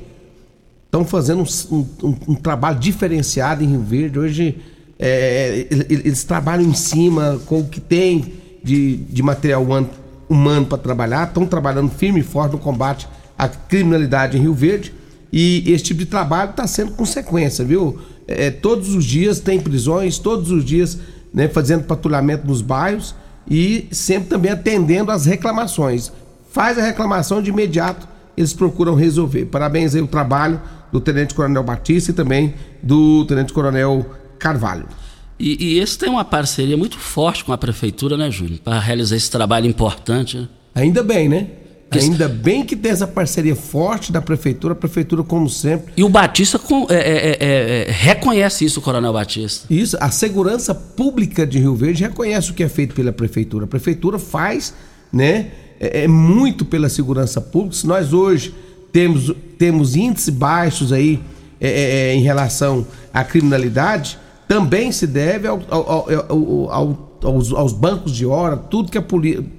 Estão 0.86 1.04
fazendo 1.04 1.44
um, 1.70 1.86
um, 2.02 2.16
um, 2.30 2.36
trabalho 2.36 2.80
diferenciado 2.80 3.62
em 3.62 3.68
Rio 3.68 3.82
Verde. 3.82 4.18
Hoje 4.18 4.62
é, 5.00 5.66
eles 5.70 6.26
trabalham 6.26 6.66
em 6.66 6.74
cima 6.74 7.40
com 7.46 7.62
o 7.62 7.66
que 7.66 7.80
tem 7.80 8.34
de, 8.62 8.98
de 8.98 9.24
material 9.24 9.66
humano, 10.28 10.66
para 10.66 10.78
trabalhar, 10.78 11.28
estão 11.28 11.46
trabalhando 11.46 11.90
firme 11.90 12.20
e 12.20 12.24
forte 12.24 12.52
no 12.52 12.60
combate 12.60 13.08
à 13.38 13.48
criminalidade 13.48 14.38
em 14.38 14.42
Rio 14.42 14.54
Verde. 14.54 14.94
E 15.32 15.64
esse 15.72 15.86
tipo 15.86 16.00
de 16.00 16.06
trabalho 16.06 16.52
está 16.52 16.68
sendo 16.68 16.92
consequência, 16.92 17.64
viu? 17.64 18.00
É, 18.28 18.52
todos 18.52 18.94
os 18.94 19.06
dias 19.06 19.40
tem 19.40 19.60
prisões, 19.60 20.20
todos 20.20 20.52
os 20.52 20.66
dias 20.66 21.00
né, 21.34 21.48
fazendo 21.48 21.84
patrulhamento 21.84 22.46
nos 22.46 22.62
bairros 22.62 23.16
e 23.50 23.88
sempre 23.92 24.30
também 24.30 24.52
atendendo 24.52 25.12
às 25.12 25.26
reclamações. 25.26 26.12
Faz 26.52 26.78
a 26.78 26.82
reclamação 26.82 27.42
de 27.42 27.50
imediato, 27.50 28.08
eles 28.36 28.54
procuram 28.54 28.96
resolver. 28.96 29.46
Parabéns 29.46 29.96
aí 29.96 30.02
o 30.02 30.08
trabalho 30.08 30.62
do 30.92 31.00
Tenente 31.00 31.34
Coronel 31.34 31.64
Batista 31.64 32.12
e 32.12 32.14
também 32.14 32.56
do 32.82 33.24
Tenente 33.26 33.54
Coronel 33.54 34.06
Carvalho. 34.40 34.88
E, 35.40 35.74
e 35.76 35.80
esse 35.80 35.98
tem 35.98 36.10
uma 36.10 36.26
parceria 36.26 36.76
muito 36.76 36.98
forte 36.98 37.46
com 37.46 37.54
a 37.54 37.58
prefeitura, 37.58 38.18
né, 38.18 38.30
Júnior? 38.30 38.60
Para 38.60 38.80
realizar 38.80 39.16
esse 39.16 39.30
trabalho 39.32 39.68
importante. 39.68 40.38
Né? 40.38 40.48
Ainda 40.76 41.04
bem, 41.04 41.30
né? 41.30 41.48
Ainda 41.92 42.28
bem 42.28 42.64
que 42.64 42.76
tem 42.76 42.92
essa 42.92 43.08
parceria 43.08 43.56
forte 43.56 44.12
da 44.12 44.22
prefeitura, 44.22 44.74
a 44.74 44.76
prefeitura, 44.76 45.24
como 45.24 45.50
sempre. 45.50 45.92
E 45.98 46.04
o 46.04 46.10
Batista 46.10 46.60
com, 46.60 46.86
é, 46.90 46.96
é, 46.96 47.38
é, 47.40 47.88
é, 47.88 47.92
reconhece 47.92 48.64
isso, 48.64 48.80
o 48.80 48.84
Coronel 48.84 49.12
Batista. 49.12 49.66
Isso, 49.74 49.98
a 50.00 50.12
segurança 50.12 50.76
pública 50.76 51.48
de 51.48 51.58
Rio 51.58 51.76
Verde 51.76 52.04
reconhece 52.04 52.52
o 52.52 52.54
que 52.54 52.64
é 52.64 52.70
feito 52.70 52.94
pela 52.94 53.12
prefeitura. 53.12 53.66
A 53.66 53.68
prefeitura 53.68 54.20
faz, 54.20 54.74
né? 55.12 55.48
É, 55.80 56.04
é 56.04 56.08
muito 56.08 56.64
pela 56.64 56.90
segurança 56.90 57.42
pública. 57.42 57.76
Se 57.76 57.88
nós 57.88 58.14
hoje 58.14 58.54
temos, 58.92 59.34
temos 59.58 59.96
índices 59.96 60.30
baixos 60.30 60.94
aí 60.94 61.20
é, 61.60 62.14
em 62.14 62.22
relação 62.22 62.86
à 63.12 63.24
criminalidade, 63.24 64.20
também 64.50 64.92
se 64.92 65.06
deve 65.06 65.48
ao, 65.48 65.62
ao, 65.70 66.08
ao, 66.72 67.20
aos, 67.22 67.54
aos, 67.54 67.72
bancos 67.72 68.16
de 68.16 68.26
hora, 68.26 68.58
tudo 68.58 68.92
que 68.92 68.98
a, 68.98 69.02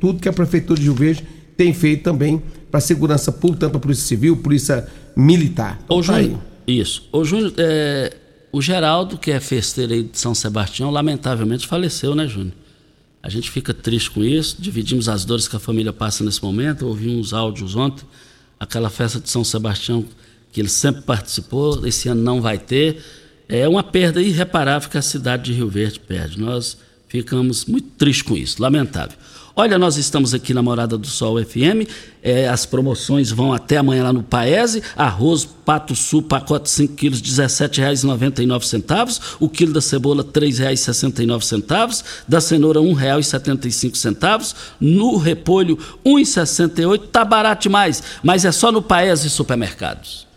tudo 0.01 0.19
que 0.21 0.29
a 0.29 0.33
prefeitura 0.33 0.81
de 0.81 0.87
Rio 0.87 0.95
Verde 0.97 1.25
tem 1.57 1.73
feito 1.73 2.03
também 2.03 2.43
para 2.69 2.79
a 2.79 2.81
segurança 2.81 3.31
pública, 3.31 3.67
tanto 3.67 3.77
a 3.77 3.81
Polícia 3.81 4.05
Civil, 4.05 4.37
Polícia 4.39 4.89
Militar. 5.15 5.79
Então, 5.85 5.97
Ô, 5.97 6.03
tá 6.03 6.21
Júnior, 6.21 6.41
isso. 6.67 7.09
Ô, 7.13 7.25
Júnior, 7.25 7.53
é, 7.57 8.17
o 8.51 8.61
Geraldo, 8.61 9.17
que 9.17 9.31
é 9.31 9.39
festeiro 9.39 9.93
aí 9.93 10.03
de 10.03 10.19
São 10.19 10.35
Sebastião, 10.35 10.91
lamentavelmente 10.91 11.69
faleceu, 11.69 12.17
né, 12.17 12.27
Júnior? 12.27 12.55
A 13.23 13.29
gente 13.29 13.49
fica 13.49 13.73
triste 13.73 14.11
com 14.11 14.25
isso, 14.25 14.57
dividimos 14.59 15.09
as 15.09 15.25
dores 15.25 15.47
que 15.47 15.55
a 15.55 15.61
família 15.61 15.93
passa 15.93 16.25
nesse 16.25 16.43
momento. 16.43 16.85
Eu 16.85 16.89
ouvi 16.89 17.11
uns 17.11 17.33
áudios 17.33 17.77
ontem, 17.77 18.05
aquela 18.59 18.91
festa 18.91 19.21
de 19.21 19.31
São 19.31 19.45
Sebastião 19.45 20.05
que 20.51 20.61
ele 20.61 20.69
sempre 20.69 21.03
participou, 21.03 21.87
esse 21.87 22.09
ano 22.09 22.23
não 22.23 22.41
vai 22.41 22.59
ter. 22.59 23.01
É 23.53 23.69
uma 23.69 23.83
perda 23.83 24.23
irreparável 24.23 24.89
que 24.89 24.97
a 24.97 25.03
cidade 25.03 25.43
de 25.43 25.53
Rio 25.53 25.69
Verde 25.69 25.99
perde. 25.99 26.39
Nós 26.39 26.79
ficamos 27.09 27.65
muito 27.65 27.89
tristes 27.99 28.23
com 28.23 28.37
isso, 28.37 28.63
lamentável. 28.63 29.17
Olha, 29.57 29.77
nós 29.77 29.97
estamos 29.97 30.33
aqui 30.33 30.55
na 30.55 30.63
Morada 30.63 30.97
do 30.97 31.09
Sol 31.09 31.45
FM. 31.45 31.85
É, 32.23 32.49
as 32.49 32.65
promoções 32.65 33.33
vão 33.33 33.53
até 33.53 33.79
amanhã 33.79 34.05
lá 34.05 34.13
no 34.13 34.23
Paese. 34.23 34.85
Arroz 34.97 35.45
Pato 35.45 35.97
Sul, 35.97 36.23
pacote 36.23 36.71
5 36.71 36.95
quilos, 36.95 37.19
R$ 37.19 37.27
17,99. 37.27 39.21
O 39.41 39.49
quilo 39.49 39.73
da 39.73 39.81
cebola, 39.81 40.23
R$ 40.23 40.29
3,69. 40.29 42.05
Da 42.29 42.41
cenoura, 42.41 42.81
R$ 42.81 42.87
1,75. 42.87 44.55
No 44.81 45.17
repolho, 45.17 45.77
R$ 46.05 46.13
1,68. 46.13 47.09
Tá 47.11 47.25
barato 47.25 47.65
demais, 47.65 48.01
mas 48.23 48.45
é 48.45 48.53
só 48.53 48.71
no 48.71 48.81
Paese 48.81 49.29
Supermercados. 49.29 50.30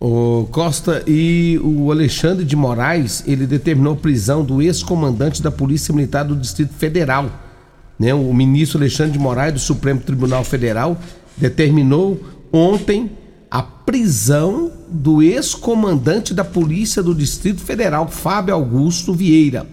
O 0.00 0.48
Costa 0.50 1.04
e 1.06 1.60
o 1.62 1.92
Alexandre 1.92 2.44
de 2.44 2.56
Moraes, 2.56 3.22
ele 3.26 3.46
determinou 3.46 3.94
prisão 3.94 4.42
do 4.42 4.62
ex-comandante 4.62 5.42
da 5.42 5.50
Polícia 5.50 5.94
Militar 5.94 6.24
do 6.24 6.34
Distrito 6.34 6.72
Federal 6.72 7.30
né, 8.00 8.14
o 8.14 8.32
ministro 8.32 8.78
Alexandre 8.78 9.12
de 9.12 9.18
Moraes 9.18 9.52
do 9.52 9.60
Supremo 9.60 10.00
Tribunal 10.00 10.42
Federal 10.42 10.98
determinou 11.36 12.18
ontem 12.50 13.10
a 13.50 13.62
prisão 13.62 14.72
do 14.88 15.22
ex-comandante 15.22 16.32
da 16.32 16.42
Polícia 16.42 17.02
do 17.02 17.14
Distrito 17.14 17.60
Federal, 17.60 18.08
Fábio 18.08 18.54
Augusto 18.54 19.12
Vieira. 19.12 19.66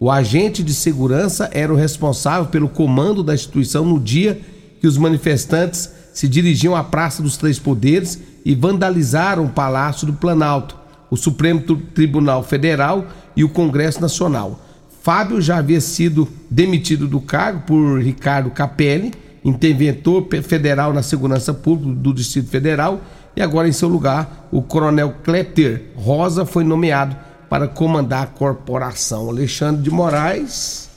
O 0.00 0.10
agente 0.10 0.62
de 0.62 0.72
segurança 0.72 1.50
era 1.52 1.70
o 1.70 1.76
responsável 1.76 2.46
pelo 2.46 2.70
comando 2.70 3.22
da 3.22 3.34
instituição 3.34 3.84
no 3.84 4.00
dia 4.00 4.40
que 4.80 4.86
os 4.86 4.96
manifestantes 4.96 5.90
se 6.14 6.26
dirigiam 6.26 6.74
à 6.74 6.82
Praça 6.82 7.22
dos 7.22 7.36
Três 7.36 7.58
Poderes 7.58 8.18
e 8.48 8.54
vandalizaram 8.54 9.44
o 9.44 9.50
Palácio 9.50 10.06
do 10.06 10.14
Planalto, 10.14 10.74
o 11.10 11.18
Supremo 11.18 11.60
Tribunal 11.60 12.42
Federal 12.42 13.04
e 13.36 13.44
o 13.44 13.48
Congresso 13.50 14.00
Nacional. 14.00 14.58
Fábio 15.02 15.38
já 15.38 15.58
havia 15.58 15.82
sido 15.82 16.26
demitido 16.50 17.06
do 17.06 17.20
cargo 17.20 17.60
por 17.66 18.00
Ricardo 18.00 18.50
Capelli, 18.50 19.12
interventor 19.44 20.26
federal 20.42 20.94
na 20.94 21.02
segurança 21.02 21.52
pública 21.52 22.00
do 22.00 22.14
Distrito 22.14 22.48
Federal, 22.48 23.02
e 23.36 23.42
agora 23.42 23.68
em 23.68 23.72
seu 23.72 23.86
lugar 23.86 24.48
o 24.50 24.62
coronel 24.62 25.16
Kleter 25.22 25.90
Rosa 25.94 26.46
foi 26.46 26.64
nomeado 26.64 27.14
para 27.50 27.68
comandar 27.68 28.22
a 28.22 28.26
corporação. 28.28 29.28
Alexandre 29.28 29.82
de 29.82 29.90
Moraes, 29.90 30.87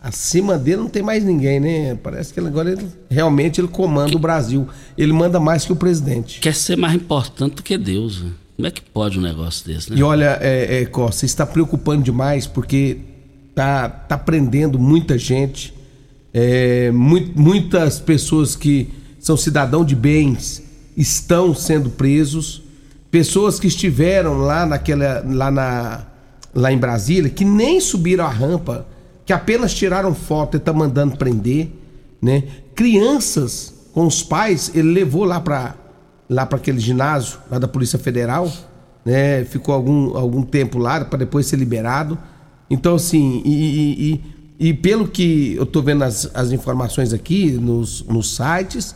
acima 0.00 0.56
dele 0.56 0.78
não 0.78 0.88
tem 0.88 1.02
mais 1.02 1.24
ninguém, 1.24 1.60
né? 1.60 1.94
Parece 1.96 2.32
que 2.32 2.40
agora 2.40 2.70
ele, 2.72 2.86
realmente 3.10 3.60
ele 3.60 3.68
comanda 3.68 4.16
o 4.16 4.18
Brasil. 4.18 4.68
Ele 4.96 5.12
manda 5.12 5.40
mais 5.40 5.64
que 5.64 5.72
o 5.72 5.76
presidente. 5.76 6.40
Quer 6.40 6.54
ser 6.54 6.76
mais 6.76 6.94
importante 6.94 7.56
do 7.56 7.62
que 7.62 7.76
Deus. 7.76 8.22
Né? 8.22 8.30
Como 8.56 8.68
é 8.68 8.70
que 8.70 8.80
pode 8.80 9.18
um 9.18 9.22
negócio 9.22 9.66
desse, 9.66 9.90
né? 9.90 9.98
E 9.98 10.02
olha, 10.02 10.38
é, 10.40 10.82
é, 10.82 10.86
Costa, 10.86 11.24
está 11.24 11.46
preocupando 11.46 12.02
demais 12.02 12.46
porque 12.46 12.98
tá, 13.54 13.88
tá 13.88 14.16
prendendo 14.18 14.78
muita 14.78 15.18
gente, 15.18 15.74
é, 16.32 16.90
mu 16.90 17.20
muitas 17.34 17.98
pessoas 18.00 18.54
que 18.54 18.88
são 19.18 19.36
cidadão 19.36 19.84
de 19.84 19.94
bens 19.94 20.62
estão 20.96 21.54
sendo 21.54 21.90
presos, 21.90 22.62
pessoas 23.10 23.60
que 23.60 23.66
estiveram 23.66 24.38
lá 24.38 24.66
naquela, 24.66 25.24
lá 25.24 25.50
na, 25.50 26.06
lá 26.54 26.72
em 26.72 26.78
Brasília, 26.78 27.30
que 27.30 27.44
nem 27.44 27.80
subiram 27.80 28.24
a 28.24 28.28
rampa, 28.28 28.86
que 29.28 29.32
apenas 29.34 29.74
tiraram 29.74 30.14
foto 30.14 30.56
e 30.56 30.58
tá 30.58 30.72
mandando 30.72 31.18
prender, 31.18 31.70
né? 32.18 32.44
Crianças 32.74 33.74
com 33.92 34.06
os 34.06 34.22
pais, 34.22 34.72
ele 34.74 34.90
levou 34.90 35.22
lá 35.22 35.38
para 35.38 35.74
lá 36.30 36.46
para 36.46 36.56
aquele 36.56 36.78
ginásio 36.78 37.38
lá 37.50 37.58
da 37.58 37.68
Polícia 37.68 37.98
Federal, 37.98 38.50
né? 39.04 39.44
Ficou 39.44 39.74
algum, 39.74 40.16
algum 40.16 40.42
tempo 40.42 40.78
lá 40.78 41.04
para 41.04 41.18
depois 41.18 41.44
ser 41.44 41.56
liberado. 41.56 42.16
Então, 42.70 42.94
assim, 42.94 43.42
e, 43.44 44.14
e, 44.58 44.68
e 44.70 44.72
pelo 44.72 45.06
que 45.06 45.56
eu 45.56 45.64
estou 45.64 45.82
vendo 45.82 46.04
as, 46.04 46.30
as 46.32 46.50
informações 46.50 47.12
aqui 47.12 47.50
nos, 47.50 48.02
nos 48.04 48.34
sites, 48.34 48.94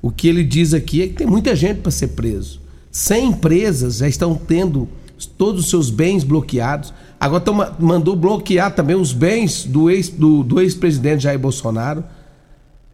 o 0.00 0.10
que 0.10 0.26
ele 0.26 0.42
diz 0.42 0.72
aqui 0.72 1.02
é 1.02 1.08
que 1.08 1.12
tem 1.12 1.26
muita 1.26 1.54
gente 1.54 1.82
para 1.82 1.90
ser 1.90 2.08
preso. 2.08 2.62
100 2.90 3.26
empresas 3.26 3.96
já 3.96 4.08
estão 4.08 4.36
tendo 4.36 4.88
todos 5.24 5.64
os 5.64 5.70
seus 5.70 5.88
bens 5.88 6.24
bloqueados. 6.24 6.92
Agora 7.18 7.40
tão, 7.40 7.74
mandou 7.78 8.14
bloquear 8.14 8.74
também 8.74 8.96
os 8.96 9.12
bens 9.12 9.64
do 9.64 9.88
ex-presidente 9.88 10.18
do, 10.18 10.42
do 10.42 10.60
ex 10.60 10.78
Jair 11.22 11.38
Bolsonaro. 11.38 12.04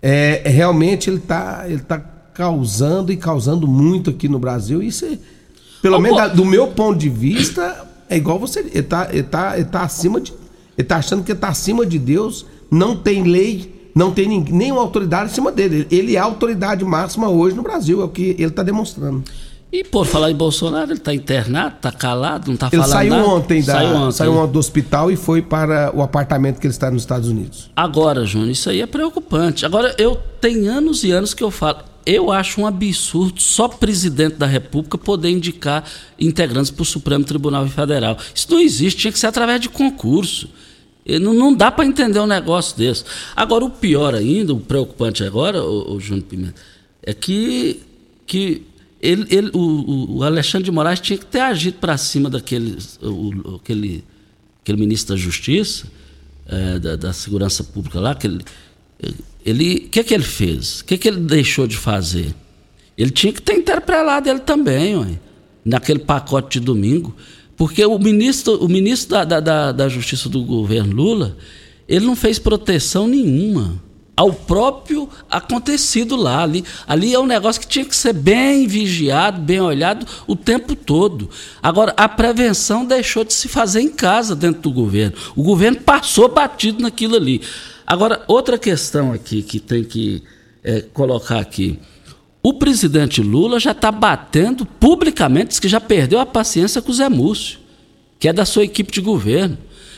É, 0.01 0.43
realmente 0.45 1.09
ele 1.09 1.19
está 1.19 1.65
ele 1.67 1.81
tá 1.81 1.99
causando 2.35 3.13
e 3.13 3.17
causando 3.17 3.67
muito 3.67 4.11
aqui 4.11 4.29
no 4.29 4.39
Brasil. 4.39 4.83
Isso, 4.83 5.05
é, 5.05 5.19
pelo 5.81 5.99
menos 5.99 6.33
do 6.33 6.45
meu 6.45 6.69
ponto 6.69 6.99
de 6.99 7.09
vista, 7.09 7.87
é 8.09 8.17
igual 8.17 8.39
você. 8.39 8.61
Ele 8.61 8.83
tá, 8.83 9.09
ele 9.11 9.23
tá, 9.23 9.57
ele 9.57 9.65
tá 9.65 9.83
acima 9.83 10.21
de. 10.21 10.33
Ele 10.77 10.87
tá 10.87 10.97
achando 10.97 11.23
que 11.23 11.33
ele 11.33 11.39
tá 11.39 11.49
acima 11.49 11.85
de 11.85 11.99
Deus, 11.99 12.47
não 12.71 12.97
tem 12.97 13.25
lei, 13.25 13.91
não 13.95 14.11
tem 14.11 14.27
ninguém, 14.27 14.55
nenhuma 14.55 14.81
autoridade 14.81 15.31
em 15.31 15.35
cima 15.35 15.53
dele. 15.53 15.87
Ele 15.91 16.17
é 16.17 16.19
a 16.19 16.25
autoridade 16.25 16.85
máxima 16.85 17.29
hoje 17.29 17.55
no 17.55 17.63
Brasil, 17.63 18.01
é 18.01 18.05
o 18.05 18.09
que 18.09 18.31
ele 18.31 18.45
está 18.45 18.63
demonstrando. 18.63 19.23
E 19.73 19.83
por 19.83 20.05
falar 20.05 20.31
em 20.31 20.35
Bolsonaro, 20.35 20.91
ele 20.91 20.99
está 20.99 21.15
internado, 21.15 21.77
está 21.77 21.91
calado, 21.91 22.49
não 22.49 22.55
está 22.55 22.69
falando 22.69 22.89
saiu 22.91 23.11
nada. 23.11 23.27
ontem, 23.27 23.63
da, 23.63 23.73
saiu 23.73 23.97
ontem. 23.97 24.13
saiu 24.13 24.35
ontem 24.35 24.53
do 24.53 24.59
hospital 24.59 25.11
e 25.11 25.17
foi 25.17 25.41
para 25.41 25.91
o 25.97 26.03
apartamento 26.03 26.61
que 26.61 26.67
ele 26.67 26.75
está 26.75 26.91
nos 26.91 27.03
Estados 27.03 27.27
Unidos. 27.27 27.71
Agora, 27.75 28.27
Júnior, 28.27 28.51
isso 28.51 28.69
aí 28.69 28.83
é 28.83 28.87
preocupante. 28.87 29.65
Agora, 29.65 29.95
eu 29.97 30.21
tenho 30.43 30.71
anos 30.71 31.05
e 31.05 31.11
anos 31.11 31.33
que 31.33 31.43
eu 31.43 31.51
falo. 31.51 31.79
Eu 32.05 32.31
acho 32.31 32.61
um 32.61 32.67
absurdo 32.67 33.41
só 33.41 33.67
presidente 33.67 34.35
da 34.35 34.45
República 34.45 34.99
poder 34.99 35.31
indicar 35.31 35.85
integrantes 36.21 36.71
para 36.71 36.83
o 36.83 36.85
Supremo 36.85 37.25
Tribunal 37.25 37.67
Federal. 37.69 38.19
Isso 38.35 38.49
não 38.51 38.61
existe, 38.61 39.01
tinha 39.01 39.13
que 39.13 39.19
ser 39.19 39.29
através 39.29 39.59
de 39.59 39.71
concurso. 39.71 40.51
Não, 41.21 41.33
não 41.33 41.55
dá 41.55 41.71
para 41.71 41.87
entender 41.87 42.21
um 42.21 42.27
negócio 42.27 42.77
desse. 42.77 43.05
Agora, 43.35 43.65
o 43.65 43.71
pior 43.71 44.15
ainda, 44.15 44.53
o 44.53 44.61
preocupante 44.61 45.25
agora, 45.25 45.65
o, 45.65 45.99
Júnior 45.99 46.27
Pimenta, 46.27 46.61
é 47.03 47.15
que, 47.15 47.81
que 48.27 48.67
ele, 49.03 49.27
ele, 49.31 49.51
o, 49.53 50.19
o 50.19 50.23
Alexandre 50.23 50.65
de 50.65 50.71
Moraes 50.71 51.01
tinha 51.01 51.19
que 51.19 51.27
ter 51.27 51.41
agido 51.41 51.79
para 51.79 51.99
cima 51.99 52.31
daquele 52.31 52.79
o, 53.03 53.57
aquele, 53.57 54.05
aquele 54.63 54.79
ministro 54.79 55.17
da 55.17 55.21
Justiça, 55.21 55.89
eh, 56.47 56.79
da, 56.79 56.95
da 56.95 57.13
Segurança 57.13 57.65
Pública 57.65 57.99
lá, 57.99 58.15
que 58.15 58.29
ele, 58.29 58.45
ele, 59.45 59.81
que 59.81 60.05
que 60.05 60.15
ele 60.15 60.23
fez? 60.23 60.81
O 60.81 60.85
que 60.85 60.97
que 60.97 61.09
ele 61.09 61.19
deixou 61.19 61.67
de 61.67 61.77
fazer? 61.77 62.33
Ele 62.97 63.11
tinha 63.11 63.33
que 63.33 63.43
ter 63.43 63.55
interpelado 63.55 64.29
ele 64.29 64.39
também, 64.39 64.97
ué, 64.97 65.19
naquele 65.65 65.99
pacote 65.99 66.61
de 66.61 66.65
domingo, 66.65 67.13
porque 67.57 67.85
o 67.85 67.99
ministro, 67.99 68.65
o 68.65 68.69
ministro 68.69 69.25
da, 69.25 69.41
da, 69.41 69.73
da 69.73 69.89
Justiça 69.89 70.29
do 70.29 70.45
governo 70.45 70.95
Lula, 70.95 71.37
ele 71.89 72.07
não 72.07 72.15
fez 72.15 72.39
proteção 72.39 73.09
nenhuma 73.09 73.83
ao 74.17 74.33
próprio 74.33 75.09
acontecido 75.31 76.17
lá. 76.17 76.43
Ali, 76.43 76.65
ali 76.87 77.15
é 77.15 77.19
um 77.19 77.27
negócio 77.27 77.61
que 77.61 77.67
tinha 77.67 77.85
que 77.85 77.97
ser 77.97 78.13
bem 78.13 78.67
vigiado, 78.67 79.41
bem 79.41 79.61
olhado 79.61 80.07
o 80.27 80.37
tempo 80.37 80.75
todo. 80.75 81.31
Agora, 81.63 81.95
a 81.97 82.09
prevenção 82.09 82.85
deixou 82.85 83.25
de 83.25 83.33
se 83.33 83.49
fazer 83.49 83.81
em 83.81 83.89
casa 83.89 84.37
dentro 84.37 84.63
do 84.63 84.71
governo. 84.71 85.17
O 85.35 85.43
governo 85.43 85.81
passou 85.81 86.29
batido 86.29 86.83
naquilo 86.83 87.17
ali. 87.17 87.41
Agora, 87.87 88.23
outra 88.29 88.59
questão 88.59 89.13
aqui 89.13 89.43
que 89.43 89.59
tem 89.59 89.85
que 89.85 90.23
é, 90.63 90.81
colocar 90.81 91.39
aqui. 91.39 91.79
O 92.43 92.55
presidente 92.55 93.21
Lula 93.21 93.61
já 93.61 93.71
está 93.71 93.93
batendo 93.93 94.67
publicamente, 94.67 95.49
diz 95.49 95.61
que 95.61 95.69
já 95.69 95.81
perdeu 95.81 96.19
a 96.19 96.27
paciência 96.27 96.83
com 96.83 96.91
o 96.91 96.95
Zé 96.95 97.09
Múcio, 97.09 97.59
que 98.19 98.29
é 98.29 98.33
da 98.33 98.45
sua 98.45 98.65
equipe 98.65 98.91
de 98.91 99.01
governo. 99.01 99.57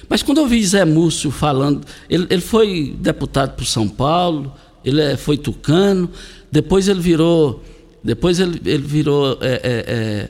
Mas 0.09 0.23
quando 0.23 0.39
eu 0.39 0.47
vi 0.47 0.65
Zé 0.65 0.85
Múcio 0.85 1.31
falando, 1.31 1.83
ele, 2.09 2.27
ele 2.31 2.43
foi 2.43 2.95
deputado 2.99 3.55
por 3.57 3.65
São 3.65 3.89
Paulo, 3.89 4.53
ele 4.85 5.01
é, 5.01 5.17
foi 5.17 5.37
tucano, 5.37 6.11
depois 6.51 6.89
ele 6.89 7.01
virou, 7.01 7.63
depois 8.03 8.39
ele, 8.39 8.61
ele 8.65 8.83
virou, 8.83 9.39
é, 9.41 9.53
é, 9.53 9.61
é, 9.65 10.29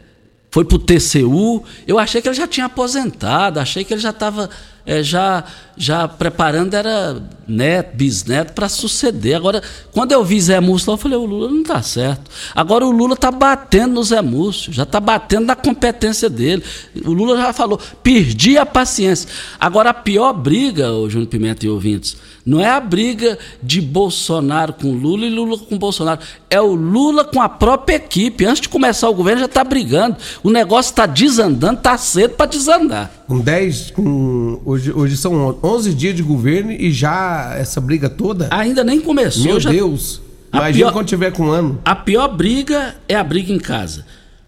foi 0.50 0.64
para 0.64 0.76
o 0.76 0.78
TCU. 0.78 1.64
Eu 1.86 1.98
achei 1.98 2.22
que 2.22 2.28
ele 2.28 2.36
já 2.36 2.46
tinha 2.46 2.66
aposentado, 2.66 3.58
achei 3.58 3.84
que 3.84 3.92
ele 3.92 4.00
já 4.00 4.10
estava 4.10 4.48
é, 4.86 5.02
já, 5.02 5.44
já 5.76 6.06
preparando, 6.06 6.74
era 6.74 7.22
neto, 7.48 7.96
bisneto 7.96 8.52
para 8.52 8.68
suceder. 8.68 9.36
Agora, 9.36 9.62
quando 9.92 10.12
eu 10.12 10.24
vi 10.24 10.40
Zé 10.40 10.60
Múcio 10.60 10.90
lá, 10.90 10.94
eu 10.94 10.98
falei, 10.98 11.18
o 11.18 11.24
Lula 11.24 11.50
não 11.50 11.62
está 11.62 11.80
certo. 11.82 12.30
Agora 12.54 12.86
o 12.86 12.90
Lula 12.90 13.14
está 13.14 13.30
batendo 13.30 13.94
no 13.94 14.04
Zé 14.04 14.20
Múcio, 14.20 14.72
já 14.72 14.82
está 14.82 15.00
batendo 15.00 15.46
na 15.46 15.56
competência 15.56 16.28
dele. 16.28 16.62
O 17.04 17.12
Lula 17.12 17.36
já 17.36 17.52
falou, 17.52 17.80
perdi 18.02 18.58
a 18.58 18.66
paciência. 18.66 19.28
Agora, 19.58 19.90
a 19.90 19.94
pior 19.94 20.32
briga, 20.32 20.92
ô 20.92 21.08
Júnior 21.08 21.28
Pimenta 21.28 21.64
e 21.64 21.68
ouvintes, 21.68 22.16
não 22.44 22.60
é 22.60 22.68
a 22.68 22.80
briga 22.80 23.38
de 23.62 23.80
Bolsonaro 23.80 24.74
com 24.74 24.92
Lula 24.92 25.24
e 25.24 25.30
Lula 25.30 25.56
com 25.58 25.78
Bolsonaro. 25.78 26.20
É 26.50 26.60
o 26.60 26.74
Lula 26.74 27.24
com 27.24 27.40
a 27.40 27.48
própria 27.48 27.96
equipe. 27.96 28.44
Antes 28.44 28.60
de 28.60 28.68
começar 28.68 29.08
o 29.08 29.14
governo, 29.14 29.40
já 29.40 29.46
está 29.46 29.64
brigando. 29.64 30.16
O 30.42 30.50
negócio 30.50 30.90
está 30.90 31.06
desandando, 31.06 31.78
está 31.78 31.96
cedo 31.96 32.34
para 32.34 32.46
desandar. 32.46 33.10
Com 33.26 33.40
10, 33.40 33.90
com, 33.92 34.60
hoje, 34.64 34.92
hoje 34.92 35.16
são 35.16 35.56
11 35.62 35.94
dias 35.94 36.14
de 36.14 36.22
governo 36.22 36.70
e 36.72 36.92
já 36.92 37.54
essa 37.58 37.80
briga 37.80 38.08
toda. 38.08 38.48
Ainda 38.50 38.84
nem 38.84 39.00
começou. 39.00 39.44
Meu 39.44 39.58
já... 39.58 39.70
Deus. 39.70 40.20
A 40.52 40.58
Imagina 40.58 40.86
pior- 40.86 40.92
quando 40.92 41.06
tiver 41.06 41.32
com 41.32 41.44
um 41.44 41.50
ano. 41.50 41.80
A 41.84 41.96
pior 41.96 42.28
briga 42.28 42.94
é 43.08 43.16
a 43.16 43.24
briga 43.24 43.52
em 43.52 43.58
casa. 43.58 44.04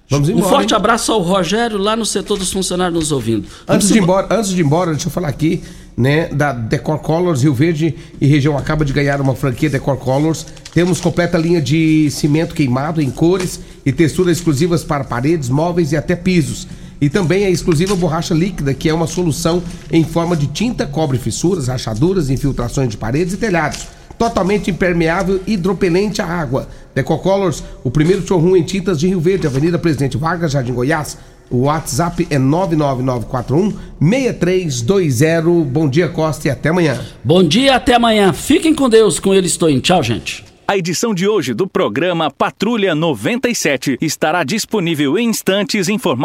Vamos 0.08 0.28
um 0.28 0.32
embora, 0.32 0.48
forte 0.48 0.70
hein? 0.70 0.76
abraço 0.76 1.10
ao 1.10 1.20
Rogério 1.20 1.78
lá 1.78 1.96
no 1.96 2.06
setor 2.06 2.38
dos 2.38 2.52
funcionários 2.52 2.94
nos 2.96 3.10
ouvindo. 3.10 3.48
Antes 3.66 3.88
de, 3.88 3.98
embora, 3.98 4.28
antes 4.30 4.50
de 4.50 4.60
ir 4.60 4.64
embora, 4.64 4.92
deixa 4.92 5.08
eu 5.08 5.10
falar 5.10 5.28
aqui, 5.28 5.64
né, 5.96 6.28
da 6.28 6.52
Decor 6.52 6.98
Colors, 6.98 7.42
Rio 7.42 7.52
Verde 7.54 7.92
e 8.20 8.26
região 8.26 8.56
acaba 8.56 8.84
de 8.84 8.92
ganhar 8.92 9.20
uma 9.20 9.34
franquia 9.34 9.68
Decor 9.68 9.96
Colors. 9.96 10.46
Temos 10.72 11.00
completa 11.00 11.36
linha 11.36 11.60
de 11.60 12.08
cimento 12.12 12.54
queimado 12.54 13.02
em 13.02 13.10
cores 13.10 13.58
e 13.84 13.90
texturas 13.90 14.36
exclusivas 14.36 14.84
para 14.84 15.02
paredes, 15.02 15.48
móveis 15.48 15.90
e 15.90 15.96
até 15.96 16.14
pisos. 16.14 16.68
E 17.00 17.08
também 17.08 17.44
a 17.44 17.50
exclusiva 17.50 17.94
borracha 17.94 18.34
líquida, 18.34 18.72
que 18.72 18.88
é 18.88 18.94
uma 18.94 19.06
solução 19.06 19.62
em 19.90 20.04
forma 20.04 20.36
de 20.36 20.46
tinta, 20.46 20.86
cobre 20.86 21.18
fissuras, 21.18 21.68
rachaduras, 21.68 22.30
infiltrações 22.30 22.88
de 22.88 22.96
paredes 22.96 23.34
e 23.34 23.36
telhados. 23.36 23.86
Totalmente 24.18 24.70
impermeável 24.70 25.40
e 25.46 25.52
hidropelente 25.52 26.22
à 26.22 26.26
água. 26.26 26.68
Decor 26.94 27.18
Colors, 27.18 27.62
o 27.84 27.90
primeiro 27.90 28.26
showroom 28.26 28.56
em 28.56 28.62
tintas 28.62 28.98
de 28.98 29.08
Rio 29.08 29.20
Verde, 29.20 29.46
Avenida 29.46 29.78
Presidente 29.78 30.16
Vargas, 30.16 30.52
Jardim 30.52 30.72
Goiás. 30.72 31.18
O 31.50 31.64
WhatsApp 31.64 32.26
é 32.30 32.38
99941 32.38 33.72
6320. 34.00 35.64
Bom 35.70 35.88
dia, 35.88 36.08
Costa, 36.08 36.48
e 36.48 36.50
até 36.50 36.70
amanhã. 36.70 36.98
Bom 37.22 37.44
dia, 37.44 37.76
até 37.76 37.94
amanhã. 37.94 38.32
Fiquem 38.32 38.74
com 38.74 38.88
Deus, 38.88 39.20
com 39.20 39.32
ele 39.32 39.46
estou 39.46 39.68
em. 39.68 39.78
Tchau, 39.78 40.02
gente. 40.02 40.44
A 40.68 40.76
edição 40.76 41.14
de 41.14 41.28
hoje 41.28 41.54
do 41.54 41.64
programa 41.68 42.28
Patrulha 42.28 42.92
97 42.92 43.96
estará 44.00 44.42
disponível 44.42 45.16
em 45.16 45.28
instantes 45.28 45.88
em 45.88 45.96
formato 45.96 46.14